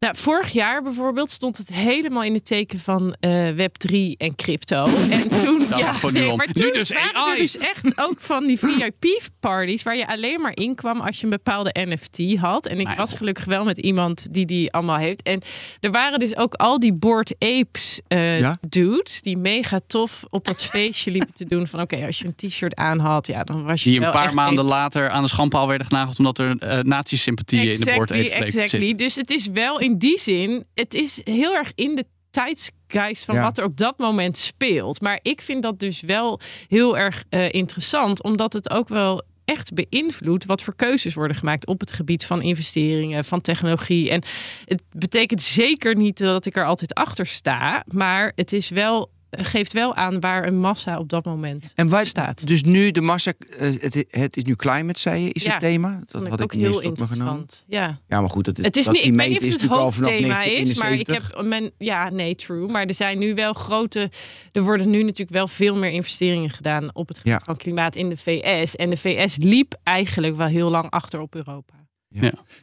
nou, 0.00 0.16
vorig 0.16 0.48
jaar 0.48 0.82
bijvoorbeeld 0.82 1.30
stond 1.30 1.58
het 1.58 1.68
helemaal 1.68 2.22
in 2.22 2.34
het 2.34 2.46
teken 2.46 2.78
van 2.78 3.14
eh, 3.20 3.48
Web3 3.50 3.94
en 4.16 4.34
crypto. 4.36 4.84
En 5.10 5.28
toen, 5.28 5.62
ja, 5.76 5.94
nee, 6.12 6.36
maar 6.36 6.48
Nu 6.52 6.72
dus 6.72 6.88
waren 6.88 7.14
AI. 7.14 7.30
er 7.32 7.36
dus 7.36 7.58
echt 7.58 7.98
ook 7.98 8.20
van 8.20 8.46
die 8.46 8.58
VIP-parties 8.58 9.82
waar 9.82 9.96
je 9.96 10.06
alleen 10.06 10.40
maar 10.40 10.56
inkwam 10.56 11.00
als 11.00 11.16
je 11.16 11.24
een 11.24 11.30
bepaalde 11.30 11.74
NFT 11.74 12.36
had. 12.36 12.66
En 12.66 12.80
ik 12.80 12.88
was 12.88 13.12
gelukkig 13.12 13.44
wel 13.44 13.64
met 13.64 13.78
iemand 13.78 14.32
die 14.32 14.46
die 14.46 14.72
allemaal 14.72 14.96
heeft. 14.96 15.22
En 15.22 15.42
er 15.80 15.90
waren 15.90 16.18
dus 16.18 16.36
ook 16.36 16.54
al 16.54 16.78
die 16.78 16.92
Board 16.92 17.34
Apes 17.38 18.00
eh, 18.08 18.40
Ja? 18.40 18.56
dudes 18.68 19.22
die 19.22 19.36
mega 19.36 19.80
tof 19.86 20.24
op 20.28 20.44
dat 20.44 20.64
feestje 20.64 21.10
liepen 21.10 21.34
te 21.34 21.44
doen. 21.44 21.66
Van 21.66 21.80
oké, 21.80 22.06
als 22.06 22.18
je 22.18 22.24
een 22.26 22.48
t-shirt 22.48 22.74
aan 22.74 22.98
had, 22.98 23.26
ja, 23.26 23.44
dan 23.44 23.64
was 23.64 23.84
je 23.84 23.90
Die 23.90 24.00
een 24.00 24.10
paar 24.10 24.34
maanden 24.34 24.64
later 24.64 25.08
aan 25.08 25.22
de 25.22 25.28
schandpaal 25.28 25.68
werden 25.68 25.86
genageld 25.86 26.18
omdat 26.18 26.38
er 26.38 26.56
uh, 26.62 26.78
nazi-sympathieën 26.82 27.72
in 27.72 27.80
de 27.80 27.92
boord 27.94 28.10
heeft 28.10 28.32
exactly. 28.32 28.94
Dus 28.94 29.14
het 29.14 29.30
is 29.30 29.46
wel 29.46 29.78
in 29.80 29.88
die 29.98 30.18
zin, 30.18 30.64
het 30.74 30.94
is 30.94 31.20
heel 31.24 31.54
erg 31.54 31.72
in 31.74 31.94
de 31.94 32.04
tijdsgeist 32.30 33.24
van 33.24 33.34
Ja. 33.34 33.42
wat 33.42 33.58
er 33.58 33.64
op 33.64 33.76
dat 33.76 33.98
moment 33.98 34.36
speelt. 34.36 35.00
Maar 35.00 35.18
ik 35.22 35.40
vind 35.40 35.62
dat 35.62 35.78
dus 35.78 36.00
wel 36.00 36.40
heel 36.68 36.98
erg 36.98 37.24
eh, 37.28 37.52
interessant, 37.52 38.22
omdat 38.22 38.52
het 38.52 38.70
ook 38.70 38.88
wel 38.88 39.22
echt 39.44 39.74
beïnvloedt 39.74 40.44
wat 40.44 40.62
voor 40.62 40.76
keuzes 40.76 41.14
worden 41.14 41.36
gemaakt 41.36 41.66
op 41.66 41.80
het 41.80 41.92
gebied 41.92 42.26
van 42.26 42.42
investeringen, 42.42 43.24
van 43.24 43.40
technologie. 43.40 44.10
En 44.10 44.22
het 44.64 44.82
betekent 44.90 45.42
zeker 45.42 45.96
niet 45.96 46.18
dat 46.18 46.46
ik 46.46 46.56
er 46.56 46.64
altijd 46.64 46.94
achter 46.94 47.26
sta, 47.26 47.84
maar 47.86 48.32
het 48.34 48.52
is 48.52 48.68
wel 48.68 49.10
geeft 49.30 49.72
wel 49.72 49.94
aan 49.94 50.20
waar 50.20 50.46
een 50.46 50.58
massa 50.58 50.98
op 50.98 51.08
dat 51.08 51.24
moment 51.24 51.72
En 51.74 51.88
waar 51.88 52.06
staat. 52.06 52.46
Dus 52.46 52.62
nu 52.62 52.90
de 52.90 53.00
massa, 53.00 53.32
eh, 53.58 53.70
het, 53.80 54.04
het 54.10 54.36
is 54.36 54.44
nu 54.44 54.54
climate, 54.54 55.00
zei 55.00 55.22
je, 55.22 55.32
is 55.32 55.42
Ja, 55.42 55.50
het 55.50 55.60
thema? 55.60 56.00
Dat 56.06 56.28
had 56.28 56.40
ik 56.40 56.54
niet 56.54 56.66
eens 56.66 56.80
tot 56.80 56.98
me 56.98 57.06
genomen. 57.06 57.46
Ja. 57.66 58.00
Ja, 58.08 58.20
maar 58.20 58.30
goed, 58.30 58.44
dat, 58.44 58.56
Het 58.56 58.76
is 58.76 58.84
dat 58.84 58.94
niet, 58.94 59.02
die 59.02 59.12
meet 59.12 59.28
is 59.28 59.34
het 59.34 59.42
natuurlijk 59.50 59.80
al 59.80 59.92
vanaf 59.92 60.10
is, 60.12 60.26
maar 60.26 60.46
ik 60.46 60.66
1971. 60.66 61.36
heb 61.36 61.46
mijn, 61.46 61.70
ja, 61.78 62.10
nee, 62.10 62.34
true. 62.34 62.68
Maar 62.68 62.84
er 62.86 62.94
zijn 62.94 63.18
nu 63.18 63.34
wel 63.34 63.52
grote, 63.52 64.10
er 64.52 64.62
worden 64.62 64.90
nu 64.90 65.02
natuurlijk 65.02 65.30
wel 65.30 65.48
veel 65.48 65.76
meer 65.76 65.90
investeringen 65.90 66.50
gedaan 66.50 66.94
op 66.94 67.08
het 67.08 67.16
gebied 67.16 67.32
Ja. 67.32 67.40
van 67.44 67.56
klimaat 67.56 67.96
in 67.96 68.08
de 68.08 68.16
VS. 68.16 68.76
En 68.76 68.90
de 68.90 68.96
VS 68.96 69.36
liep 69.36 69.74
eigenlijk 69.82 70.36
wel 70.36 70.46
heel 70.46 70.70
lang 70.70 70.90
achter 70.90 71.20
op 71.20 71.34
Europa. 71.34 71.74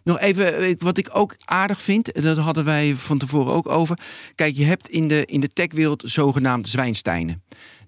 Nog 0.03 0.19
even, 0.19 0.69
ik- 0.69 0.81
wat 0.81 0.97
ik 0.97 1.09
ook 1.13 1.35
aardig 1.45 1.81
vind, 1.81 2.23
dat 2.23 2.37
hadden 2.37 2.65
wij 2.65 2.95
van 2.95 3.17
tevoren 3.17 3.53
ook 3.53 3.69
over. 3.69 3.99
Kijk, 4.35 4.55
je 4.55 4.63
hebt 4.65 4.89
in 4.89 5.07
de, 5.07 5.25
in 5.25 5.39
de 5.39 5.53
techwereld 5.53 6.03
zogenaamde 6.05 6.69
zwijnsteinen. 6.69 7.41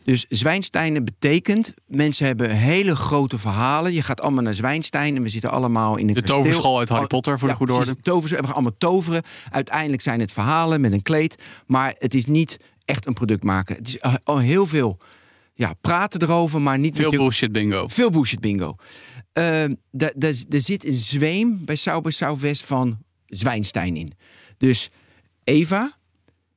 Dus 0.04 0.26
zwijnsteinen 0.30 1.06
betekent, 1.06 1.74
mensen 1.88 2.26
hebben 2.26 2.50
hele 2.56 2.96
grote 2.96 3.38
verhalen. 3.38 3.94
Je 3.94 4.02
gaat 4.02 4.22
allemaal 4.22 4.44
naar 4.44 4.56
zwijnstein 4.56 5.16
en 5.16 5.22
we 5.24 5.30
zitten 5.30 5.52
allemaal 5.52 5.98
in 5.98 6.08
een 6.08 6.14
De 6.14 6.22
kasteel. 6.22 6.38
toverschool 6.38 6.80
uit 6.80 6.90
Harry 6.90 7.04
Oh, 7.04 7.10
Potter, 7.10 7.34
voor 7.40 7.48
de 7.48 7.54
ja, 7.54 7.58
goede 7.60 7.74
precies, 7.74 7.90
orde. 7.92 8.02
Toveren, 8.02 8.38
we 8.40 8.46
gaan 8.46 8.54
allemaal 8.54 8.78
toveren. 8.78 9.24
Uiteindelijk 9.52 10.02
zijn 10.02 10.20
het 10.20 10.32
verhalen 10.32 10.82
met 10.82 10.92
een 10.94 11.02
kleed. 11.02 11.36
Maar 11.68 11.96
het 11.98 12.14
is 12.14 12.26
niet 12.26 12.60
echt 12.86 13.06
een 13.06 13.14
product 13.14 13.44
maken. 13.44 13.76
Het 13.76 13.88
is 13.88 13.98
eh, 13.98 14.14
al 14.24 14.38
heel 14.40 14.66
veel 14.66 14.98
ja, 15.54 15.74
praten 15.82 16.22
erover, 16.22 16.62
maar 16.62 16.80
niet 16.80 16.96
Veel 16.96 17.12
bullshit 17.12 17.52
bingo. 17.52 17.88
veel 17.88 18.10
bullshit 18.10 18.40
bingo. 18.40 18.76
Ehm, 19.34 19.74
Er 20.50 20.62
zit 20.62 20.86
een 20.86 20.94
zweem 20.94 21.66
bij 21.66 21.78
by 22.02 22.10
Southwest 22.10 22.66
van 22.66 22.98
Zwijnstein 23.26 23.96
in. 23.96 24.14
Dus 24.58 24.90
Eva, 25.44 25.98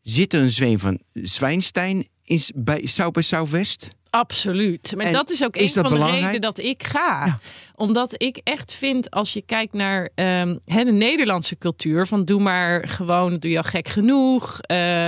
zit 0.01 0.35
er 0.35 0.41
een 0.41 0.51
zweem 0.51 0.79
van 0.79 1.01
Zwijnstein 1.13 2.09
in, 2.25 2.41
bij 2.55 2.89
bij 3.13 3.23
Southwest? 3.23 3.91
Absoluut. 4.11 4.93
Maar 4.97 5.07
En 5.07 5.13
dat 5.13 5.31
is 5.31 5.45
ook 5.45 5.57
is 5.57 5.75
een 5.75 5.83
van 5.85 5.95
de 5.95 6.05
redenen 6.05 6.41
dat 6.41 6.59
ik 6.59 6.83
ga. 6.83 7.27
Ja. 7.27 7.39
Omdat 7.75 8.23
ik 8.23 8.41
echt 8.45 8.75
vind, 8.75 9.11
als 9.11 9.33
je 9.33 9.43
kijkt 9.43 9.73
naar 9.73 10.09
ehm, 10.15 10.57
hè, 10.65 10.85
de 10.85 10.93
Nederlandse 10.93 11.59
cultuur, 11.59 12.07
van 12.07 12.25
doe 12.25 12.41
maar 12.41 12.89
gewoon, 12.89 13.37
doe 13.37 13.51
je 13.51 13.57
al 13.57 13.63
gek 13.63 13.89
genoeg. 13.89 14.61
Eh, 14.61 15.07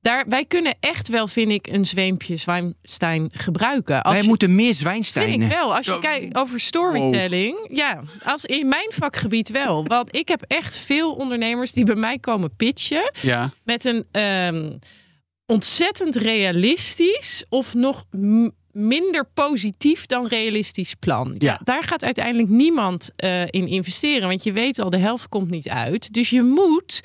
daar, 0.00 0.24
wij 0.28 0.44
kunnen 0.44 0.74
echt 0.80 1.08
wel, 1.08 1.28
vind 1.28 1.50
ik, 1.50 1.66
een 1.66 1.86
zweempje 1.86 2.36
Zwijnstein 2.36 3.30
gebruiken. 3.32 4.02
Als 4.02 4.12
Wij 4.12 4.22
je- 4.22 4.28
moeten 4.28 4.54
meer 4.54 4.64
Vind 4.64 4.76
Zwijnsteinen. 4.76 5.42
ik 5.42 5.52
wel. 5.52 5.76
Als 5.76 5.86
je 5.86 5.98
kijkt 5.98 6.36
over 6.36 6.60
storytelling. 6.60 7.68
Ja, 7.72 8.02
als 8.24 8.44
in 8.44 8.68
mijn 8.68 8.88
vakgebied 8.92 9.48
wel. 9.48 9.84
Want 9.84 10.16
ik 10.16 10.28
heb 10.28 10.42
echt 10.46 10.76
veel 10.76 11.12
ondernemers 11.14 11.72
die 11.72 11.84
bij 11.84 11.94
mij 11.94 12.18
komen 12.18 12.56
pitchen. 12.56 13.10
Ja. 13.22 13.52
Met 13.64 13.84
een 13.84 14.06
ehm, 14.10 14.70
ontzettend 15.46 16.16
realistisch 16.16 17.44
of 17.48 17.74
nog 17.74 18.04
minder 18.72 19.24
positief 19.34 20.06
dan 20.06 20.26
realistisch 20.26 20.94
plan. 20.94 21.34
Ja. 21.38 21.60
daar 21.64 21.82
gaat 21.84 22.04
uiteindelijk 22.04 22.48
niemand 22.48 23.10
eh, 23.16 23.42
in 23.42 23.66
investeren. 23.66 24.28
Want 24.28 24.42
je 24.42 24.52
weet 24.52 24.78
al, 24.78 24.90
de 24.90 24.98
helft 24.98 25.28
komt 25.28 25.50
niet 25.50 25.68
uit. 25.68 26.12
Dus 26.12 26.30
je 26.30 26.42
moet 26.42 27.00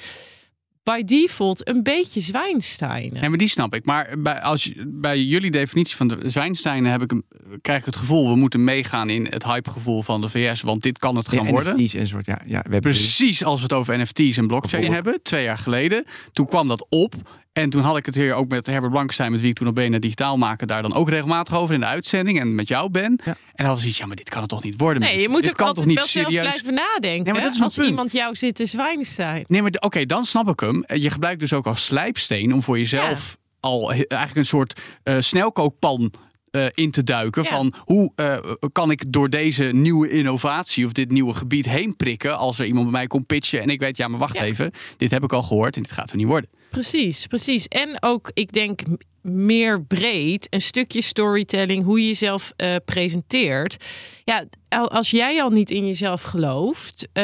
by 0.85 1.03
default 1.03 1.67
een 1.67 1.83
beetje 1.83 2.21
Zwijnsteinen. 2.21 3.21
Ja, 3.21 3.29
maar 3.29 3.37
die 3.37 3.47
snap 3.47 3.75
ik. 3.75 3.85
Maar 3.85 4.13
bij, 4.17 4.41
als 4.41 4.63
je, 4.63 4.83
bij 4.87 5.21
jullie 5.23 5.51
definitie 5.51 5.95
van 5.95 6.07
de 6.07 6.17
Zwijnsteinen 6.25 6.91
heb 6.91 7.01
ik, 7.01 7.11
een- 7.11 7.25
krijg 7.61 7.79
ik 7.79 7.85
het 7.85 7.95
gevoel... 7.95 8.29
we 8.29 8.35
moeten 8.35 8.63
meegaan 8.63 9.09
in 9.09 9.27
het 9.29 9.43
hypegevoel 9.43 10.01
van 10.01 10.21
de 10.21 10.29
VS. 10.29 10.61
Want 10.61 10.83
dit 10.83 10.97
kan 10.97 11.15
het 11.15 11.27
gaan 11.27 11.45
Ja, 11.45 11.51
worden. 11.51 11.75
NFT's 11.75 11.93
en 11.93 12.07
soort. 12.07 12.25
Ja, 12.25 12.41
ja, 12.45 12.63
we 12.69 12.79
Precies 12.79 13.43
als 13.43 13.57
we 13.57 13.63
het 13.63 13.73
over 13.73 13.99
NFT's 13.99 14.37
en 14.37 14.47
blockchain 14.47 14.93
hebben, 14.93 15.19
twee 15.23 15.43
jaar 15.43 15.57
geleden. 15.57 16.05
Toen 16.33 16.45
kwam 16.45 16.67
dat 16.67 16.85
op. 16.89 17.13
En 17.57 17.69
toen 17.69 17.81
had 17.81 17.97
ik 17.97 18.05
het 18.05 18.15
hier 18.15 18.33
ook 18.33 18.47
met 18.49 18.65
Herbert 18.65 18.91
Blankenstein, 18.91 19.31
met 19.31 19.41
wie 19.41 19.49
ik 19.49 19.55
toen 19.55 19.67
op 19.67 19.75
BNR 19.75 19.99
Digitaal 19.99 20.37
maken, 20.37 20.67
daar 20.67 20.81
dan 20.81 20.93
ook 20.93 21.09
regelmatig 21.09 21.55
over 21.55 21.73
in 21.73 21.79
de 21.79 21.85
uitzending. 21.85 22.39
En 22.39 22.55
met 22.55 22.67
jou 22.67 22.89
ben. 22.89 23.19
Ja. 23.23 23.35
En 23.53 23.65
dan 23.65 23.75
was 23.75 23.85
iets, 23.85 23.97
ja, 23.97 24.05
maar 24.05 24.15
dit 24.15 24.29
kan 24.29 24.41
het 24.41 24.49
toch 24.49 24.63
niet 24.63 24.75
worden? 24.77 25.01
Nee, 25.01 25.09
mensen? 25.09 25.27
je 25.27 25.33
moet 25.33 25.43
dit 25.43 25.51
ook 25.51 25.57
kan 25.57 25.67
altijd 25.67 25.85
toch 25.85 25.95
wel 25.95 26.03
niet 26.03 26.11
zelf 26.11 26.25
serieus? 26.25 26.61
blijven 26.61 26.73
nadenken. 26.73 27.25
Ja, 27.25 27.31
maar 27.31 27.41
dat 27.41 27.53
is 27.53 27.61
als 27.61 27.75
punt. 27.75 27.87
iemand 27.87 28.11
jou 28.11 28.35
zit 28.35 28.55
te 28.55 28.65
Zwijnstein. 28.65 29.45
Nee, 29.47 29.61
maar 29.61 29.71
oké, 29.79 30.05
dan 30.05 30.25
snap 30.25 30.49
ik 30.49 30.59
hem. 30.59 30.83
Je 30.87 31.09
gebruikt 31.09 31.39
dus 31.39 31.53
ook 31.53 31.65
als 31.65 31.85
slijpsteen 31.85 32.53
om 32.53 32.61
voor 32.61 32.77
jezelf 32.77 33.37
al 33.59 33.91
eigenlijk 33.91 34.35
een 34.35 34.45
soort 34.45 34.81
eh, 35.03 35.15
snelkookpan 35.19 36.11
eh, 36.55 36.65
in 36.73 36.91
te 36.91 37.03
duiken. 37.03 37.43
Ja. 37.43 37.49
Van 37.49 37.73
hoe 37.79 38.11
eh, 38.15 38.37
kan 38.71 38.91
ik 38.91 39.03
door 39.07 39.29
deze 39.29 39.63
nieuwe 39.63 40.09
innovatie 40.09 40.85
of 40.85 40.91
dit 40.91 41.11
nieuwe 41.11 41.33
gebied 41.33 41.69
heen 41.69 41.95
prikken 41.95 42.37
als 42.37 42.59
er 42.59 42.65
iemand 42.65 42.83
bij 42.85 42.93
mij 42.99 43.07
komt 43.07 43.25
pitchen 43.25 43.61
en 43.61 43.69
ik 43.69 43.79
weet, 43.79 43.97
ja, 43.97 44.07
maar 44.07 44.19
wacht 44.19 44.35
Ja. 44.35 44.43
even, 44.43 44.71
dit 44.97 45.11
heb 45.11 45.23
ik 45.23 45.33
al 45.33 45.43
gehoord 45.43 45.75
en 45.75 45.81
dit 45.81 45.91
gaat 45.91 46.09
er 46.11 46.17
niet 46.17 46.27
worden. 46.27 46.49
Precies, 46.69 47.27
precies. 47.27 47.67
En 47.67 47.97
ook, 47.99 48.31
ik 48.33 48.51
denk, 48.51 48.81
meer 49.21 49.81
breed, 49.81 50.47
een 50.49 50.61
stukje 50.61 51.01
storytelling, 51.01 51.83
hoe 51.83 51.99
je 52.01 52.07
jezelf 52.07 52.53
eh, 52.55 52.75
presenteert. 52.85 53.77
Ja, 54.23 54.45
al- 54.69 54.91
als 54.91 55.09
jij 55.11 55.41
al 55.41 55.49
niet 55.49 55.71
in 55.71 55.87
jezelf 55.87 56.21
gelooft, 56.21 57.07
eh, 57.13 57.23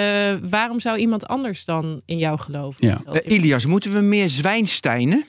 waarom 0.49 0.79
zou 0.79 0.97
iemand 0.97 1.27
anders 1.27 1.65
dan 1.65 2.01
in 2.05 2.17
jou 2.17 2.39
geloven? 2.39 2.87
Ja. 2.87 3.03
Ilias, 3.25 3.65
moeten 3.65 3.93
we 3.93 3.99
meer 3.99 4.29
Zwijnsteinen? 4.29 5.25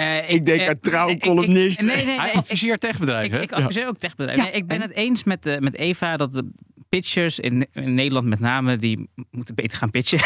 Eh, 0.00 0.30
Ik 0.30 0.46
denk 0.46 0.60
eh, 0.60 0.68
aan 0.68 0.80
trouw 0.80 1.08
ik- 1.08 1.14
ik- 1.14 1.20
columnist. 1.20 1.80
Nee, 1.82 1.96
nee, 1.96 2.04
nee. 2.04 2.20
Hij 2.20 2.32
adviseert 2.32 2.80
techbedrijven. 2.80 3.36
Ik, 3.36 3.42
ik 3.42 3.52
adviseer 3.52 3.86
ook 3.86 3.98
techbedrijven. 3.98 4.44
Ja, 4.44 4.50
Nee, 4.50 4.60
ik 4.60 4.66
ben 4.66 4.76
en- 4.76 4.82
het 4.88 4.92
eens 4.96 5.24
met, 5.24 5.46
eh, 5.46 5.58
met 5.58 5.76
Eva 5.76 6.16
dat 6.16 6.32
de 6.32 6.50
pitchers 6.90 7.38
in, 7.38 7.66
in 7.72 7.94
Nederland 7.94 8.26
met 8.26 8.40
name, 8.40 8.76
die 8.76 9.08
moeten 9.30 9.54
beter 9.54 9.78
gaan 9.78 9.90
pitchen. 9.90 10.18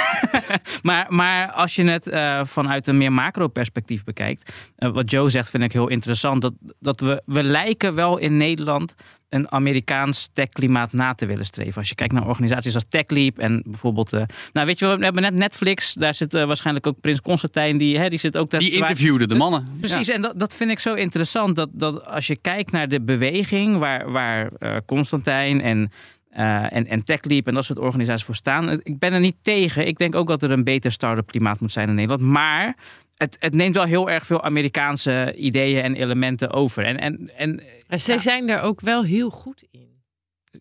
maar, 0.83 1.07
maar 1.09 1.53
als 1.53 1.75
je 1.75 1.85
het 1.85 2.09
eh, 2.09 2.45
vanuit 2.45 2.87
een 2.87 2.99
meer 2.99 3.13
macro-perspectief 3.13 4.05
bekijkt, 4.05 4.53
eh, 4.77 4.91
wat 4.91 5.11
Joe 5.11 5.31
zegt 5.31 5.51
vind 5.51 5.63
ik 5.63 5.73
heel 5.73 5.89
interessant, 5.89 6.43
dat, 6.43 6.53
dat 6.81 7.01
we, 7.01 7.23
we 7.27 7.43
lijken 7.43 7.95
wel 7.95 8.19
in 8.19 8.37
Nederland 8.37 8.95
een 9.29 9.53
Amerikaans 9.53 10.31
techklimaat 10.33 10.93
na 10.93 11.15
te 11.15 11.27
willen 11.27 11.47
streven. 11.47 11.79
Als 11.79 11.89
je 11.89 11.95
kijkt 11.95 12.13
naar 12.13 12.27
organisaties 12.27 12.75
als 12.75 12.85
TechLeap 12.89 13.39
en 13.39 13.63
bijvoorbeeld... 13.65 14.13
eh, 14.13 14.23
nou, 14.53 14.67
weet 14.67 14.79
je, 14.79 14.97
we 14.97 15.05
hebben 15.05 15.23
net 15.23 15.35
Netflix. 15.35 15.93
Daar 15.93 16.15
zit 16.15 16.33
waarschijnlijk 16.33 16.87
ook 16.87 17.01
Prins 17.01 17.21
Constantijn. 17.21 17.79
Die, 17.79 17.99
hè, 17.99 18.09
die 18.09 18.19
zit 18.19 18.37
ook... 18.37 18.51
daar 18.51 18.61
Die 18.61 18.71
interviewde 18.71 19.27
de 19.27 19.35
mannen. 19.35 19.69
Precies, 19.79 20.09
en 20.09 20.23
dat, 20.23 20.39
dat 20.39 20.55
vind 20.55 20.71
ik 20.71 20.79
zo 20.79 20.95
interessant. 20.95 21.57
Dat, 21.57 21.69
dat 21.73 22.07
als 22.07 22.27
je 22.27 22.37
kijkt 22.37 22.71
naar 22.71 22.89
de 22.89 23.01
beweging 23.01 23.79
waar, 23.79 24.11
waar 24.11 24.51
Constantijn 24.87 25.61
en, 25.61 25.91
eh 26.35 26.73
en, 26.77 26.87
en 26.87 27.05
TechLeap 27.05 27.47
en 27.47 27.55
dat 27.55 27.65
soort 27.65 27.79
organisaties 27.79 28.25
voor 28.27 28.35
staan. 28.35 28.71
Ik 28.83 28.99
ben 28.99 29.13
er 29.13 29.21
niet 29.21 29.37
tegen. 29.43 29.87
Ik 29.87 29.99
denk 29.99 30.15
ook 30.15 30.29
dat 30.29 30.43
er 30.43 30.51
een 30.51 30.65
beter 30.65 30.93
start-up 30.93 31.27
klimaat 31.27 31.61
moet 31.61 31.73
zijn 31.73 31.89
in 31.89 31.95
Nederland. 31.95 32.21
Maar 32.23 32.77
het, 33.17 33.37
het 33.41 33.55
neemt 33.55 33.75
wel 33.75 33.85
heel 33.85 34.11
erg 34.11 34.27
veel 34.27 34.43
Amerikaanse 34.43 35.35
ideeën 35.37 35.83
en 35.83 35.95
elementen 35.95 36.51
over. 36.53 36.85
En, 36.85 36.99
en, 37.01 37.31
en 37.37 37.63
Maar 37.89 37.99
zijn 38.01 38.47
daar 38.47 38.63
ook 38.63 38.81
wel 38.81 39.05
heel 39.05 39.31
goed 39.31 39.65
in. 39.71 39.89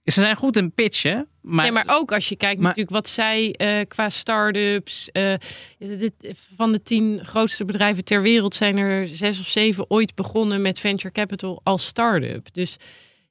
ze 0.04 0.20
zijn 0.20 0.36
goed 0.36 0.58
in 0.58 0.74
pitchen. 0.74 1.28
Maar, 1.42 1.64
nee, 1.64 1.72
maar 1.72 1.86
ook 1.88 2.12
als 2.12 2.30
je 2.30 2.36
kijkt 2.36 2.56
Maar- 2.60 2.68
natuurlijk 2.68 2.96
wat 2.96 3.08
zij 3.10 3.54
eh, 3.54 3.86
qua 3.88 4.10
start-ups... 4.10 5.12
eh, 5.12 5.34
dit- 5.78 6.34
van 6.56 6.72
de 6.72 6.82
tien 6.84 7.26
grootste 7.26 7.66
bedrijven 7.66 8.04
ter 8.04 8.22
wereld 8.22 8.56
zijn 8.56 8.78
er 8.78 9.08
zes 9.08 9.40
of 9.40 9.48
zeven 9.48 9.90
ooit 9.90 10.16
begonnen 10.16 10.62
met 10.62 10.80
venture 10.80 11.14
capital 11.14 11.60
als 11.64 11.86
start-up. 11.86 12.54
Dus 12.54 12.78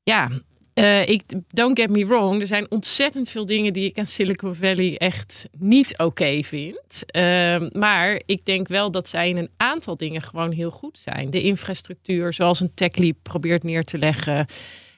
ja, 0.02 0.28
eh, 0.74 1.08
ik, 1.08 1.22
don't 1.48 1.78
get 1.78 1.90
me 1.90 2.06
wrong, 2.06 2.40
er 2.40 2.46
zijn 2.46 2.70
ontzettend 2.70 3.28
veel 3.28 3.46
dingen 3.46 3.72
die 3.72 3.88
ik 3.88 3.98
aan 3.98 4.06
Silicon 4.06 4.54
Valley 4.54 4.96
echt 4.96 5.48
niet 5.58 5.98
oké 5.98 6.42
vind. 6.42 7.04
Ehm, 7.06 7.68
maar 7.72 8.22
ik 8.26 8.44
denk 8.44 8.68
wel 8.68 8.90
dat 8.90 9.08
zij 9.08 9.28
in 9.28 9.36
een 9.36 9.50
aantal 9.56 9.96
dingen 9.96 10.22
gewoon 10.22 10.52
heel 10.52 10.70
goed 10.70 10.98
zijn. 10.98 11.30
De 11.30 11.42
infrastructuur, 11.42 12.32
zoals 12.32 12.60
een 12.60 12.74
TechLeap 12.74 13.16
probeert 13.22 13.62
neer 13.62 13.84
te 13.84 13.98
leggen. 13.98 14.46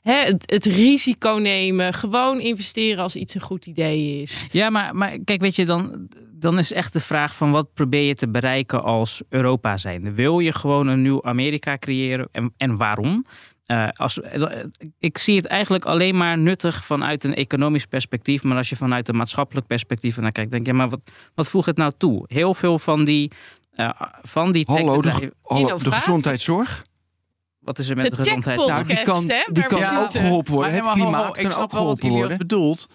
Hè, 0.02 0.24
het, 0.24 0.50
het 0.50 0.64
risico 0.64 1.30
nemen, 1.30 1.94
gewoon 1.94 2.40
investeren 2.40 3.02
als 3.02 3.16
iets 3.16 3.34
een 3.34 3.40
goed 3.40 3.66
idee 3.66 4.22
is. 4.22 4.46
Ja, 4.50 4.70
maar, 4.70 4.96
maar 4.96 5.18
kijk, 5.24 5.40
weet 5.40 5.56
je, 5.56 5.64
dan, 5.64 6.08
dan 6.32 6.58
is 6.58 6.72
echt 6.72 6.92
de 6.92 7.00
vraag 7.00 7.36
van 7.36 7.50
wat 7.50 7.74
probeer 7.74 8.02
je 8.02 8.14
te 8.14 8.28
bereiken 8.28 8.82
als 8.82 9.22
Europa 9.28 9.76
zijn? 9.76 10.14
Wil 10.14 10.38
je 10.38 10.52
gewoon 10.52 10.86
een 10.86 11.02
nieuw 11.02 11.22
Amerika 11.22 11.78
creëren 11.78 12.28
en, 12.32 12.54
en 12.56 12.76
waarom? 12.76 13.24
Eh, 13.64 13.88
als, 13.92 14.20
ik 14.98 15.18
zie 15.18 15.36
het 15.36 15.46
eigenlijk 15.46 15.84
alleen 15.84 16.16
maar 16.16 16.38
nuttig 16.38 16.84
vanuit 16.84 17.24
een 17.24 17.34
economisch 17.34 17.86
perspectief. 17.86 18.42
Maar 18.42 18.56
als 18.56 18.68
je 18.68 18.76
vanuit 18.76 19.08
een 19.08 19.16
maatschappelijk 19.16 19.66
perspectief 19.66 20.16
naar 20.16 20.32
kijkt, 20.32 20.50
denk 20.50 20.66
je, 20.66 20.72
maar 20.72 20.88
wat, 20.88 21.10
wat 21.34 21.48
voegt 21.48 21.66
het 21.66 21.76
nou 21.76 21.92
toe? 21.96 22.24
Heel 22.26 22.54
veel 22.54 22.78
van 22.78 23.04
die, 23.04 23.30
eh, 23.70 23.90
van 24.22 24.52
die 24.52 24.64
Hallo, 24.66 25.02
de, 25.02 25.32
hallo, 25.42 25.78
de 25.78 25.90
gezondheidszorg? 25.90 26.82
Wat 27.58 27.78
is 27.78 27.88
er 27.88 27.96
met 27.96 28.04
De 28.04 28.10
de 28.10 28.16
gezondheid? 28.16 28.58
Nou, 28.66 28.84
die 28.84 29.02
kan, 29.02 29.30
die 29.52 29.66
kan 29.66 29.96
ook 29.96 30.10
geholpen 30.10 30.52
worden. 30.52 30.72
Maar, 30.72 30.82
Het 30.82 31.02
klimaat 31.02 31.38
ik 31.38 31.48
kan 31.48 31.62
ook 31.62 31.70
geholpen 31.70 32.08
worden. 32.08 32.38
bedoelt. 32.38 32.86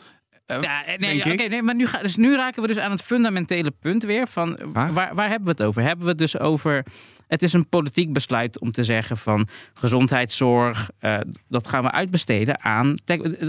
Eh, 0.50 0.62
Ja, 0.62 0.84
nee, 0.98 1.18
oké, 1.20 1.30
ik. 1.30 1.50
nee, 1.50 1.62
maar 1.62 1.76
nu, 1.76 1.88
ga, 1.88 2.02
dus 2.02 2.16
nu 2.16 2.36
raken 2.36 2.62
we 2.62 2.68
dus 2.68 2.78
aan 2.78 2.92
het 2.92 3.02
fundamentele 3.02 3.72
punt 3.72 4.04
weer 4.04 4.28
van 4.28 4.60
Waar? 4.66 4.94
waar, 4.94 5.16
waar 5.16 5.30
hebben 5.30 5.46
we 5.46 5.52
het 5.52 5.62
over? 5.64 5.82
Hebben 5.82 6.04
we 6.06 6.10
het 6.12 6.20
dus 6.20 6.40
over, 6.40 6.86
het 7.28 7.42
is 7.42 7.54
een 7.54 7.70
politiek 7.70 8.14
besluit 8.14 8.60
om 8.60 8.72
te 8.72 8.84
zeggen 8.84 9.18
van 9.18 9.48
gezondheidszorg, 9.74 10.90
eh, 11.00 11.18
dat 11.48 11.68
gaan 11.68 11.84
we 11.84 11.92
uitbesteden 11.92 12.64
aan, 12.64 12.98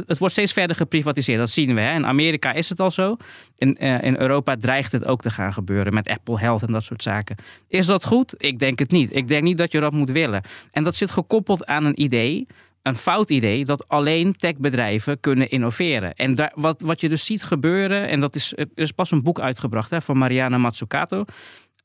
het 0.07 0.19
wordt 0.19 0.35
steeds 0.35 0.53
verder 0.53 0.77
geprivatiseerd, 0.77 1.39
dat 1.39 1.51
zien 1.51 1.75
we. 1.75 1.81
Hè? 1.81 1.95
In 1.95 2.07
Amerika 2.07 2.53
is 2.53 2.69
het 2.69 2.81
al 2.81 2.91
zo, 2.91 3.17
in, 3.57 3.77
eh, 3.77 4.03
in 4.03 4.17
Europa 4.19 4.57
dreigt 4.57 4.93
het 4.93 5.05
ook 5.07 5.23
te 5.23 5.31
gaan 5.31 5.53
gebeuren 5.53 5.95
met 5.95 6.09
Apple 6.09 6.39
Health 6.39 6.63
en 6.63 6.73
dat 6.73 6.85
soort 6.85 7.03
zaken. 7.03 7.37
Is 7.69 7.87
dat 7.87 8.05
goed? 8.05 8.35
Ik 8.37 8.59
denk 8.59 8.79
het 8.79 8.91
niet. 8.91 9.17
Ik 9.17 9.29
denk 9.29 9.43
niet 9.43 9.59
dat 9.59 9.73
je 9.73 9.81
dat 9.81 9.93
moet 9.93 10.11
willen. 10.11 10.43
En 10.71 10.83
dat 10.83 10.97
zit 10.97 11.11
gekoppeld 11.11 11.67
aan 11.67 11.85
een 11.85 12.03
idee 12.03 12.47
een 12.83 12.97
fout 12.97 13.31
idee 13.31 13.64
dat 13.64 13.88
alleen 13.88 14.33
techbedrijven 14.37 15.21
kunnen 15.21 15.51
innoveren. 15.51 16.12
En 16.14 16.35
daar, 16.35 16.53
wat, 16.55 16.81
wat 16.81 17.01
je 17.01 17.09
dus 17.09 17.25
ziet 17.25 17.43
gebeuren, 17.43 18.09
en 18.09 18.21
dat 18.21 18.35
is, 18.35 18.53
er 18.57 18.66
is 18.75 18.93
pas 18.93 19.11
een 19.11 19.23
boek 19.23 19.40
uitgebracht 19.40 19.90
hè, 19.90 20.01
van 20.03 20.19
Mariana 20.19 20.59
Mazzucato. 20.59 21.25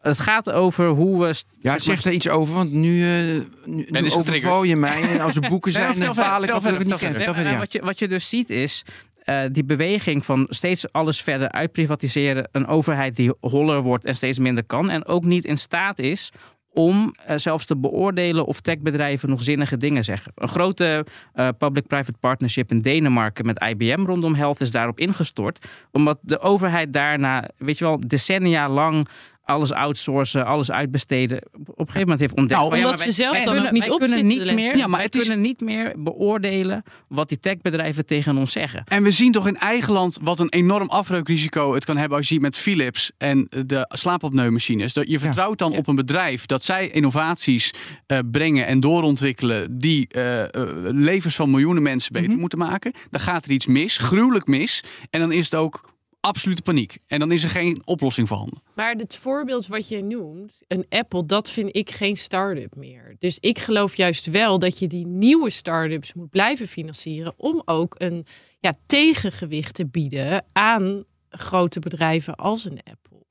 Het 0.01 0.19
gaat 0.19 0.51
over 0.51 0.87
hoe 0.87 1.19
we. 1.19 1.25
Ja, 1.25 1.33
zeg 1.71 1.81
zeg 1.81 1.93
maar, 1.95 2.03
daar 2.03 2.13
iets 2.13 2.29
over, 2.29 2.53
want 2.55 2.71
nu, 2.71 3.03
eh 3.03 3.41
nu, 3.65 3.85
nu 3.89 4.11
overval 4.11 4.63
je 4.63 4.75
mij. 4.75 5.01
En 5.01 5.19
als 5.19 5.35
er 5.35 5.49
boeken 5.49 5.71
zijn, 5.71 5.99
dan 5.99 6.15
baal 6.15 6.43
ik 6.43 6.53
of 6.53 6.63
dat 6.63 6.71
ik 6.73 6.77
het 6.79 6.87
niet 6.87 6.97
ken. 6.97 7.43
Nee, 7.43 7.57
wat, 7.57 7.71
je, 7.71 7.81
wat 7.81 7.99
je 7.99 8.07
dus 8.07 8.29
ziet 8.29 8.49
is. 8.49 8.83
eh, 9.25 9.43
die 9.51 9.63
beweging 9.63 10.25
van 10.25 10.45
steeds 10.49 10.91
alles 10.91 11.21
verder 11.21 11.51
uitprivatiseren. 11.51 12.49
Een 12.51 12.67
overheid 12.67 13.15
die 13.15 13.33
holler 13.39 13.81
wordt 13.81 14.05
en 14.05 14.15
steeds 14.15 14.39
minder 14.39 14.63
kan. 14.63 14.89
En 14.89 15.05
ook 15.05 15.23
niet 15.23 15.45
in 15.45 15.57
staat 15.57 15.99
is 15.99 16.31
om 16.75 17.13
eh, 17.25 17.37
zelfs 17.37 17.65
te 17.65 17.77
beoordelen 17.77 18.45
of 18.45 18.61
techbedrijven 18.61 19.29
nog 19.29 19.43
zinnige 19.43 19.77
dingen 19.77 20.03
zeggen. 20.03 20.31
Een 20.35 20.47
grote 20.47 21.05
eh, 21.33 21.49
public-private 21.57 22.17
partnership 22.19 22.71
in 22.71 22.81
Denemarken 22.81 23.45
met 23.45 23.63
IBM 23.63 24.05
rondom 24.05 24.35
health 24.35 24.61
is 24.61 24.71
daarop 24.71 24.99
ingestort. 24.99 25.67
Omdat 25.91 26.19
de 26.21 26.39
overheid 26.39 26.93
daarna, 26.93 27.49
weet 27.57 27.77
je 27.77 27.85
wel, 27.85 27.99
decennia 28.07 28.69
lang 28.69 29.07
alles 29.45 29.71
outsourcen, 29.73 30.45
alles 30.45 30.71
uitbesteden. 30.71 31.37
Op 31.53 31.67
een 31.67 31.75
gegeven 31.77 31.99
moment 31.99 32.19
heeft 32.19 32.35
ontdekt. 32.35 32.59
Nou, 32.59 32.71
van, 32.71 32.79
omdat 32.79 32.97
maar 32.97 33.05
ze 33.07 33.11
zelf 33.11 33.31
wij 33.35 33.43
dan 33.43 33.53
kunnen- 33.53 33.69
ook 33.71 33.77
niet 33.79 33.91
op 33.91 33.99
kunnen 33.99 34.25
niet 34.27 34.53
meer. 34.53 34.77
Ja, 34.77 34.87
maar 34.87 35.01
het 35.01 35.15
is- 35.15 35.21
kunnen 35.21 35.41
niet 35.41 35.61
meer 35.61 35.93
beoordelen 35.97 36.83
wat 37.07 37.29
die 37.29 37.39
techbedrijven 37.39 38.05
tegen 38.05 38.37
ons 38.37 38.51
zeggen. 38.51 38.83
En 38.85 39.03
we 39.03 39.11
zien 39.11 39.31
toch 39.31 39.47
in 39.47 39.57
eigen 39.57 39.93
land 39.93 40.17
wat 40.21 40.39
een 40.39 40.49
enorm 40.49 40.87
afbreukrisico 40.89 41.73
het 41.73 41.85
kan 41.85 41.97
hebben 41.97 42.17
als 42.17 42.27
je 42.27 42.33
ziet 42.33 42.43
met 42.43 42.57
Philips 42.57 43.11
en 43.17 43.47
de 43.65 43.85
slaapapneumachines. 43.93 44.93
Dat 44.93 45.09
je 45.09 45.19
vertrouwt 45.19 45.57
dan 45.57 45.73
op 45.77 45.87
een 45.87 45.95
bedrijf 45.95 46.45
dat 46.45 46.63
zij 46.63 46.89
innovaties 46.89 47.73
eh, 48.07 48.19
brengen 48.31 48.65
en 48.67 48.79
doorontwikkelen 48.79 49.77
die 49.77 50.07
eh, 50.07 50.43
eh, 50.43 50.49
levens 50.81 51.35
van 51.35 51.49
miljoenen 51.49 51.83
mensen 51.83 52.13
beter 52.13 52.29
Mhm. 52.29 52.39
moeten 52.39 52.57
maken. 52.59 52.93
Dan 53.09 53.21
gaat 53.21 53.45
er 53.45 53.51
iets 53.51 53.65
mis, 53.65 53.97
gruwelijk 53.97 54.47
mis. 54.47 54.83
En 55.09 55.19
dan 55.19 55.31
is 55.31 55.43
het 55.45 55.55
ook 55.55 55.93
absolute 56.25 56.61
paniek. 56.61 56.97
En 57.07 57.19
dan 57.19 57.31
is 57.31 57.43
er 57.43 57.49
geen 57.49 57.81
oplossing 57.85 58.27
voorhanden. 58.27 58.61
Maar 58.75 58.93
het 58.95 59.15
voorbeeld 59.15 59.67
wat 59.67 59.87
je 59.87 60.03
noemt, 60.03 60.61
een 60.67 60.85
Apple, 60.89 61.25
dat 61.25 61.49
vind 61.49 61.75
ik 61.75 61.91
geen 61.91 62.17
start-up 62.17 62.75
meer. 62.75 63.15
Dus 63.19 63.37
ik 63.39 63.59
geloof 63.59 63.95
juist 63.95 64.25
wel 64.25 64.59
dat 64.59 64.79
je 64.79 64.87
die 64.87 65.07
nieuwe 65.07 65.49
start-ups 65.49 66.13
moet 66.13 66.29
blijven 66.29 66.67
financieren 66.67 67.33
om 67.37 67.61
ook 67.65 67.95
een 67.97 68.25
ja, 68.59 68.73
tegengewicht 68.85 69.73
te 69.73 69.85
bieden 69.85 70.45
aan 70.51 71.03
grote 71.29 71.79
bedrijven 71.79 72.35
als 72.35 72.65
een 72.65 72.79
Apple. 72.83 73.25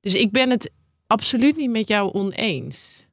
Dus 0.00 0.14
ik 0.14 0.30
ben 0.30 0.50
het 0.50 0.70
absoluut 1.06 1.56
niet 1.56 1.70
met 1.70 1.88
jou 1.88 2.12
oneens. 2.12 3.06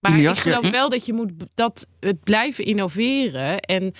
Maar 0.00 0.12
Ilias, 0.12 0.36
ik 0.36 0.42
geloof 0.42 0.64
ja. 0.64 0.70
wel 0.70 0.88
dat 0.88 1.06
je 1.06 1.12
moet 1.12 1.32
dat 1.54 1.86
het 2.00 2.22
blijven 2.22 2.64
innoveren 2.64 3.60
en 3.60 3.92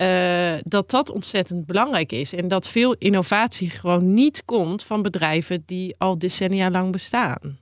eh, 0.00 0.52
dat 0.62 0.90
dat 0.90 1.10
ontzettend 1.10 1.66
belangrijk 1.66 2.12
is. 2.12 2.32
En 2.32 2.48
dat 2.48 2.68
veel 2.68 2.94
innovatie 2.98 3.70
gewoon 3.70 4.14
niet 4.14 4.42
komt 4.44 4.82
van 4.82 5.02
bedrijven 5.02 5.62
die 5.66 5.94
al 5.98 6.18
decennia 6.18 6.70
lang 6.70 6.92
bestaan. 6.92 7.58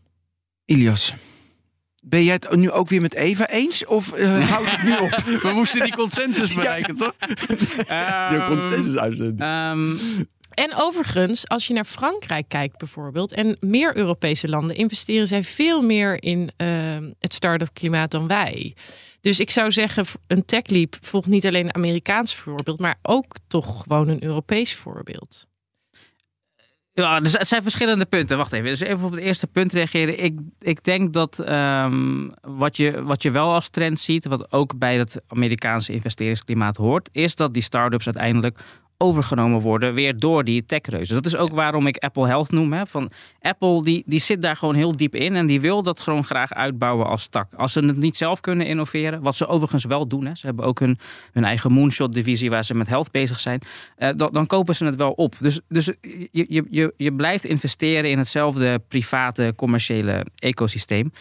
Ilias, 0.64 1.14
ben 2.02 2.24
jij 2.24 2.34
het 2.34 2.56
nu 2.56 2.70
ook 2.70 2.88
weer 2.88 3.00
met 3.00 3.14
Eva 3.14 3.48
eens? 3.48 3.86
Of 3.86 4.12
eh 4.12 4.50
houdt 4.50 4.70
het 4.70 4.82
nu 4.82 4.96
op? 4.96 5.10
We 5.42 5.50
moesten 5.54 5.80
die 5.82 5.96
consensus 5.96 6.54
bereiken, 6.54 6.96
toch? 6.96 7.14
Zo'n 8.30 8.46
consensus 8.46 8.96
uitzenden. 8.96 9.46
Ehm, 9.46 9.96
En 10.54 10.74
overigens, 10.74 11.48
als 11.48 11.66
je 11.66 11.74
naar 11.74 11.84
Frankrijk 11.84 12.48
kijkt 12.48 12.78
bijvoorbeeld, 12.78 13.32
en 13.32 13.56
meer 13.60 13.96
Europese 13.96 14.48
landen, 14.48 14.76
investeren 14.76 15.26
zij 15.26 15.44
veel 15.44 15.82
meer 15.82 16.22
in 16.22 16.50
eh, 16.56 16.96
het 17.18 17.34
start-up 17.34 17.70
klimaat 17.72 18.10
dan 18.10 18.26
wij. 18.26 18.74
Dus 19.20 19.40
ik 19.40 19.50
zou 19.50 19.72
zeggen, 19.72 20.04
een 20.26 20.44
TechLeap 20.44 20.96
volgt 21.00 21.26
niet 21.26 21.46
alleen 21.46 21.64
een 21.64 21.74
Amerikaans 21.74 22.34
voorbeeld, 22.34 22.78
maar 22.78 22.98
ook 23.02 23.34
toch 23.46 23.82
gewoon 23.82 24.08
een 24.08 24.24
Europees 24.24 24.74
voorbeeld. 24.74 25.46
Ja, 26.92 27.20
dus 27.20 27.32
het 27.32 27.48
zijn 27.48 27.62
verschillende 27.62 28.04
punten. 28.04 28.36
Wacht 28.36 28.52
even. 28.52 28.68
Dus 28.68 28.80
even 28.80 29.04
op 29.04 29.10
het 29.10 29.20
eerste 29.20 29.46
punt 29.46 29.72
reageren. 29.72 30.24
Ik, 30.24 30.38
ik 30.58 30.84
denk 30.84 31.12
dat 31.12 31.38
ehm, 31.38 32.28
wat, 32.40 32.76
je, 32.76 33.02
wat 33.02 33.22
je 33.22 33.30
wel 33.30 33.52
als 33.52 33.68
trend 33.68 34.00
ziet, 34.00 34.24
wat 34.24 34.52
ook 34.52 34.78
bij 34.78 34.98
het 34.98 35.20
Amerikaanse 35.26 35.92
investeringsklimaat 35.92 36.76
hoort, 36.76 37.08
is 37.12 37.34
dat 37.34 37.54
die 37.54 37.62
start-ups 37.62 38.04
uiteindelijk 38.04 38.60
overgenomen 38.98 39.60
worden 39.60 39.94
weer 39.94 40.18
door 40.18 40.44
die 40.44 40.64
techreuzen. 40.64 41.14
Dat 41.14 41.26
is 41.26 41.36
ook 41.36 41.52
waarom 41.52 41.86
ik 41.86 41.96
Apple 41.96 42.26
Health 42.26 42.50
noem. 42.50 42.72
Hè. 42.72 42.86
Van 42.86 43.10
Apple 43.40 43.82
die, 43.82 44.02
die 44.06 44.20
zit 44.20 44.42
daar 44.42 44.56
gewoon 44.56 44.74
heel 44.74 44.96
diep 44.96 45.14
in 45.14 45.34
en 45.34 45.46
die 45.46 45.60
wil 45.60 45.82
dat 45.82 46.00
gewoon 46.00 46.24
graag 46.24 46.52
uitbouwen 46.52 47.06
als 47.06 47.26
tak. 47.26 47.54
Als 47.54 47.72
ze 47.72 47.80
het 47.80 47.96
niet 47.96 48.16
zelf 48.16 48.40
kunnen 48.40 48.66
innoveren, 48.66 49.22
wat 49.22 49.36
ze 49.36 49.46
overigens 49.46 49.84
wel 49.84 50.06
doen. 50.06 50.26
Hè. 50.26 50.34
Ze 50.34 50.46
hebben 50.46 50.64
ook 50.64 50.80
hun, 50.80 50.98
hun 51.32 51.44
eigen 51.44 51.72
moonshot 51.72 52.12
divisie 52.12 52.50
waar 52.50 52.64
ze 52.64 52.74
met 52.74 52.88
health 52.88 53.10
bezig 53.10 53.40
zijn. 53.40 53.60
eh, 53.96 54.10
dan, 54.16 54.28
dan 54.32 54.46
kopen 54.46 54.74
ze 54.74 54.84
het 54.84 54.96
wel 54.96 55.12
op. 55.12 55.34
Dus, 55.38 55.60
dus 55.68 55.86
je, 56.30 56.46
je, 56.48 56.66
je, 56.70 56.92
je 56.96 57.14
blijft 57.14 57.44
investeren 57.44 58.10
in 58.10 58.18
hetzelfde 58.18 58.80
private 58.88 59.52
commerciële 59.56 60.26
ecosysteem. 60.36 61.12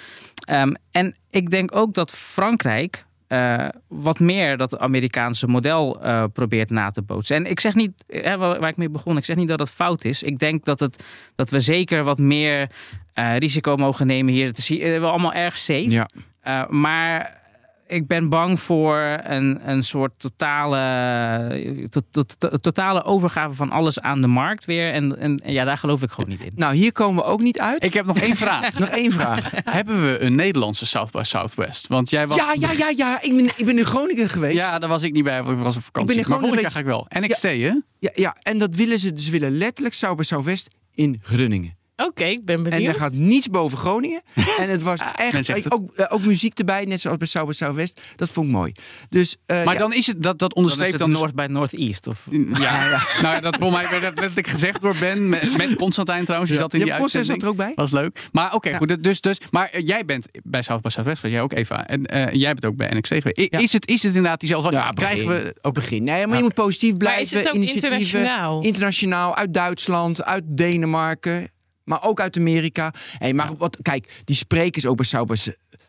Ehm, 0.46 0.74
en 0.92 1.16
ik 1.30 1.50
denk 1.50 1.76
ook 1.76 1.94
dat 1.94 2.12
Frankrijk 2.12 3.07
eh, 3.28 3.68
wat 3.88 4.20
meer 4.20 4.58
dat 4.58 4.80
Amerikaanse 4.80 5.48
model 5.48 6.02
eh, 6.02 6.24
probeert 6.34 6.70
na 6.70 6.92
te 6.92 7.02
bootsen. 7.02 7.36
En 7.36 7.46
ik 7.46 7.60
zeg 7.60 7.76
niet, 7.76 8.04
hè, 8.08 8.38
waar, 8.38 8.60
waar 8.60 8.70
ik 8.70 8.78
mee 8.78 8.90
begon, 8.90 9.18
ik 9.18 9.26
zeg 9.26 9.36
niet 9.36 9.48
dat 9.48 9.60
het 9.60 9.72
fout 9.72 10.06
is. 10.06 10.24
Ik 10.24 10.40
denk 10.40 10.66
dat, 10.66 10.80
het, 10.80 11.04
dat 11.36 11.50
we 11.50 11.60
zeker 11.60 12.04
wat 12.04 12.18
meer 12.18 12.70
eh, 13.18 13.38
risico 13.38 13.76
mogen 13.76 14.08
nemen 14.08 14.34
hier. 14.34 14.48
Het 14.48 14.58
is 14.58 14.68
hier 14.68 14.96
eh, 14.96 15.10
allemaal 15.10 15.34
erg 15.34 15.58
safe. 15.58 15.90
Ja. 15.90 16.08
Eh, 16.42 16.68
maar 16.68 17.42
ik 17.88 18.08
ben 18.08 18.30
bang 18.30 18.60
voor 18.60 19.20
een, 19.24 19.70
een 19.70 19.84
soort 19.84 20.12
totale, 20.18 21.88
to- 21.90 22.02
to- 22.10 22.24
to- 22.38 22.58
totale 22.58 23.04
overgave 23.04 23.56
van 23.56 23.72
alles 23.72 24.00
aan 24.02 24.22
de 24.22 24.28
markt 24.28 24.66
weer. 24.66 24.94
En, 24.94 25.20
en, 25.20 25.40
en 25.40 25.54
ja, 25.54 25.64
daar 25.64 25.78
geloof 25.78 26.02
ik 26.02 26.10
gewoon 26.12 26.30
niet 26.30 26.42
in. 26.42 26.52
Nou, 26.56 26.76
hier 26.76 26.92
komen 26.92 27.24
we 27.24 27.30
ook 27.30 27.42
niet 27.42 27.60
uit. 27.60 27.84
Ik 27.84 27.94
heb 27.94 28.06
nog 28.06 28.18
één 28.18 28.36
vraag. 28.36 28.56
Nog 28.80 28.90
één 28.90 29.12
vraag. 29.12 29.52
Hebben 29.64 30.02
we 30.02 30.20
een 30.20 30.36
Nederlandse 30.36 30.86
South 30.86 31.12
by 31.12 31.22
Southwest? 31.24 31.88
Want 31.88 32.10
jij 32.10 32.28
was... 32.28 32.38
Ja, 32.38 32.54
ja, 32.60 32.72
ja, 32.72 32.90
ja. 32.96 33.22
Ik 33.22 33.36
ben, 33.36 33.46
ik 33.46 33.66
ben 33.66 33.78
in 33.78 33.86
Groningen 33.86 34.30
geweest. 34.30 34.56
Ja, 34.56 34.80
daar 34.80 34.90
was 34.90 35.04
ik 35.04 35.14
niet 35.14 35.24
bij, 35.24 35.44
want 35.44 35.58
ik 35.58 35.64
was 35.64 35.76
op 35.76 35.82
vakantie. 35.84 36.16
Ik 36.16 36.16
ben 36.18 36.26
in 36.26 36.42
maar 36.42 36.50
volgend 36.50 36.72
Groningen 36.72 36.86
jaar 36.86 37.08
ga 37.12 37.20
ik 37.20 37.20
wel. 37.20 37.28
NXT, 37.28 37.42
hè? 37.42 37.82
Ja, 38.00 38.12
ja, 38.14 38.36
en 38.42 38.58
dat 38.58 38.76
willen 38.76 39.00
ze. 39.00 39.14
Dus 39.14 39.30
willen 39.30 39.58
letterlijk 39.58 39.96
South 39.96 40.18
by 40.18 40.24
Southwest 40.24 40.70
in 40.94 41.20
Groningen. 41.22 41.78
Oké, 42.06 42.24
ik 42.24 42.46
ben 42.46 42.56
En 42.56 42.64
benieuwd. 42.64 42.94
er 42.94 43.00
gaat 43.00 43.12
niets 43.14 43.48
boven 43.50 43.78
Groningen. 43.78 44.22
En 44.62 44.70
het 44.70 44.82
was 44.82 45.00
Men 45.00 45.14
echt... 45.16 45.72
Ook, 45.72 45.92
eh, 45.96 46.06
ook 46.10 46.22
muziek 46.22 46.60
erbij, 46.60 46.86
net 46.86 47.02
zoals 47.02 47.18
bij 47.18 47.28
South 47.28 47.48
by 47.48 47.54
Southwest. 47.54 48.02
Dat 48.16 48.30
vond 48.30 48.48
ik 48.48 48.54
mooi. 48.54 48.72
Dus, 49.10 49.36
eh, 49.46 49.64
Maar 49.66 49.74
ja. 49.74 49.80
dan 49.80 49.94
is 49.94 50.08
het, 50.08 50.24
dat, 50.24 50.40
dat 50.40 50.54
onderstreept 50.54 50.92
het 50.92 51.00
dan... 51.00 51.10
dus- 51.10 51.20
North 51.20 51.36
by 51.36 51.46
Northeast. 51.50 52.08
Of... 52.08 52.28
Ja, 52.32 52.90
ja. 52.90 52.90
nou 53.22 53.36
ja, 53.36 53.40
dat 53.40 53.56
volgens 53.60 53.82
mij 53.82 53.90
werd 53.90 54.04
dat 54.04 54.14
letterlijk 54.14 54.48
gezegd 54.48 54.82
door 54.82 54.96
Ben. 55.00 55.30
Met, 55.30 55.58
met 55.58 55.76
Constantijn 55.76 56.24
trouwens, 56.26 56.52
die 56.52 56.60
zat 56.60 56.74
in 56.74 56.80
Ja, 56.80 56.86
die 56.86 56.96
Constance 56.96 57.32
zat 57.32 57.42
er 57.42 57.48
ook 57.48 57.56
bij. 57.56 57.72
Was 57.76 57.92
leuk. 57.92 58.28
Maar 58.32 58.54
oké, 58.54 58.70
Ja. 58.70 58.78
goed. 58.78 59.04
Dus, 59.04 59.22
dus, 59.22 59.38
maar 59.52 59.70
eh, 59.70 59.88
jij 59.88 60.06
bent 60.06 60.28
bij 60.44 60.62
South 60.62 60.82
by 60.82 60.90
Southwest, 60.90 61.22
was 61.22 61.32
jij 61.32 61.42
ook 61.42 61.54
Eva. 61.54 61.88
En 61.88 62.06
eh, 62.06 62.34
jij 62.34 62.54
bent 62.54 62.66
ook 62.66 62.76
bij 62.76 62.90
NXT 62.94 63.14
geweest. 63.14 63.38
Is, 63.62 63.74
het, 63.74 63.88
is 63.88 64.04
het 64.04 64.16
inderdaad 64.16 64.40
diezelfde... 64.40 64.72
Ja, 64.72 64.90
krijgen 64.92 65.28
we... 65.28 65.56
Ook 65.62 65.74
begin. 65.74 66.04
Nee, 66.04 66.28
maar 66.28 66.38
je 66.38 66.44
moet 66.44 66.54
positief 66.54 66.90
maar 66.90 66.98
blijven. 66.98 67.22
is 67.22 67.32
het 67.32 67.48
ook 67.48 67.54
internationaal? 67.64 68.62
Internationaal, 68.64 69.36
uit 69.36 69.54
Duitsland, 69.54 70.24
uit 70.24 70.44
Denemarken, 70.48 71.52
maar 71.88 72.04
ook 72.04 72.20
uit 72.20 72.38
Amerika. 72.38 72.94
Hey, 73.18 73.34
maar 73.34 73.56
wat, 73.56 73.78
kijk, 73.82 74.22
die 74.26 74.36
sprekers 74.36 74.86
ook 74.86 74.96
bij 74.96 75.06
South 75.06 75.28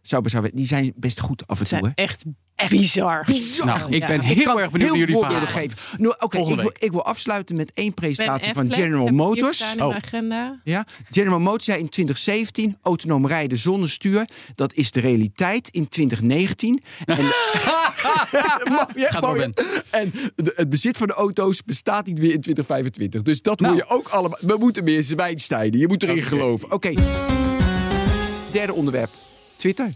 Southwest, 0.08 0.56
die 0.56 0.66
zijn 0.66 0.92
best 0.96 1.20
goed 1.20 1.46
af 1.46 1.56
en 1.60 1.66
Het 1.66 1.68
toe. 1.68 1.78
zijn 1.78 1.92
Hè? 1.94 2.02
echt 2.02 2.24
bizar. 2.68 3.24
Bizar. 3.26 3.66
Nou, 3.66 3.92
ik 3.92 4.00
Ja. 4.00 4.06
ben 4.06 4.20
Ik 4.20 4.26
heel 4.42 4.60
erg 4.60 4.70
benieuwd 4.70 4.90
naar 4.90 4.98
jullie 4.98 5.14
voorbeelden 5.14 5.48
verhalen. 5.48 5.70
geven. 5.70 6.02
Nou, 6.02 6.14
Oké, 6.18 6.38
ik, 6.38 6.78
ik 6.78 6.90
wil 6.90 7.04
afsluiten 7.04 7.56
met 7.56 7.70
één 7.74 7.94
presentatie 7.94 8.52
van 8.52 8.72
General 8.72 9.04
heb 9.04 9.14
Motors. 9.14 9.62
Oh. 9.62 9.74
mijn 9.76 9.94
agenda. 9.94 10.60
Ja, 10.64 10.86
General 11.10 11.38
Motors 11.40 11.64
zei 11.64 11.78
in 11.78 11.88
2017 11.88 12.76
autonoom 12.82 13.26
rijden 13.26 13.58
zonder 13.58 13.90
stuur. 13.90 14.28
Dat 14.54 14.72
is 14.74 14.90
de 14.90 15.00
realiteit 15.00 15.68
in 15.68 15.88
2019. 15.88 16.82
En, 17.04 17.16
Mooi? 17.18 17.30
Gaat 18.94 19.22
Mooi, 19.22 19.52
en 19.90 20.12
de- 20.36 20.52
het 20.56 20.68
bezit 20.68 20.96
van 20.96 21.06
de 21.06 21.12
auto's 21.12 21.64
bestaat 21.64 22.06
niet 22.06 22.18
meer 22.18 22.32
in 22.32 22.40
2025. 22.40 23.22
Dus 23.22 23.42
dat 23.42 23.60
Nou. 23.60 23.74
moet 23.74 23.82
je 23.82 23.88
ook 23.94 24.08
allemaal. 24.08 24.38
We 24.40 24.56
moeten 24.58 24.84
meer 24.84 25.02
zwijnstijden. 25.02 25.80
Je 25.80 25.88
moet 25.88 26.02
erin 26.02 26.22
geloven. 26.22 26.72
Oké. 26.72 26.92
Derde 28.52 28.72
onderwerp. 28.72 29.10
Twitter. 29.58 29.92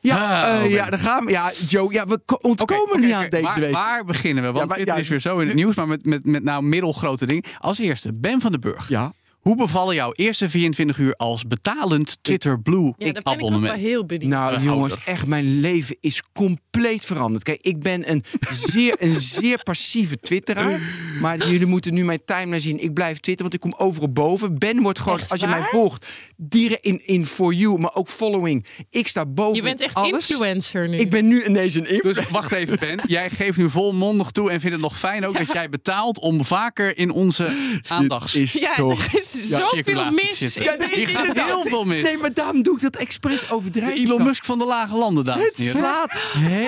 Ja, 0.00 0.40
Ah, 0.42 0.58
eh, 0.58 0.64
oh, 0.64 0.70
ja, 0.70 0.90
daar 0.90 0.98
gaan 0.98 1.24
we. 1.24 1.30
Ja, 1.30 1.52
Joe, 1.68 1.92
ja, 1.92 2.06
we 2.06 2.20
ko- 2.24 2.38
ontkomen 2.40 3.00
niet 3.00 3.12
aan 3.12 3.28
deze 3.28 3.42
waar, 3.44 3.60
week. 3.60 3.72
Waar 3.72 4.04
beginnen 4.04 4.42
we? 4.44 4.48
Want 4.48 4.58
Ja, 4.60 4.64
maar- 4.66 4.74
Twitter 4.74 4.94
ja, 4.94 5.00
is 5.00 5.08
weer 5.08 5.20
zo 5.20 5.38
in 5.38 5.46
het 5.46 5.56
nieuws, 5.56 5.74
maar 5.74 5.88
met, 5.88 6.04
met, 6.04 6.24
met 6.24 6.42
nou 6.44 6.62
middelgrote 6.62 7.26
dingen. 7.26 7.44
Als 7.58 7.78
eerste, 7.78 8.12
Ben 8.14 8.40
van 8.40 8.50
den 8.52 8.60
Burg. 8.60 8.88
Ja. 8.88 9.12
Hoe 9.40 9.56
bevallen 9.56 9.94
jouw 9.94 10.12
eerste 10.12 10.48
24 10.48 10.98
uur 10.98 11.14
als 11.16 11.46
betalend 11.46 12.18
Twitter 12.22 12.60
Blue 12.60 12.84
Ja, 12.84 12.92
daar 12.96 12.96
ben 12.98 13.08
ik 13.16 13.22
wel 13.24 13.32
abonnement? 13.34 13.78
heel 13.80 14.06
benieuwd. 14.06 14.30
Nou, 14.30 14.60
jongens, 14.62 15.04
echt, 15.04 15.26
mijn 15.26 15.60
leven 15.60 15.96
is 16.00 16.22
compleet 16.32 16.60
veranderd. 16.80 17.44
Kijk, 17.44 17.60
ik 17.60 17.80
ben 17.80 18.10
een 18.10 18.24
zeer, 18.50 18.94
een 18.98 19.20
zeer 19.20 19.62
passieve 19.62 20.16
twitteraar. 20.16 20.80
Maar 21.20 21.48
jullie 21.48 21.66
moeten 21.66 21.94
nu 21.94 22.04
mijn 22.04 22.24
timeline 22.24 22.60
zien. 22.60 22.82
Ik 22.82 22.94
blijf 22.94 23.18
twitteren, 23.20 23.50
want 23.50 23.54
ik 23.54 23.60
kom 23.60 23.86
overal 23.86 24.12
boven. 24.12 24.58
Ben 24.58 24.82
wordt 24.82 24.98
gewoon, 24.98 25.18
Echt 25.18 25.30
als 25.30 25.40
je 25.40 25.46
mij 25.46 25.62
volgt, 25.62 26.06
direct 26.36 26.84
in, 26.84 27.06
in 27.06 27.26
For 27.26 27.52
You, 27.52 27.78
maar 27.78 27.94
ook 27.94 28.08
following. 28.08 28.66
Ik 28.90 29.08
sta 29.08 29.26
boven 29.26 29.54
Je 29.54 29.62
bent 29.62 29.80
echt 29.80 29.94
alles. 29.94 30.30
influencer 30.30 30.88
nu. 30.88 30.96
Ik 30.96 31.10
ben 31.10 31.28
nu 31.28 31.44
ineens 31.44 31.74
een 31.74 31.88
influencer. 31.88 32.22
Dus 32.22 32.32
wacht 32.32 32.52
even, 32.52 32.78
Ben. 32.78 33.00
Jij 33.06 33.30
geeft 33.30 33.58
nu 33.58 33.70
volmondig 33.70 34.30
toe 34.30 34.50
en 34.50 34.60
vindt 34.60 34.74
het 34.74 34.84
nog 34.84 34.98
fijn 34.98 35.26
ook 35.26 35.38
dat 35.38 35.52
jij 35.52 35.68
betaalt 35.68 36.18
om 36.18 36.44
vaker 36.44 36.98
in 36.98 37.10
onze 37.10 37.80
aandacht 37.88 38.34
is 38.34 38.52
ja, 38.52 38.74
toch... 38.74 39.04
er 39.06 39.18
is 39.18 39.48
zoveel 39.48 39.68
circulatie 39.68 40.18
te 40.18 40.44
mis. 40.44 40.54
Ja, 40.54 40.74
nee, 40.78 40.88
Hier 40.94 41.08
gaat 41.08 41.44
heel 41.46 41.64
veel 41.66 41.84
mis. 41.84 42.02
Nee, 42.02 42.16
maar 42.16 42.34
daarom 42.34 42.62
doe 42.62 42.76
ik 42.76 42.82
dat 42.82 42.96
expres 42.96 43.50
overdrijven. 43.50 44.04
Elon 44.04 44.22
Musk 44.22 44.44
van 44.44 44.58
de 44.58 44.64
lage 44.64 44.96
landen, 44.96 45.24
dames 45.24 45.44
Het 45.44 45.56
slaat 45.56 46.16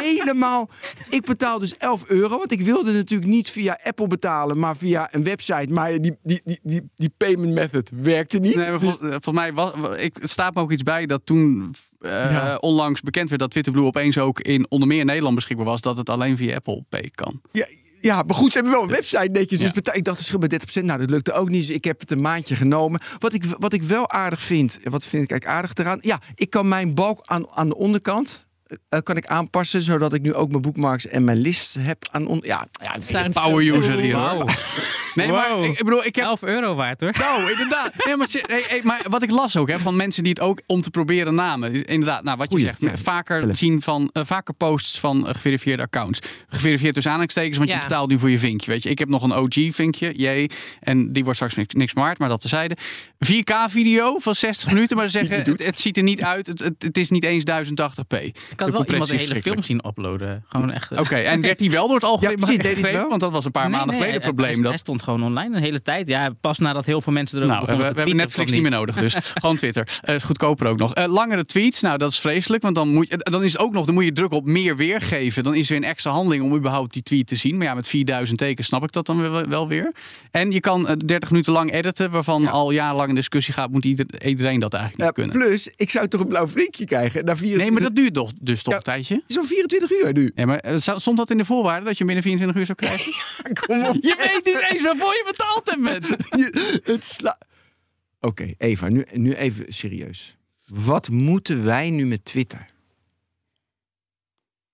helemaal. 0.03 0.69
Ik 1.09 1.25
betaal 1.25 1.59
dus 1.59 1.77
11 1.77 2.05
euro. 2.07 2.39
Want 2.39 2.53
ik 2.53 2.61
wilde 2.61 2.93
natuurlijk 2.93 3.31
niet 3.31 3.51
via 3.51 3.79
Apple 3.83 4.07
betalen, 4.07 4.59
maar 4.59 4.77
via 4.77 5.09
een 5.11 5.25
website. 5.25 5.73
Maar 5.73 6.01
die, 6.01 6.17
die, 6.23 6.41
die, 6.45 6.61
die, 6.63 6.91
die 6.95 7.11
payment 7.17 7.53
method 7.55 7.91
werkte 7.95 8.39
niet. 8.39 8.55
Nee, 8.57 8.71
maar 8.71 8.79
Dus- 8.81 8.97
vol- 8.97 9.07
eh, 9.07 9.11
volgens 9.11 9.35
mij 9.35 9.53
was, 9.53 9.73
wa- 9.77 9.97
ik, 9.97 10.17
staat 10.23 10.55
me 10.55 10.61
ook 10.61 10.73
iets 10.73 10.83
bij 10.83 11.07
dat 11.07 11.21
toen 11.27 11.75
eh, 12.01 12.11
Ja. 12.11 12.57
onlangs 12.57 13.01
bekend 13.01 13.29
werd 13.29 13.41
dat 13.41 13.51
Twitter 13.51 13.73
Blue 13.73 13.85
opeens 13.85 14.19
ook 14.19 14.41
in 14.41 14.67
onder 14.71 14.89
meer 14.89 15.05
Nederland 15.05 15.35
beschikbaar 15.35 15.67
was, 15.67 15.81
dat 15.81 15.97
het 15.97 16.09
alleen 16.09 16.37
via 16.37 16.55
Apple 16.55 16.85
Pay 16.89 17.11
kan. 17.15 17.41
Ja, 17.53 17.67
ja, 18.01 18.23
maar 18.23 18.37
goed, 18.37 18.53
ze 18.53 18.59
hebben 18.59 18.73
wel 18.73 18.83
een 18.83 18.91
website 18.95 19.29
netjes. 19.33 19.59
Dus 19.59 19.71
Ja. 19.75 19.93
ik 19.93 20.05
dacht, 20.05 20.17
het 20.19 20.27
scheelt 20.27 20.41
met 20.41 20.51
30%. 20.51 20.85
Nou, 20.87 20.99
dat 20.99 21.11
lukte 21.11 21.33
ook 21.33 21.49
niet. 21.49 21.67
Dus 21.67 21.77
ik 21.77 21.85
heb 21.85 22.01
het 22.01 22.11
een 22.11 22.21
maandje 22.21 22.57
genomen. 22.57 23.01
Wat 23.19 23.33
ik, 23.33 23.45
wat 23.59 23.73
ik 23.73 23.83
wel 23.83 24.11
aardig 24.11 24.43
vind, 24.43 24.79
wat 24.83 25.05
vind 25.05 25.23
ik 25.23 25.31
eigenlijk 25.31 25.47
aardig 25.61 25.75
eraan? 25.75 25.99
Ja, 26.01 26.21
ik 26.35 26.51
kan 26.51 26.69
mijn 26.69 26.95
balk 26.95 27.21
aan, 27.25 27.49
aan 27.51 27.69
de 27.69 27.77
onderkant 27.77 28.47
eh, 28.89 28.99
kan 29.03 29.17
ik 29.17 29.27
aanpassen, 29.27 29.83
zodat 29.83 30.13
ik 30.13 30.23
nu 30.23 30.35
ook 30.35 30.49
mijn 30.51 30.63
bookmarks 30.63 31.07
en 31.07 31.25
mijn 31.25 31.39
list 31.39 31.77
heb 31.81 31.99
aan 32.11 32.27
on- 32.27 32.41
Ja, 32.43 32.67
ja 32.83 33.01
Sounds 33.01 33.43
Power 33.45 33.65
so 33.67 33.77
user 33.79 33.99
hier. 34.01 34.17
Nee, 35.15 35.29
maar 35.29 35.59
ik, 35.59 35.79
ik 35.79 35.85
bedoel, 35.85 36.05
ik 36.05 36.15
heb 36.15 36.25
11 36.25 36.43
euro 36.43 36.75
waard 36.75 37.01
hoor. 37.01 37.15
Nou, 37.19 37.51
inderdaad. 37.51 37.93
Nee, 38.05 38.17
maar, 38.17 38.27
ze- 38.29 38.45
hey, 38.47 38.65
hey, 38.69 38.81
maar 38.85 39.03
wat 39.09 39.23
ik 39.23 39.31
las 39.31 39.57
ook 39.57 39.69
hè, 39.71 39.79
van 39.79 39.97
mensen 39.97 40.23
die 40.23 40.33
het 40.33 40.41
ook 40.43 40.61
om 40.67 40.81
te 40.81 40.91
proberen 40.91 41.35
namen. 41.35 41.73
is 41.73 41.83
Inderdaad, 41.83 42.23
nou, 42.25 42.37
wat 42.37 42.47
je 42.51 42.57
Goeie, 42.57 42.67
zegt. 42.81 42.81
ja. 42.81 42.97
Vaker, 43.03 43.57
zien 43.57 43.83
van, 43.83 44.11
eh, 44.13 44.25
vaker 44.25 44.55
posts 44.55 44.99
van 45.01 45.29
eh, 45.29 45.35
geverifieerde 45.35 45.83
accounts. 45.83 46.19
Geverifieerd 46.49 46.93
tussen 46.95 47.11
aanhalingstekens, 47.13 47.57
want 47.59 47.69
Ja. 47.71 47.77
je 47.77 47.83
betaalt 47.83 48.09
nu 48.09 48.19
voor 48.19 48.31
je 48.31 48.39
vinkje. 48.39 48.71
Weet 48.71 48.83
je. 48.83 48.89
Ik 48.91 48.99
heb 48.99 49.09
nog 49.09 49.23
een 49.23 49.33
OG-vinkje, 49.33 50.13
jee. 50.17 50.51
En 50.81 51.13
die 51.13 51.23
wordt 51.23 51.37
straks 51.39 51.55
niks, 51.55 51.75
niks 51.75 51.93
waard, 51.93 52.19
maar 52.19 52.29
dat 52.29 52.41
tezijde. 52.41 52.77
4K-video 53.19 54.19
van 54.19 54.35
60 54.35 54.73
minuten, 54.73 54.97
maar 54.97 55.09
ze 55.09 55.19
zeggen 55.19 55.37
het, 55.53 55.65
het 55.65 55.81
ziet 55.81 55.97
er 55.97 56.03
niet 56.03 56.23
uit. 56.23 56.47
Het, 56.47 56.59
het, 56.61 56.75
het 56.83 56.99
is 56.99 57.11
niet 57.11 57.25
eens 57.25 57.45
1080p. 57.51 58.31
Ik 58.67 58.73
kan 58.73 58.83
wel 58.85 58.93
iemand 58.93 59.11
een 59.11 59.19
hele 59.19 59.43
film 59.43 59.63
zien 59.63 59.81
uploaden. 59.87 60.45
Gewoon 60.49 60.71
echt. 60.73 60.91
eh, 60.93 60.99
Oké, 60.99 61.15
en 61.17 61.41
werd 61.51 61.59
die 61.59 61.71
wel 61.71 61.87
door 61.87 61.95
het 61.97 62.05
algemeen 62.05 62.31
Ja, 62.39 62.45
precies, 62.45 62.63
deed 62.63 62.81
hij? 62.81 63.07
Want 63.09 63.21
dat 63.21 63.33
was 63.33 63.45
een 63.45 63.51
paar 63.51 63.63
Nee, 63.69 63.71
maanden 63.73 63.89
nee, 63.89 63.97
geleden 63.97 64.21
hij- 64.21 64.29
het 64.29 64.35
probleem. 64.37 64.53
Hij, 64.55 64.63
dat 64.63 64.71
hij 64.71 64.81
stond 64.81 65.03
gewoon 65.03 65.23
online 65.23 65.57
een 65.57 65.63
hele 65.63 65.83
tijd. 65.83 66.09
Ja, 66.09 66.31
pas 66.41 66.59
nadat 66.59 66.85
heel 66.85 67.01
veel 67.01 67.13
mensen 67.13 67.39
erover 67.39 67.55
Nou, 67.57 67.67
we, 67.67 67.73
begonnen 67.73 67.95
we 67.95 68.01
hebben 68.01 68.17
Netflix 68.27 68.51
niet 68.53 68.63
meer 68.63 68.71
nodig, 68.71 68.95
dus 68.97 69.15
gewoon 69.41 69.57
Twitter. 69.57 69.89
Is 70.05 70.23
goedkoper 70.23 70.67
ook 70.67 70.79
nog. 70.79 70.95
Eh, 70.95 71.05
langere 71.13 71.45
tweets, 71.45 71.81
nou 71.81 71.99
dat 71.99 72.11
is 72.11 72.19
vreselijk, 72.19 72.63
want 72.63 72.75
dan, 72.75 72.89
moet 72.89 73.09
je, 73.09 73.17
dan 73.19 73.43
is 73.45 73.53
het 73.53 73.61
ook 73.61 73.73
nog, 73.73 73.85
dan 73.87 73.95
moet 73.95 74.05
je 74.05 74.13
druk 74.13 74.33
op 74.33 74.45
meer 74.47 74.77
weergeven. 74.77 75.43
Dan 75.45 75.55
is 75.55 75.63
er 75.67 75.69
weer 75.75 75.83
een 75.83 75.89
extra 75.91 76.11
handeling 76.11 76.45
om 76.45 76.55
überhaupt 76.55 76.93
die 76.93 77.03
tweet 77.03 77.27
te 77.27 77.37
zien. 77.37 77.57
Maar 77.57 77.67
ja, 77.67 77.75
met 77.75 77.89
4000 77.89 78.39
tekens 78.39 78.67
snap 78.67 78.83
ik 78.83 78.93
dat 78.93 79.07
dan 79.07 79.49
wel, 79.49 79.69
weer. 79.69 79.93
En 80.31 80.51
je 80.51 80.61
kan 80.61 80.89
eh, 80.89 80.97
30 81.07 81.31
minuten 81.31 81.53
lang 81.53 81.73
editen, 81.73 82.11
waarvan 82.11 82.47
al 82.49 82.71
jarenlang 82.71 83.09
een 83.09 83.15
discussie 83.15 83.55
gaat, 83.55 83.71
moet 83.71 83.85
ieder- 83.85 84.27
iedereen 84.27 84.61
dat 84.61 84.73
eigenlijk 84.75 85.03
Ja, 85.03 85.07
niet 85.23 85.31
kunnen. 85.33 85.47
plus, 85.49 85.73
ik 85.77 85.91
zou 85.91 86.09
toch 86.09 86.21
een 86.21 86.29
blauw 86.29 86.49
vinkje 86.49 86.85
krijgen. 86.85 87.25
Na 87.25 87.37
24 87.37 87.61
Nee, 87.63 87.71
maar 87.71 87.83
dat 87.83 87.95
duurt 87.97 88.15
toch, 88.15 88.31
dus 88.47 88.63
toch 88.63 88.73
Ja. 88.73 88.79
een 88.79 88.85
tijdje? 88.85 89.15
Het 89.15 89.31
is 89.31 89.37
al 89.37 89.45
24 89.45 89.91
uur 89.91 90.13
nu. 90.13 90.33
Ja, 90.35 90.47
maar 90.47 90.59
eh, 90.59 90.77
stond 90.79 91.17
dat 91.17 91.31
in 91.31 91.37
de 91.39 91.45
voorwaarden 91.45 91.85
dat 91.85 91.99
je 91.99 92.05
binnen 92.05 92.23
24 92.23 92.61
uur 92.61 92.67
zou 92.67 92.79
krijgen? 92.79 93.13
Kom 93.67 93.85
op. 93.85 93.97
je 94.01 94.15
weet 94.19 94.45
niet 94.45 94.67
eens 94.73 94.83
waarvoor 94.83 95.13
je 95.13 95.25
betaald 95.27 95.71
hebt. 95.71 96.07
Je- 96.41 96.81
het 96.93 97.05
sla... 97.05 97.39
Oké, 98.21 98.55
Eva, 98.59 98.89
nu, 98.89 99.07
nu 99.13 99.35
even 99.35 99.65
serieus. 99.73 100.37
Wat 100.67 101.09
moeten 101.09 101.65
wij 101.65 101.91
nu 101.91 102.07
met 102.07 102.25
Twitter? 102.25 102.67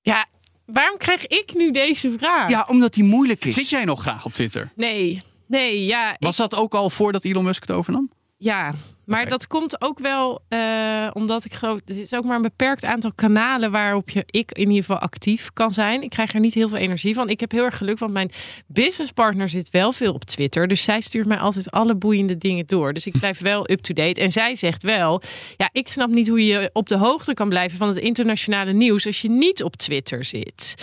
Ja, 0.01 0.27
waarom 0.67 0.97
krijg 0.97 1.27
ik 1.27 1.55
nu 1.55 1.71
deze 1.71 2.13
vraag? 2.19 2.51
Ja, 2.51 2.67
omdat 2.69 2.95
die 2.95 3.05
moeilijk 3.05 3.45
is. 3.45 3.55
Zit 3.55 3.69
jij 3.69 3.85
nog 3.85 4.01
graag 4.01 4.25
op 4.25 4.33
Twitter? 4.33 4.73
Nee, 4.75 5.21
nee, 5.47 5.85
ja. 5.85 6.17
Was 6.19 6.37
dat 6.37 6.55
ook 6.55 6.75
al 6.75 6.91
voordat 6.91 7.25
Elon 7.25 7.45
Musk 7.45 7.61
het 7.63 7.71
overnam? 7.77 8.11
Ja, 8.37 8.75
maar 9.11 9.29
dat 9.29 9.47
komt 9.47 9.81
ook 9.83 9.99
wel 9.99 10.43
eh, 10.49 11.11
omdat 11.13 11.45
ik 11.45 11.55
geloof, 11.55 11.79
er 11.85 12.01
is 12.01 12.15
ook 12.15 12.25
maar 12.25 12.37
een 12.37 12.43
beperkt 12.43 12.85
aantal 12.85 13.13
kanalen 13.15 13.71
waarop 13.71 14.11
je 14.11 14.25
ik 14.27 14.53
in 14.53 14.69
ieder 14.69 14.85
geval 14.85 14.99
actief 14.99 15.51
kan 15.53 15.71
zijn. 15.71 16.03
Ik 16.03 16.11
krijg 16.11 16.35
er 16.35 16.41
niet 16.41 16.55
heel 16.55 16.69
veel 16.69 16.79
energie 16.79 17.15
van. 17.15 17.29
Ik 17.29 17.41
heb 17.41 17.51
heel 17.51 17.65
erg 17.65 17.77
geluk, 17.77 17.99
want 17.99 18.13
mijn 18.13 18.31
businesspartner 18.67 19.49
zit 19.49 19.71
wel 19.71 19.93
veel 19.93 20.13
op 20.13 20.25
Twitter, 20.25 20.69
dus 20.69 20.83
zij 20.83 21.01
stuurt 21.01 21.27
mij 21.27 21.39
altijd 21.39 21.71
alle 21.71 21.95
boeiende 21.95 22.39
dingen 22.39 22.67
door. 22.67 22.93
Dus 22.93 23.07
ik 23.07 23.19
blijf 23.19 23.39
wel 23.51 23.71
up 23.71 23.81
to 23.81 23.95
date. 23.95 24.21
En 24.21 24.33
zij 24.33 24.55
zegt 24.55 24.83
wel, 24.83 25.23
ja, 25.57 25.69
ik 25.73 25.89
snap 25.89 26.09
niet 26.09 26.29
hoe 26.29 26.47
je 26.47 26.71
op 26.73 26.89
de 26.89 26.97
hoogte 26.97 27.35
kan 27.35 27.49
blijven 27.49 27.79
van 27.79 27.89
het 27.89 27.99
internationale 27.99 28.73
nieuws 28.73 29.07
als 29.07 29.21
je 29.21 29.31
niet 29.31 29.63
op 29.63 29.77
Twitter 29.77 30.25
zit. 30.25 30.75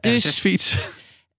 Dus 0.00 0.22
Dus 0.22 0.38
fiets. 0.38 0.76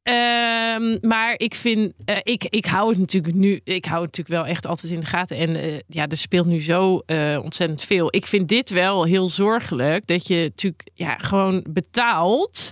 Ehm, 0.06 0.98
maar 1.02 1.34
ik 1.38 1.56
vind, 1.56 1.94
eh, 2.06 2.18
ik, 2.24 2.46
ik 2.50 2.66
hou 2.66 2.90
het 2.90 2.98
natuurlijk 2.98 3.36
nu, 3.36 3.62
ik 3.64 3.86
hou 3.86 4.04
het 4.06 4.18
natuurlijk 4.18 4.44
wel 4.44 4.54
echt 4.54 4.68
altijd 4.68 4.92
in 4.92 5.00
de 5.00 5.06
gaten. 5.06 5.38
En 5.38 5.56
eh, 5.56 5.80
ja, 5.88 6.08
er 6.08 6.18
speelt 6.18 6.46
nu 6.46 6.62
zo 6.62 7.02
eh, 7.06 7.40
ontzettend 7.44 7.84
veel. 7.84 8.08
Ik 8.10 8.26
vind 8.26 8.48
dit 8.48 8.70
wel 8.70 9.04
heel 9.04 9.30
zorgelijk 9.30 10.08
dat 10.08 10.28
je 10.28 10.36
natuurlijk 10.36 10.88
ja, 10.94 11.18
gewoon 11.18 11.66
betaalt 11.70 12.72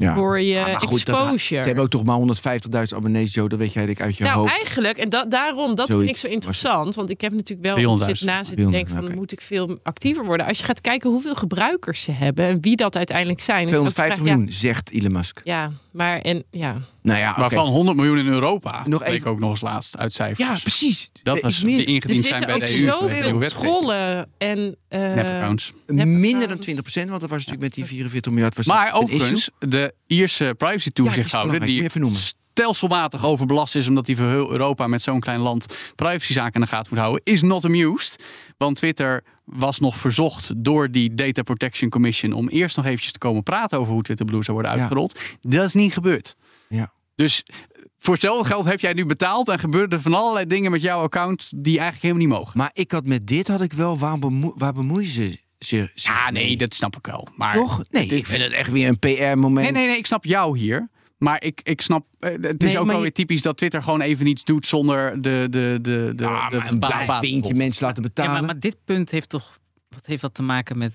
ja. 0.00 0.14
voor 0.14 0.40
je 0.40 0.58
Ah, 0.58 0.66
maar 0.66 0.80
goed, 0.80 1.06
dat- 1.06 1.16
exposure. 1.20 1.60
ze 1.60 1.66
hebben 1.66 1.84
ook 1.84 1.90
toch 1.90 2.04
maar 2.04 2.16
150.000 2.16 2.96
abonnees, 2.98 3.34
Joe. 3.34 3.48
Dat 3.48 3.58
weet 3.58 3.72
jij 3.72 3.86
denk 3.86 3.98
ik 3.98 4.04
uit 4.04 4.16
je 4.16 4.24
nou, 4.24 4.38
hoofd. 4.38 4.52
eigenlijk, 4.52 4.98
en 4.98 5.08
da 5.08 5.24
daarom, 5.24 5.74
dat 5.74 5.86
vind 5.88 5.90
ik 6.00 6.04
Zoiets 6.06 6.20
zo 6.20 6.26
interessant. 6.26 6.94
Want 6.94 7.10
ik 7.10 7.20
heb 7.20 7.32
natuurlijk 7.32 7.74
wel 7.76 7.98
300.000. 7.98 8.18
zit 8.18 8.26
na 8.28 8.44
zitten 8.44 8.70
denken 8.70 8.78
van, 8.78 8.86
300, 9.04 9.14
moet 9.16 9.32
ik 9.32 9.40
veel 9.40 9.78
actiever 9.82 10.24
worden? 10.24 10.46
Als 10.46 10.58
je 10.58 10.64
gaat 10.64 10.80
kijken 10.80 11.10
hoeveel 11.10 11.34
gebruikers 11.34 12.02
ze 12.02 12.12
hebben 12.12 12.46
en 12.46 12.58
wie 12.60 12.76
dat 12.76 12.96
uiteindelijk 12.96 13.40
zijn. 13.40 13.68
is 13.68 13.72
ook 13.74 13.84
de 13.86 13.92
250 13.92 14.24
vraag, 14.24 14.36
miljoen, 14.36 14.52
zegt 14.52 14.90
Elon 14.90 15.12
Musk. 15.12 15.40
Ja, 15.44 15.72
maar 15.92 16.20
en 16.20 16.44
ja, 16.50 16.76
Nou 17.02 17.18
ja, 17.18 17.30
oké. 17.30 17.40
Waarvan 17.40 17.66
100 17.68 17.96
miljoen 17.96 18.18
in 18.18 18.26
Europa. 18.26 18.82
Nog 18.86 19.02
even 19.02 19.14
even- 19.14 19.30
ook 19.30 19.38
nog 19.38 19.50
eens 19.50 19.60
laatst 19.60 19.98
uit 19.98 20.12
cijfers. 20.12 20.48
Ja, 20.48 20.58
precies. 20.62 21.10
dat 21.22 21.40
was 21.40 21.52
is 21.52 21.62
meer- 21.62 21.80
er 21.80 21.88
ingediend 21.88 22.24
zijn 22.24 22.38
zitten 22.38 22.46
bij 22.46 22.54
ook 22.54 22.60
de 22.72 22.78
EU. 22.78 23.08
de 23.40 23.48
zoveel 23.48 23.48
trollen 23.48 24.28
en 24.38 24.76
eh. 24.88 25.00
Minder 25.00 25.24
dan 25.24 25.34
accounts. 25.34 25.72
20% 26.62 27.08
want 27.08 27.20
dat 27.20 27.30
was 27.30 27.38
natuurlijk 27.46 27.60
met 27.60 27.74
die 27.74 27.84
44 27.84 28.32
miljard. 28.32 28.56
Was 28.56 28.66
Maar 28.66 28.94
overigens, 28.94 29.50
de 29.58 29.94
Ierse 30.06 30.54
privacy 30.56 30.90
toezichthouder, 30.90 31.60
die 31.60 31.82
even 31.82 32.00
noemen. 32.00 32.18
stelselmatig 32.20 33.24
overbelast 33.24 33.74
is 33.74 33.86
omdat 33.88 34.06
hij 34.06 34.16
voor 34.16 34.26
heel 34.28 34.50
Europa 34.50 34.86
met 34.86 35.02
zo'n 35.02 35.20
klein 35.20 35.40
land 35.40 35.66
privacyzaken 35.96 36.54
in 36.54 36.60
de 36.60 36.66
gaten 36.66 36.86
moet 36.90 36.98
houden, 37.00 37.20
is 37.24 37.42
not 37.42 37.64
amused. 37.64 38.24
Want 38.56 38.76
Twitter 38.76 39.24
was 39.44 39.78
nog 39.80 39.96
verzocht 39.96 40.52
door 40.56 40.90
die 40.90 41.14
Data 41.14 41.42
Protection 41.42 41.90
Commission 41.90 42.32
om 42.32 42.48
eerst 42.48 42.76
nog 42.76 42.84
eventjes 42.86 43.12
te 43.12 43.18
komen 43.18 43.42
praten 43.42 43.78
over 43.78 43.92
hoe 43.92 44.02
Twitter 44.02 44.26
Blue 44.26 44.42
zou 44.44 44.56
worden 44.56 44.74
Ja. 44.76 44.80
uitgerold. 44.82 45.20
Dat 45.40 45.64
is 45.64 45.74
niet 45.74 45.92
gebeurd. 45.92 46.36
Ja. 47.20 47.26
Dus 47.26 47.42
voor 47.98 48.12
hetzelfde 48.14 48.44
geld 48.44 48.64
heb 48.64 48.80
jij 48.80 48.92
nu 48.92 49.06
betaald 49.06 49.48
en 49.48 49.58
gebeurden 49.58 49.98
er 49.98 50.02
van 50.04 50.14
allerlei 50.14 50.46
dingen 50.46 50.70
met 50.70 50.82
jouw 50.82 51.00
account 51.02 51.50
die 51.56 51.78
eigenlijk 51.78 52.02
helemaal 52.02 52.26
niet 52.26 52.36
mogen. 52.38 52.58
Maar 52.58 52.70
ik 52.72 52.90
had 52.92 53.06
met 53.06 53.26
dit 53.26 53.48
had 53.48 53.60
ik 53.60 53.72
wel, 53.72 53.98
waar, 53.98 54.18
bemoe, 54.18 54.52
waar 54.56 54.72
bemoeien 54.72 55.08
ze 55.08 55.38
zich 55.58 55.90
Ja, 55.94 56.30
nee, 56.30 56.56
dat 56.56 56.74
snap 56.74 56.96
ik 56.96 57.06
wel. 57.06 57.28
Maar 57.36 57.54
Toch? 57.54 57.82
Nee, 57.90 58.06
ik 58.06 58.26
vind 58.26 58.42
het 58.42 58.52
echt 58.52 58.70
weer 58.70 58.88
een 58.88 58.98
PR-moment. 58.98 59.54
Nee, 59.64 59.72
nee, 59.72 59.86
nee, 59.86 59.96
ik 59.98 60.06
snap 60.06 60.24
jou 60.24 60.58
hier. 60.58 60.88
Maar 61.18 61.42
ik, 61.42 61.60
ik 61.62 61.80
snap, 61.80 62.06
eh, 62.18 62.30
het 62.40 62.62
is 62.62 62.68
Nee, 62.68 62.78
ook 62.78 62.86
wel 62.86 62.96
je- 62.96 63.02
weer 63.02 63.12
typisch 63.12 63.42
dat 63.42 63.56
Twitter 63.56 63.82
gewoon 63.82 64.00
even 64.00 64.26
iets 64.26 64.44
doet 64.44 64.66
zonder 64.66 65.22
de, 65.22 65.46
de, 65.50 65.78
de, 65.80 66.12
de, 66.14 66.24
Ja, 66.24 66.48
de 66.48 66.56
maar 66.56 66.68
een 66.72 66.78
blauw 66.78 67.06
baat- 67.06 67.24
vinkje 67.24 67.54
mensen 67.54 67.86
laten 67.86 68.02
Ja, 68.02 68.08
betalen. 68.08 68.32
maar, 68.32 68.42
maar 68.44 68.58
dit 68.60 68.76
punt 68.84 69.10
heeft 69.10 69.28
toch. 69.28 69.58
Wat 69.88 70.06
heeft 70.06 70.22
dat 70.22 70.34
te 70.34 70.42
maken 70.42 70.78
met 70.78 70.92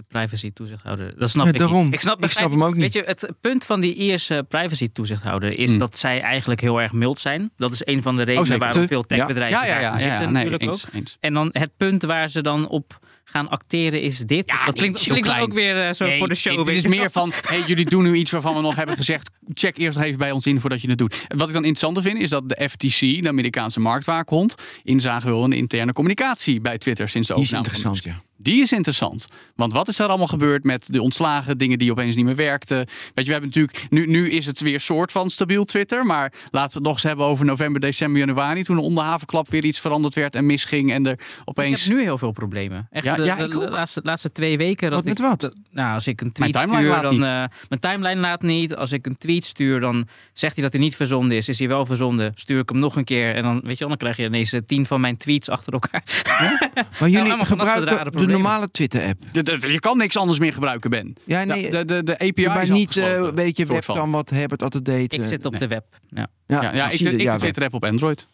de 0.00 0.18
privacy 0.18 0.52
toezichthouder? 0.52 1.18
Dat 1.18 1.30
snap 1.30 1.46
Ja, 1.46 1.52
ik 1.52 1.58
daarom. 1.58 1.84
niet. 1.84 1.94
Ik 1.94 2.00
snap, 2.00 2.24
Ik 2.24 2.30
snap 2.30 2.50
hem 2.50 2.64
ook 2.64 2.72
niet. 2.74 2.82
Weet 2.82 2.92
je, 2.92 3.02
het 3.06 3.28
punt 3.40 3.64
van 3.64 3.80
die 3.80 3.94
Ierse 3.94 4.44
privacy 4.48 4.88
toezichthouder 4.92 5.58
is 5.58 5.70
Hmm. 5.70 5.78
dat 5.78 5.98
zij 5.98 6.20
eigenlijk 6.20 6.60
heel 6.60 6.80
erg 6.80 6.92
mild 6.92 7.18
zijn. 7.20 7.50
Dat 7.56 7.72
is 7.72 7.80
een 7.84 8.02
van 8.02 8.16
de 8.16 8.22
redenen 8.22 8.46
zeker. 8.46 8.62
waarom 8.62 8.86
veel 8.86 9.02
techbedrijven 9.02 9.58
Ja, 9.66 9.80
ja, 9.80 9.90
zitten 9.98 10.08
ja, 10.08 10.18
nee, 10.20 10.32
natuurlijk 10.32 10.62
eens, 10.62 10.86
ook. 10.86 10.92
eens. 10.94 11.16
En 11.20 11.34
dan 11.34 11.48
het 11.52 11.70
punt 11.76 12.02
waar 12.02 12.28
ze 12.30 12.42
dan 12.42 12.68
op 12.68 12.98
gaan 13.24 13.48
acteren 13.48 14.02
is 14.02 14.18
dit. 14.18 14.42
Ja, 14.50 14.64
dat 14.64 14.74
klinkt, 14.74 15.02
klinkt 15.02 15.28
klein. 15.28 15.42
ook 15.42 15.52
weer 15.52 15.86
eh, 15.86 15.92
zo 15.92 16.04
Nee, 16.04 16.18
voor 16.18 16.28
de 16.28 16.34
show. 16.34 16.66
Het 16.66 16.76
is 16.76 16.86
meer 16.86 17.10
van, 17.10 17.32
hey, 17.46 17.62
jullie 17.66 17.84
doen 17.84 18.02
nu 18.02 18.14
iets 18.14 18.30
waarvan 18.30 18.54
we 18.54 18.60
nog 18.60 18.76
hebben 18.76 18.96
gezegd, 18.96 19.30
check 19.54 19.78
eerst 19.78 19.96
nog 19.98 20.06
even 20.06 20.18
bij 20.18 20.30
ons 20.30 20.46
in 20.46 20.60
voordat 20.60 20.80
je 20.82 20.88
het 20.88 20.98
doet. 20.98 21.24
Wat 21.28 21.48
ik 21.48 21.54
dan 21.54 21.64
interessanter 21.64 22.02
vind, 22.02 22.22
is 22.22 22.30
dat 22.30 22.48
de 22.48 22.68
FTC, 22.68 23.22
de 23.22 23.28
Amerikaanse 23.28 23.80
marktwaakhond, 23.80 24.54
inzage 24.82 25.26
wil 25.26 25.44
in 25.44 25.50
de 25.50 25.56
interne 25.56 25.92
communicatie 25.92 26.60
bij 26.60 26.78
Twitter 26.78 27.08
sinds 27.08 27.28
de 27.28 27.34
Die 27.34 27.42
is 27.42 27.48
overname 27.54 27.74
interessant, 27.74 28.22
ja. 28.22 28.28
Die 28.42 28.62
is 28.62 28.72
interessant. 28.72 29.26
Want 29.56 29.72
wat 29.72 29.88
is 29.88 29.96
daar 29.96 30.08
allemaal 30.08 30.26
gebeurd 30.26 30.64
met 30.64 30.86
de 30.92 31.02
ontslagen, 31.02 31.58
dingen 31.58 31.78
die 31.78 31.90
opeens 31.90 32.16
niet 32.16 32.24
meer 32.24 32.36
werkten? 32.36 32.76
Weet 32.76 32.88
je, 33.14 33.24
we 33.24 33.30
hebben 33.30 33.48
natuurlijk, 33.48 33.86
nu, 33.90 34.06
nu 34.06 34.30
is 34.30 34.46
het 34.46 34.60
weer 34.60 34.80
soort 34.80 35.12
van 35.12 35.30
stabiel 35.30 35.64
Twitter. 35.64 36.04
Maar 36.06 36.32
laten 36.50 36.68
we 36.70 36.74
het 36.78 36.82
nog 36.82 36.92
eens 36.92 37.02
hebben 37.02 37.26
over 37.26 37.44
november, 37.44 37.80
december, 37.80 38.18
januari. 38.18 38.62
Toen 38.64 38.78
onder 38.78 39.04
havenklap 39.04 39.50
weer 39.50 39.64
iets 39.64 39.80
veranderd 39.80 40.14
werd 40.14 40.34
en 40.34 40.46
misging. 40.46 40.92
En 40.92 41.06
er 41.06 41.12
Ik 41.12 41.20
opeens. 41.44 41.84
heb 41.84 41.94
nu 41.96 42.02
heel 42.02 42.18
veel 42.18 42.32
problemen. 42.32 42.86
Echt 42.90 43.04
Ja, 43.04 43.14
de, 43.16 43.22
ja, 43.24 43.36
de 43.36 43.56
ook. 43.66 43.70
laatste, 43.74 44.00
laatste 44.04 44.32
twee 44.32 44.56
weken. 44.56 44.90
Dat 44.90 44.98
Wat 45.04 45.08
met 45.08 45.18
ik, 45.18 45.24
wat? 45.24 45.54
nou, 45.70 45.94
als 45.94 46.06
ik 46.06 46.20
een 46.20 46.32
tweet 46.32 46.52
Mijn 46.54 46.66
timeline 46.66 46.92
stuur, 46.92 47.02
laat 47.02 47.02
dan. 47.02 47.14
niet. 47.14 47.50
eh, 47.52 47.66
mijn 47.68 47.80
timeline 47.80 48.20
laat 48.20 48.42
niet. 48.42 48.76
Als 48.76 48.92
ik 48.92 49.06
een 49.06 49.18
tweet 49.18 49.44
stuur, 49.44 49.80
dan 49.80 50.08
zegt 50.32 50.54
hij 50.54 50.62
dat 50.64 50.72
hij 50.72 50.82
niet 50.82 50.96
verzonden 50.96 51.36
is. 51.36 51.48
Is 51.48 51.58
hij 51.58 51.68
wel 51.68 51.86
verzonden? 51.86 52.32
Stuur 52.34 52.60
ik 52.60 52.68
hem 52.68 52.78
nog 52.78 52.96
een 52.96 53.04
keer. 53.04 53.34
En 53.34 53.42
dan, 53.42 53.60
weet 53.64 53.78
je 53.78 53.86
dan 53.88 53.96
krijg 53.96 54.16
je 54.16 54.24
ineens 54.24 54.52
eh, 54.52 54.60
tien 54.66 54.86
van 54.86 55.00
mijn 55.00 55.16
tweets 55.16 55.48
achter 55.48 55.72
elkaar. 55.72 56.02
Maar 57.00 57.08
jullie 57.08 57.30
rare 57.30 57.44
gebruiken 57.44 58.12
de. 58.12 58.29
Normale 58.30 58.70
Twitter-app. 58.70 59.22
Je 59.32 59.78
kan 59.78 59.98
niks 59.98 60.16
anders 60.16 60.38
meer 60.38 60.52
gebruiken, 60.52 60.90
Ben. 60.90 61.14
Ja, 61.24 61.44
nee, 61.44 61.70
de, 61.70 61.84
de, 61.84 62.02
de 62.02 62.18
API 62.18 62.46
maar 62.46 62.62
is 62.62 62.70
niet 62.70 62.96
eh, 62.96 63.32
beetje 63.32 63.66
soort 63.66 63.84
van. 63.84 63.94
webcam 63.94 64.12
wat 64.12 64.30
Herbert 64.30 64.62
altijd 64.62 64.84
deed. 64.84 65.12
Ik 65.12 65.20
eh. 65.20 65.26
zit 65.26 65.44
op 65.44 65.52
nee. 65.52 65.60
de 65.60 65.66
web. 65.68 65.84
Ja. 66.08 66.26
Ja, 66.46 66.62
Ja, 66.62 66.74
ja, 66.74 66.90
zie 66.90 66.98
ik, 66.98 67.04
je 67.06 67.10
ik 67.10 67.18
de- 67.18 67.22
ja, 67.22 67.32
de 67.32 67.38
Twitter 67.38 67.62
app 67.64 67.74
op 67.74 67.84
Android. 67.84 68.28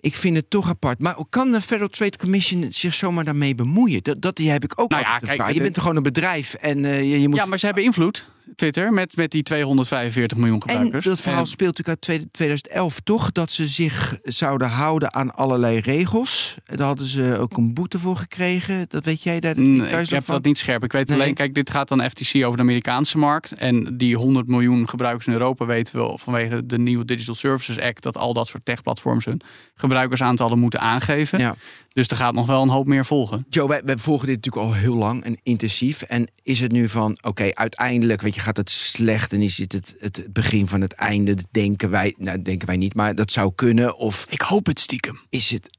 Ik 0.00 0.14
vind 0.14 0.36
het 0.36 0.50
toch 0.50 0.68
apart. 0.68 0.98
Maar 0.98 1.16
kan 1.28 1.50
de 1.50 1.60
Federal 1.60 1.88
Trade 1.88 2.16
Commission 2.16 2.72
zich 2.72 2.94
zomaar 2.94 3.24
daarmee 3.24 3.54
bemoeien? 3.54 4.02
Dat, 4.02 4.20
dat 4.20 4.36
die 4.36 4.50
heb 4.50 4.64
ik 4.64 4.80
ook 4.80 4.90
Nou 4.90 5.02
ja, 5.02 5.18
kijk, 5.18 5.32
vraag. 5.32 5.52
Je 5.52 5.60
bent 5.60 5.74
toch 5.74 5.82
gewoon 5.82 5.96
een 5.96 6.02
bedrijf 6.02 6.54
en 6.54 6.84
eh, 6.84 7.00
je, 7.00 7.20
je 7.20 7.28
moet... 7.28 7.38
Ja, 7.38 7.46
maar 7.46 7.58
ze 7.58 7.66
hebben 7.66 7.84
invloed. 7.84 8.28
Twitter, 8.56 8.92
met, 8.92 9.16
met 9.16 9.30
die 9.30 9.42
245 9.42 10.38
miljoen 10.38 10.60
En 10.60 10.68
gebruikers. 10.70 11.04
dat 11.04 11.20
verhaal 11.20 11.40
En- 11.40 11.46
speelt 11.46 11.76
natuurlijk 11.78 12.08
uit 12.08 12.32
2011 12.32 13.00
toch? 13.00 13.32
Dat 13.32 13.50
ze 13.52 13.66
zich 13.68 14.18
zouden 14.22 14.68
houden 14.68 15.14
aan 15.14 15.34
allerlei 15.34 15.78
regels. 15.80 16.56
Daar 16.64 16.86
hadden 16.86 17.06
ze 17.06 17.36
ook 17.40 17.56
een 17.56 17.74
boete 17.74 17.98
voor 17.98 18.16
gekregen. 18.16 18.84
Dat 18.88 19.04
weet 19.04 19.22
jij 19.22 19.40
daar 19.40 19.58
Mm, 19.60 19.78
thuis 19.88 20.08
ik 20.08 20.14
heb 20.14 20.24
van? 20.24 20.34
dat 20.34 20.44
niet 20.44 20.58
scherp. 20.58 20.84
Ik 20.84 20.92
weet 20.92 21.08
Nee. 21.08 21.18
alleen, 21.20 21.34
kijk, 21.34 21.54
dit 21.54 21.70
gaat 21.70 21.88
dan 21.88 22.10
FTC 22.10 22.44
over 22.44 22.56
de 22.56 22.62
Amerikaanse 22.62 23.18
markt. 23.18 23.52
En 23.52 23.96
die 23.96 24.16
100 24.16 24.46
miljoen 24.46 24.88
gebruikers 24.88 25.26
in 25.26 25.32
Europa 25.32 25.66
weten 25.66 25.98
we 26.06 26.18
vanwege 26.18 26.66
de 26.66 26.78
nieuwe 26.78 27.04
Digital 27.04 27.34
Services 27.34 27.80
Act 27.80 28.02
dat 28.02 28.16
al 28.16 28.32
dat 28.32 28.46
soort 28.46 28.64
techplatforms 28.64 29.24
hun 29.24 29.40
gebruikersaantallen 29.74 30.58
moeten 30.58 30.80
aangeven. 30.80 31.38
Ja. 31.38 31.54
Dus 31.96 32.08
er 32.08 32.16
gaat 32.16 32.34
nog 32.34 32.46
wel 32.46 32.62
een 32.62 32.68
hoop 32.68 32.86
meer 32.86 33.04
volgen. 33.04 33.46
Joe, 33.48 33.68
wij, 33.68 33.82
wij 33.84 33.96
volgen 33.96 34.26
dit 34.26 34.36
natuurlijk 34.36 34.66
al 34.66 34.74
heel 34.74 34.94
lang 34.96 35.24
en 35.24 35.38
intensief. 35.42 36.02
En 36.02 36.28
is 36.42 36.60
het 36.60 36.72
nu 36.72 36.88
van, 36.88 37.18
oké, 37.22 37.54
uiteindelijk 37.54 38.20
weet 38.20 38.34
je, 38.34 38.40
gaat 38.40 38.56
het 38.56 38.70
slecht 38.70 39.32
en 39.32 39.42
is 39.42 39.56
dit 39.56 39.72
het, 39.72 39.94
het 39.98 40.26
begin 40.32 40.68
van 40.68 40.80
het 40.80 40.92
einde? 40.92 41.34
Dat 41.34 41.46
denken 41.50 41.90
wij, 41.90 42.14
nou 42.18 42.42
denken 42.42 42.66
wij 42.66 42.76
niet, 42.76 42.94
maar 42.94 43.14
dat 43.14 43.32
zou 43.32 43.52
kunnen. 43.54 43.96
Of 43.96 44.26
Ik 44.28 44.40
hoop 44.40 44.66
het 44.66 44.80
stiekem. 44.80 45.20
is 45.28 45.50
het, 45.50 45.78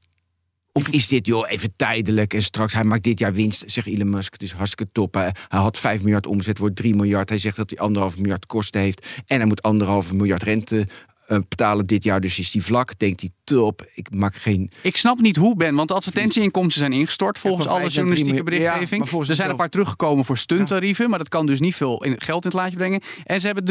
of 0.72 0.88
is 0.88 1.08
dit 1.08 1.26
joh 1.26 1.50
even 1.50 1.76
tijdelijk 1.76 2.34
en 2.34 2.42
straks 2.42 2.72
hij 2.72 2.84
maakt 2.84 3.02
dit 3.02 3.18
jaar 3.18 3.32
winst, 3.32 3.62
zegt 3.66 3.86
Elon 3.86 4.10
Musk, 4.10 4.38
dus 4.38 4.52
hartstikke 4.52 4.92
top. 4.92 5.14
Hij, 5.14 5.34
hij 5.48 5.60
had 5.60 5.78
5 5.78 6.02
miljard 6.02 6.26
omzet, 6.26 6.58
wordt 6.58 6.76
3 6.76 6.94
miljard. 6.94 7.28
Hij 7.28 7.38
zegt 7.38 7.56
dat 7.56 7.70
hij 7.70 7.78
anderhalf 7.78 8.18
miljard 8.18 8.46
kosten 8.46 8.80
heeft 8.80 9.08
en 9.26 9.36
hij 9.36 9.46
moet 9.46 9.62
anderhalf 9.62 10.12
miljard 10.12 10.42
rente 10.42 10.86
eh, 11.28 11.38
betalen 11.48 11.86
dit 11.86 12.04
jaar. 12.04 12.20
Dus 12.20 12.38
is 12.38 12.50
die 12.50 12.62
vlak, 12.64 12.98
denkt 12.98 13.20
hij 13.20 13.30
top. 13.44 13.86
Ik 13.94 14.10
maak 14.10 14.34
geen 14.34 14.70
Ik 14.82 14.96
snap 14.96 15.20
niet 15.20 15.36
hoe, 15.36 15.56
Ben, 15.56 15.74
want 15.74 15.88
de 15.88 15.94
advertentieinkomsten 15.94 16.78
zijn 16.80 16.92
ingestort 16.92 17.38
volgens 17.38 17.66
alle 17.66 17.88
journalistieke. 17.88 18.36
Ja, 18.38 18.42
berichtgeving. 18.44 19.28
er 19.28 19.34
zijn 19.34 19.50
een 19.50 19.56
paar 19.56 19.68
teruggekomen 19.68 20.24
voor 20.24 20.38
stunttarieven, 20.38 21.10
maar 21.10 21.18
dat 21.18 21.28
kan 21.28 21.46
dus 21.46 21.60
niet 21.60 21.74
veel 21.76 22.04
in, 22.04 22.14
geld 22.20 22.44
in 22.44 22.50
het 22.50 22.58
laadje 22.58 22.76
brengen. 22.76 23.00
En 23.24 23.40
ze 23.40 23.46
hebben 23.46 23.64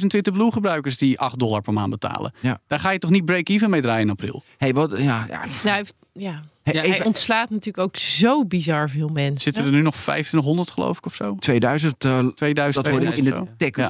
300.000 0.00 0.06
Twitter 0.06 0.32
Blue 0.32 0.52
gebruikers 0.52 0.96
die 0.96 1.18
8 1.18 1.38
dollar 1.38 1.60
per 1.62 1.72
maand 1.72 1.90
betalen. 1.90 2.32
Ja. 2.40 2.60
Daar 2.66 2.78
ga 2.78 2.90
je 2.90 2.98
toch 2.98 3.10
niet 3.10 3.24
break-even 3.24 3.70
mee 3.70 3.80
draaien 3.80 4.02
in 4.02 4.10
april? 4.10 4.42
Hey, 4.56 4.72
wat, 4.74 4.90
ja, 4.90 5.24
ja. 5.28 5.38
Nou, 5.38 5.48
hij 5.62 5.76
heeft- 5.76 5.94
ja. 6.12 6.42
Hij 6.62 7.04
ontslaat 7.04 7.50
natuurlijk 7.50 7.78
ook 7.86 7.96
zo 7.96 8.44
bizar 8.44 8.90
veel 8.90 9.08
mensen. 9.08 9.40
Zitten 9.40 9.64
er 9.64 9.70
nu 9.70 9.80
nog 9.82 9.94
2500 9.94 10.70
geloof 10.70 10.98
ik 10.98 11.06
of 11.06 11.14
zo? 11.14 11.36
2000, 11.38 12.04
eh, 12.04 12.26
2000, 12.26 12.84
dat 12.84 12.92
hoorde 12.94 13.06
ik 13.10 13.16
in 13.18 13.24
de 13.24 13.30
2000 13.30 13.58
tech 13.58 13.76
Ja. 13.76 13.88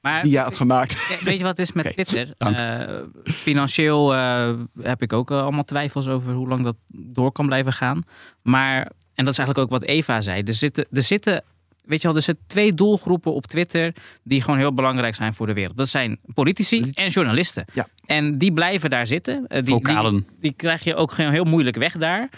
Maar 0.00 0.22
die 0.22 0.30
jij 0.30 0.42
had 0.42 0.56
gemaakt. 0.56 1.20
Weet 1.24 1.36
je 1.36 1.44
wat 1.44 1.56
het 1.56 1.68
is 1.68 1.72
met 1.72 1.92
Twitter? 1.92 2.34
Eh, 2.38 2.96
financieel 3.24 4.14
eh, 4.14 4.52
heb 4.80 5.02
ik 5.02 5.12
ook 5.12 5.30
eh, 5.30 5.42
allemaal 5.42 5.64
twijfels 5.64 6.08
over 6.08 6.32
hoe 6.32 6.48
lang 6.48 6.62
dat 6.62 6.76
door 6.88 7.32
kan 7.32 7.46
blijven 7.46 7.72
gaan. 7.72 8.02
Maar, 8.42 8.90
en 9.14 9.24
dat 9.24 9.32
is 9.32 9.38
eigenlijk 9.38 9.58
ook 9.58 9.80
wat 9.80 9.88
Eva 9.88 10.20
zei. 10.20 10.42
Er 10.42 10.54
zitten, 10.54 10.86
er 10.92 11.02
zitten, 11.02 11.44
weet 11.82 12.00
je 12.00 12.06
wel, 12.06 12.16
er 12.16 12.22
zitten 12.22 12.46
twee 12.46 12.74
doelgroepen 12.74 13.34
op 13.34 13.46
Twitter 13.46 13.94
die 14.22 14.42
gewoon 14.42 14.58
heel 14.58 14.74
belangrijk 14.74 15.14
zijn 15.14 15.32
voor 15.32 15.46
de 15.46 15.52
wereld. 15.52 15.76
Dat 15.76 15.88
zijn 15.88 16.18
politici 16.34 16.90
en 16.92 17.08
journalisten. 17.08 17.64
Ja. 17.74 17.88
En 18.06 18.38
die 18.38 18.52
blijven 18.52 18.90
daar 18.90 19.06
zitten. 19.06 19.44
Die. 19.48 19.82
Die, 19.82 20.24
die 20.40 20.52
krijg 20.52 20.84
je 20.84 20.94
ook 20.94 21.16
heel 21.16 21.44
moeilijk 21.44 21.76
weg 21.76 21.92
daar. 21.96 22.28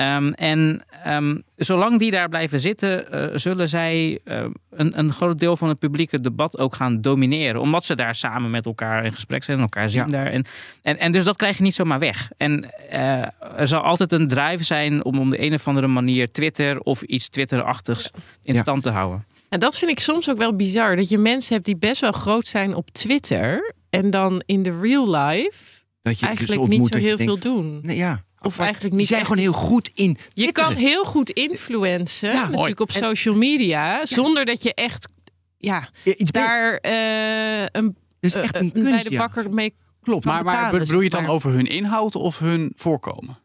Ehm, 0.00 0.28
en 0.32 0.82
ehm, 1.04 1.36
zolang 1.56 1.98
die 1.98 2.10
daar 2.10 2.28
blijven 2.28 2.60
zitten, 2.60 3.12
eh, 3.12 3.28
zullen 3.34 3.68
zij 3.68 4.18
eh, 4.24 4.44
een, 4.70 4.98
een 4.98 5.12
groot 5.12 5.38
deel 5.38 5.56
van 5.56 5.68
het 5.68 5.78
publieke 5.78 6.20
debat 6.20 6.58
ook 6.58 6.74
gaan 6.74 7.00
domineren. 7.00 7.60
Omdat 7.60 7.84
ze 7.84 7.94
daar 7.94 8.14
samen 8.14 8.50
met 8.50 8.66
elkaar 8.66 9.04
in 9.04 9.12
gesprek 9.12 9.42
zijn 9.42 9.56
en 9.56 9.62
elkaar 9.62 9.88
zien 9.90 10.04
Ja. 10.04 10.10
daar. 10.10 10.26
En, 10.26 10.44
en, 10.82 10.98
en 10.98 11.12
dus 11.12 11.24
dat 11.24 11.36
krijg 11.36 11.56
je 11.56 11.62
niet 11.62 11.74
zomaar 11.74 11.98
weg. 11.98 12.30
En 12.36 12.70
eh, 12.90 13.22
er 13.56 13.66
zal 13.66 13.80
altijd 13.80 14.12
een 14.12 14.28
drive 14.28 14.64
zijn 14.64 15.04
om 15.04 15.18
op 15.18 15.30
de 15.30 15.42
een 15.42 15.54
of 15.54 15.68
andere 15.68 15.86
manier 15.86 16.32
Twitter 16.32 16.80
of 16.80 17.02
iets 17.02 17.28
Twitter-achtigs 17.28 18.10
in 18.42 18.54
Ja. 18.54 18.60
stand 18.60 18.82
te 18.82 18.90
houden. 18.90 19.24
En 19.48 19.60
dat 19.60 19.78
vind 19.78 19.90
ik 19.90 20.00
soms 20.00 20.30
ook 20.30 20.38
wel 20.38 20.56
bizar. 20.56 20.96
Dat 20.96 21.08
je 21.08 21.18
mensen 21.18 21.52
hebt 21.54 21.66
die 21.66 21.76
best 21.76 22.00
wel 22.00 22.12
groot 22.12 22.46
zijn 22.46 22.74
op 22.74 22.90
Twitter. 22.90 23.74
En 23.90 24.10
dan 24.10 24.42
in 24.46 24.62
de 24.62 24.78
real 24.80 25.10
life 25.10 25.62
Dat 26.02 26.18
je 26.18 26.26
eigenlijk 26.26 26.60
dus 26.60 26.68
niet 26.68 26.80
ontmoet 26.80 26.92
zo 26.92 26.98
heel 27.08 27.16
denkt, 27.16 27.32
veel 27.42 27.52
doen. 27.54 27.80
Nee, 27.82 27.96
ja. 27.96 28.24
Of 28.42 28.58
eigenlijk 28.58 28.88
Die 28.90 28.98
niet 28.98 29.06
zijn 29.08 29.20
echt. 29.20 29.28
gewoon 29.28 29.42
heel 29.44 29.52
goed 29.52 29.90
in. 29.94 30.18
Je 30.32 30.52
kan 30.52 30.74
heel 30.74 31.04
goed 31.04 31.30
influencen, 31.30 32.28
Ja, 32.28 32.34
mooi. 32.40 32.50
natuurlijk 32.50 32.80
op 32.80 32.90
social 32.90 33.34
media, 33.34 34.06
zonder 34.06 34.44
dat 34.44 34.62
je 34.62 34.74
echt 34.74 35.08
ja, 35.56 35.88
Ja, 36.04 36.14
iets 36.16 36.30
daar 36.30 36.76
eh, 36.76 37.60
een, 37.72 37.84
Dat 37.84 37.94
is 38.20 38.34
echt 38.34 38.54
eh, 38.54 38.60
een 38.60 38.66
een 38.74 38.82
bij 38.82 38.90
kunst, 38.90 39.04
de 39.06 39.12
ja. 39.12 39.18
bakker 39.18 39.50
mee 39.50 39.74
Klopt. 40.02 40.24
Maar, 40.24 40.44
maar 40.44 40.70
bedoel 40.70 40.98
je 40.98 41.02
het 41.04 41.12
dan 41.12 41.26
over 41.26 41.50
hun 41.50 41.66
inhoud 41.66 42.14
of 42.14 42.38
hun 42.38 42.72
voorkomen? 42.76 43.38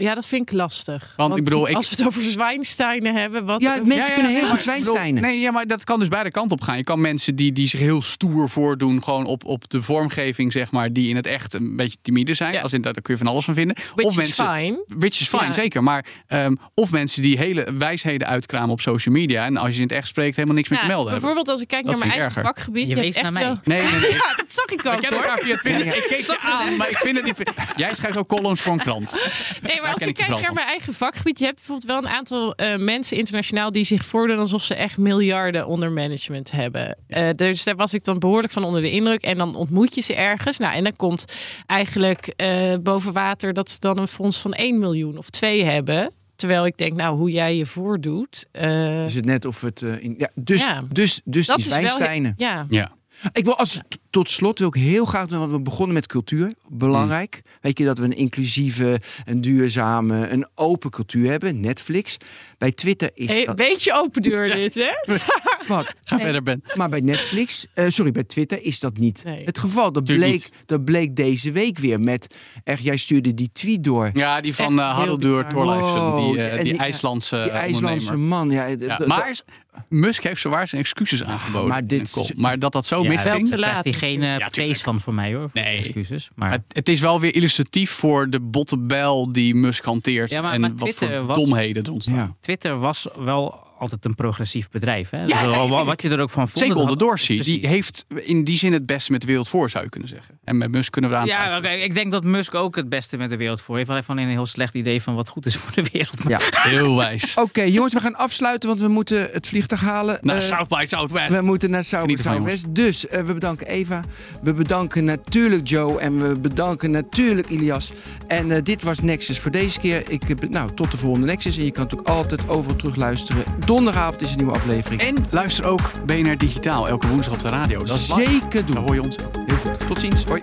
Ja, 0.00 0.14
dat 0.14 0.26
vind 0.26 0.50
ik 0.50 0.56
lastig. 0.56 1.12
Want 1.16 1.36
ik 1.36 1.44
bedoel, 1.44 1.68
ik- 1.68 1.76
als 1.76 1.88
we 1.90 1.96
het 1.96 2.06
over 2.06 2.22
Zwijnsteinen 2.22 3.14
hebben, 3.14 3.44
wat 3.44 3.62
Ja, 3.62 3.80
mensen 3.84 4.14
kunnen 4.14 4.32
heel 4.32 4.46
goed 4.46 4.54
ik 4.56 4.60
zwijnsteinen. 4.60 5.22
Nee, 5.22 5.40
ja, 5.40 5.50
maar 5.50 5.66
dat 5.66 5.84
kan 5.84 5.98
dus 5.98 6.08
beide 6.08 6.30
kanten 6.30 6.56
op 6.56 6.62
gaan. 6.62 6.76
Je 6.76 6.84
kan 6.84 7.00
mensen 7.00 7.34
die, 7.36 7.52
die 7.52 7.68
zich 7.68 7.80
heel 7.80 8.02
stoer 8.02 8.48
voordoen, 8.48 9.04
gewoon 9.04 9.24
op, 9.26 9.44
op 9.44 9.68
de 9.70 9.82
vormgeving, 9.82 10.52
zeg 10.52 10.70
maar, 10.70 10.92
die 10.92 11.08
in 11.08 11.16
het 11.16 11.26
echt 11.26 11.54
een 11.54 11.76
beetje 11.76 11.96
timide 12.02 12.34
zijn. 12.34 12.52
Ja. 12.52 12.60
Als 12.60 12.72
in, 12.72 12.80
daar 12.82 12.92
kun 12.92 13.14
je 13.14 13.16
van 13.16 13.26
alles 13.26 13.44
van 13.44 13.54
vinden. 13.54 13.76
which 13.94 14.06
of 14.06 14.10
is 14.10 14.16
mensen, 14.16 14.54
fine. 14.54 14.84
Which 14.86 15.20
is 15.20 15.28
fine, 15.28 15.44
Ja. 15.44 15.52
zeker. 15.52 15.82
Maar, 15.82 16.04
ehm, 16.26 16.54
of 16.74 16.90
mensen 16.90 17.22
die 17.22 17.38
hele 17.38 17.66
wijsheden 17.78 18.26
uitkramen 18.28 18.70
op 18.70 18.80
social 18.80 19.14
media. 19.14 19.44
En 19.44 19.56
als 19.56 19.66
je 19.68 19.74
ze 19.74 19.80
in 19.80 19.86
het 19.86 19.96
echt 19.96 20.06
spreekt, 20.08 20.34
helemaal 20.36 20.56
niks 20.56 20.68
meer 20.68 20.78
Ja, 20.78 20.84
te 20.84 20.90
melden 20.90 21.12
hebben. 21.12 21.28
bijvoorbeeld 21.28 21.54
als 21.56 21.62
ik 21.62 21.68
kijk 21.68 21.84
Dat 21.84 21.90
naar 21.90 22.00
mijn 22.06 22.10
ik 22.12 22.18
eigen 22.20 22.36
erger. 22.42 22.54
vakgebied. 22.54 22.88
Je 22.88 22.96
echt 23.00 23.22
naar 23.22 23.32
mij. 23.32 23.42
wel- 23.42 23.58
Nee, 23.64 23.82
nee, 23.82 24.00
nee. 24.00 24.10
Ja, 24.20 24.34
dat 24.36 24.52
zag 24.52 24.64
ik 24.64 24.86
ook 24.86 25.00
kennen 25.00 25.12
hoor. 25.12 25.22
elkaar 25.22 25.38
via 25.38 25.56
Twitter. 25.56 25.86
Ik 25.86 26.06
keek 26.08 26.20
je 26.26 26.38
aan, 26.40 26.76
maar 26.76 26.90
ik 26.90 26.96
vind 26.96 27.16
het 27.16 27.24
niet... 27.24 27.36
Jij 27.76 27.94
schrijft 27.94 28.16
ook 28.16 28.28
columns 28.28 28.60
voor 28.60 28.72
een 28.72 28.78
krant. 28.78 29.14
Nee, 29.62 29.80
maar 29.80 29.89
als 29.92 30.02
ik 30.02 30.14
kijk 30.14 30.28
naar 30.42 30.52
mijn 30.52 30.66
eigen 30.66 30.94
vakgebied, 30.94 31.38
je 31.38 31.44
hebt 31.44 31.56
bijvoorbeeld 31.56 31.86
wel 31.88 31.98
een 31.98 32.08
aantal 32.16 32.54
eh, 32.54 32.76
mensen 32.76 33.16
internationaal 33.16 33.72
die 33.72 33.84
zich 33.84 34.04
voordoen 34.06 34.38
alsof 34.38 34.62
ze 34.62 34.74
echt 34.74 34.98
miljarden 34.98 35.66
onder 35.66 35.92
management 35.92 36.50
hebben. 36.50 36.96
Eh, 37.06 37.28
dus 37.36 37.64
daar 37.64 37.76
was 37.76 37.94
ik 37.94 38.04
dan 38.04 38.18
behoorlijk 38.18 38.52
van 38.52 38.64
onder 38.64 38.80
de 38.80 38.90
indruk. 38.90 39.22
En 39.22 39.38
dan 39.38 39.54
ontmoet 39.54 39.94
je 39.94 40.00
ze 40.00 40.14
ergens. 40.14 40.58
Nou, 40.58 40.74
en 40.74 40.84
dan 40.84 40.96
komt 40.96 41.24
eigenlijk 41.66 42.26
eh, 42.36 42.74
boven 42.82 43.12
water 43.12 43.52
dat 43.52 43.70
ze 43.70 43.76
dan 43.78 43.98
een 43.98 44.08
fonds 44.08 44.38
van 44.38 44.52
1 44.52 44.78
miljoen 44.78 45.18
of 45.18 45.30
2 45.30 45.64
hebben. 45.64 46.12
Terwijl 46.36 46.66
ik 46.66 46.76
denk, 46.76 46.92
nou, 46.96 47.16
hoe 47.16 47.30
jij 47.30 47.56
je 47.56 47.66
voordoet. 47.66 48.46
eh, 48.52 49.04
Is 49.04 49.14
het 49.14 49.24
net 49.24 49.44
of 49.44 49.60
het... 49.60 49.82
eh, 49.82 50.02
in, 50.02 50.14
ja, 50.18 50.30
dus, 50.34 50.64
Ja. 50.64 50.82
dus, 50.92 51.20
dus 51.24 51.46
dat 51.46 51.56
die 51.56 51.68
wel. 51.68 51.74
zwijnsteinen. 51.78 52.34
Ja, 52.36 52.66
Ja. 52.68 52.92
Ik 53.32 53.44
wil 53.44 53.56
als 53.58 53.80
tot 54.10 54.30
slot 54.30 54.58
wil 54.58 54.68
ik 54.68 54.74
heel 54.74 55.04
graag, 55.04 55.28
want 55.28 55.50
we 55.52 55.60
begonnen 55.60 55.94
met 55.94 56.06
cultuur, 56.06 56.52
belangrijk. 56.68 57.42
Weet 57.60 57.78
je 57.78 57.84
dat 57.84 57.98
we 57.98 58.04
een 58.04 58.16
inclusieve, 58.16 59.00
een 59.24 59.40
duurzame, 59.40 60.28
een 60.28 60.46
open 60.54 60.90
cultuur 60.90 61.30
hebben. 61.30 61.60
Netflix. 61.60 62.16
Bij 62.58 62.72
Twitter 62.72 63.10
is 63.14 63.28
Hey, 63.28 63.44
dat 63.44 63.56
beetje 63.56 63.92
open 63.94 64.22
deur 64.22 64.54
dit, 64.54 64.74
hè? 64.74 64.90
wat. 65.74 65.94
Ga 66.04 66.18
verder, 66.18 66.42
Ben. 66.42 66.62
Maar 66.74 66.88
bij 66.88 67.00
Netflix, 67.00 67.66
eh, 67.74 67.84
sorry, 67.88 68.10
bij 68.12 68.24
Twitter 68.24 68.62
is 68.62 68.78
dat 68.80 68.96
niet 68.96 69.24
Nee. 69.24 69.44
het 69.44 69.58
geval. 69.58 69.92
Dat 69.92 70.04
bleek, 70.04 70.48
dat 70.66 70.84
bleek 70.84 71.16
deze 71.16 71.52
week 71.52 71.78
weer 71.78 72.00
met. 72.00 72.34
Echt, 72.64 72.82
jij 72.82 72.96
stuurde 72.96 73.34
die 73.34 73.50
tweet 73.52 73.84
door. 73.84 74.10
Ja, 74.12 74.40
die 74.40 74.54
van 74.54 74.78
uh, 74.78 74.94
Haraldur 74.96 75.34
bizar. 75.44 75.48
Thorleifsen, 75.50 76.00
Wow, 76.10 76.32
die, 76.32 76.42
eh, 76.42 76.54
die, 76.62 76.70
die- 76.70 76.78
IJslandse 76.80 77.40
die 77.42 77.50
IJslandse 77.52 78.12
ondernemer. 78.12 78.28
man. 78.46 78.50
Ja, 78.50 78.98
maar 79.06 79.40
Musk 79.88 80.22
heeft 80.22 80.40
zowaar 80.40 80.68
zijn 80.68 80.80
excuses 80.80 81.24
aangeboden. 81.24 81.68
maar 81.68 81.86
dit 81.86 82.32
maar 82.36 82.58
dat 82.58 82.72
dat 82.72 82.86
zo 82.86 83.02
Ja, 83.02 83.08
misging... 83.08 83.34
wel 83.34 83.42
te 83.44 83.50
Daar 83.50 83.58
laat 83.58 83.68
krijgt 83.80 84.00
hij 84.00 84.08
geen 84.08 84.20
Ja, 84.22 84.48
praise 84.48 84.82
van 84.82 85.00
voor 85.00 85.14
mij 85.14 85.34
hoor. 85.34 85.50
Nee. 85.52 85.78
Excuses. 85.78 86.28
Maar 86.34 86.50
Het, 86.50 86.62
het 86.68 86.88
is 86.88 87.00
wel 87.00 87.20
weer 87.20 87.34
illustratief 87.34 87.90
voor 87.90 88.30
de 88.30 88.40
botte 88.40 88.78
bijl 88.78 89.32
die 89.32 89.54
Musk 89.54 89.84
hanteert. 89.84 90.30
Ja, 90.30 90.40
maar- 90.42 90.52
en 90.52 90.60
maar 90.60 90.70
wat 90.70 90.78
Twitter 90.78 91.16
voor 91.16 91.26
was- 91.26 91.36
domheden 91.38 91.84
er 91.84 91.92
ontstaan. 91.92 92.14
Ja. 92.16 92.34
Twitter 92.40 92.78
was 92.78 93.06
wel 93.18 93.68
altijd 93.80 94.04
een 94.04 94.14
progressief 94.14 94.70
bedrijf. 94.70 95.10
Hè? 95.10 95.24
Ja, 95.24 95.42
Dus. 95.46 95.68
Wat 95.84 96.02
je 96.02 96.08
er 96.08 96.20
ook 96.20 96.30
van 96.30 96.48
vond. 96.48 96.64
Zeker 96.64 96.80
onder 96.80 96.98
Dorsey. 96.98 97.38
Die 97.38 97.66
heeft 97.66 98.04
in 98.22 98.44
die 98.44 98.56
zin 98.56 98.72
het 98.72 98.86
beste 98.86 99.12
met 99.12 99.20
de 99.20 99.26
wereld 99.26 99.48
voor, 99.48 99.70
zou 99.70 99.84
je 99.84 99.90
kunnen 99.90 100.08
zeggen. 100.08 100.38
En 100.44 100.58
met 100.58 100.70
Musk 100.70 100.92
kunnen 100.92 101.10
we 101.10 101.16
aan 101.16 101.26
Ja, 101.26 101.56
oké, 101.56 101.68
ik 101.68 101.94
denk 101.94 102.10
dat 102.12 102.24
Musk 102.24 102.54
ook 102.54 102.76
het 102.76 102.88
beste 102.88 103.16
met 103.16 103.28
de 103.30 103.36
wereld 103.36 103.60
voor 103.60 103.76
heeft. 103.76 103.86
Hij 103.88 103.96
heeft 103.96 104.08
alleen 104.08 104.24
een 104.24 104.30
heel 104.30 104.46
slecht 104.46 104.74
idee 104.74 105.02
van 105.02 105.14
wat 105.14 105.28
goed 105.28 105.46
is 105.46 105.56
voor 105.56 105.72
de 105.74 105.88
wereld. 105.92 106.24
Maar 106.24 106.32
Ja. 106.32 106.70
Heel 106.70 106.96
wijs. 106.96 107.34
Oké, 107.44 107.62
jongens, 107.62 107.94
we 107.94 108.00
gaan 108.00 108.16
afsluiten, 108.16 108.68
want 108.68 108.80
we 108.80 108.88
moeten 108.88 109.28
het 109.32 109.46
vliegtuig 109.46 109.80
halen. 109.80 110.18
Naar 110.20 110.36
Eh, 110.36 110.42
South 110.42 110.68
by 110.68 110.84
Southwest. 110.88 111.32
We 111.36 111.42
moeten 111.42 111.70
naar 111.70 111.84
South 111.84 112.06
by 112.06 112.16
Southwest. 112.22 112.74
Dus 112.74 113.06
eh, 113.06 113.22
we 113.22 113.34
bedanken 113.34 113.66
Eva. 113.66 114.00
We 114.42 114.52
bedanken 114.54 115.04
natuurlijk 115.04 115.68
Joe. 115.68 116.00
En 116.00 116.28
we 116.28 116.38
bedanken 116.38 116.90
natuurlijk 116.90 117.48
Ilias. 117.48 117.92
En 118.26 118.50
eh, 118.50 118.62
dit 118.62 118.82
was 118.82 119.00
Nexus 119.00 119.38
voor 119.38 119.50
deze 119.50 119.80
keer. 119.80 120.02
Ik, 120.10 120.22
heb- 120.28 120.48
nou, 120.48 120.70
tot 120.74 120.90
de 120.90 120.96
volgende 120.96 121.26
Nexus. 121.26 121.56
En 121.56 121.64
je 121.64 121.70
kan 121.70 121.82
natuurlijk 121.82 122.08
altijd 122.08 122.48
overal 122.48 122.76
terugluisteren. 122.76 123.44
Donderdagavond 123.70 124.20
is 124.20 124.30
een 124.30 124.36
nieuwe 124.36 124.52
aflevering. 124.52 125.00
En 125.00 125.26
luister 125.30 125.64
ook 125.64 125.80
BNR 126.06 126.38
Digitaal 126.38 126.88
elke 126.88 127.08
woensdag 127.08 127.34
op 127.34 127.40
de 127.40 127.48
radio. 127.48 127.78
Dat 127.78 127.96
is. 127.96 128.06
Zeker 128.06 128.50
Daar 128.50 128.64
doen. 128.64 128.76
hoor 128.76 128.94
je 128.94 129.02
ons. 129.02 129.16
Heel 129.46 129.56
goed. 129.56 129.86
Tot 129.86 130.00
ziens. 130.00 130.24
Hoi. 130.24 130.40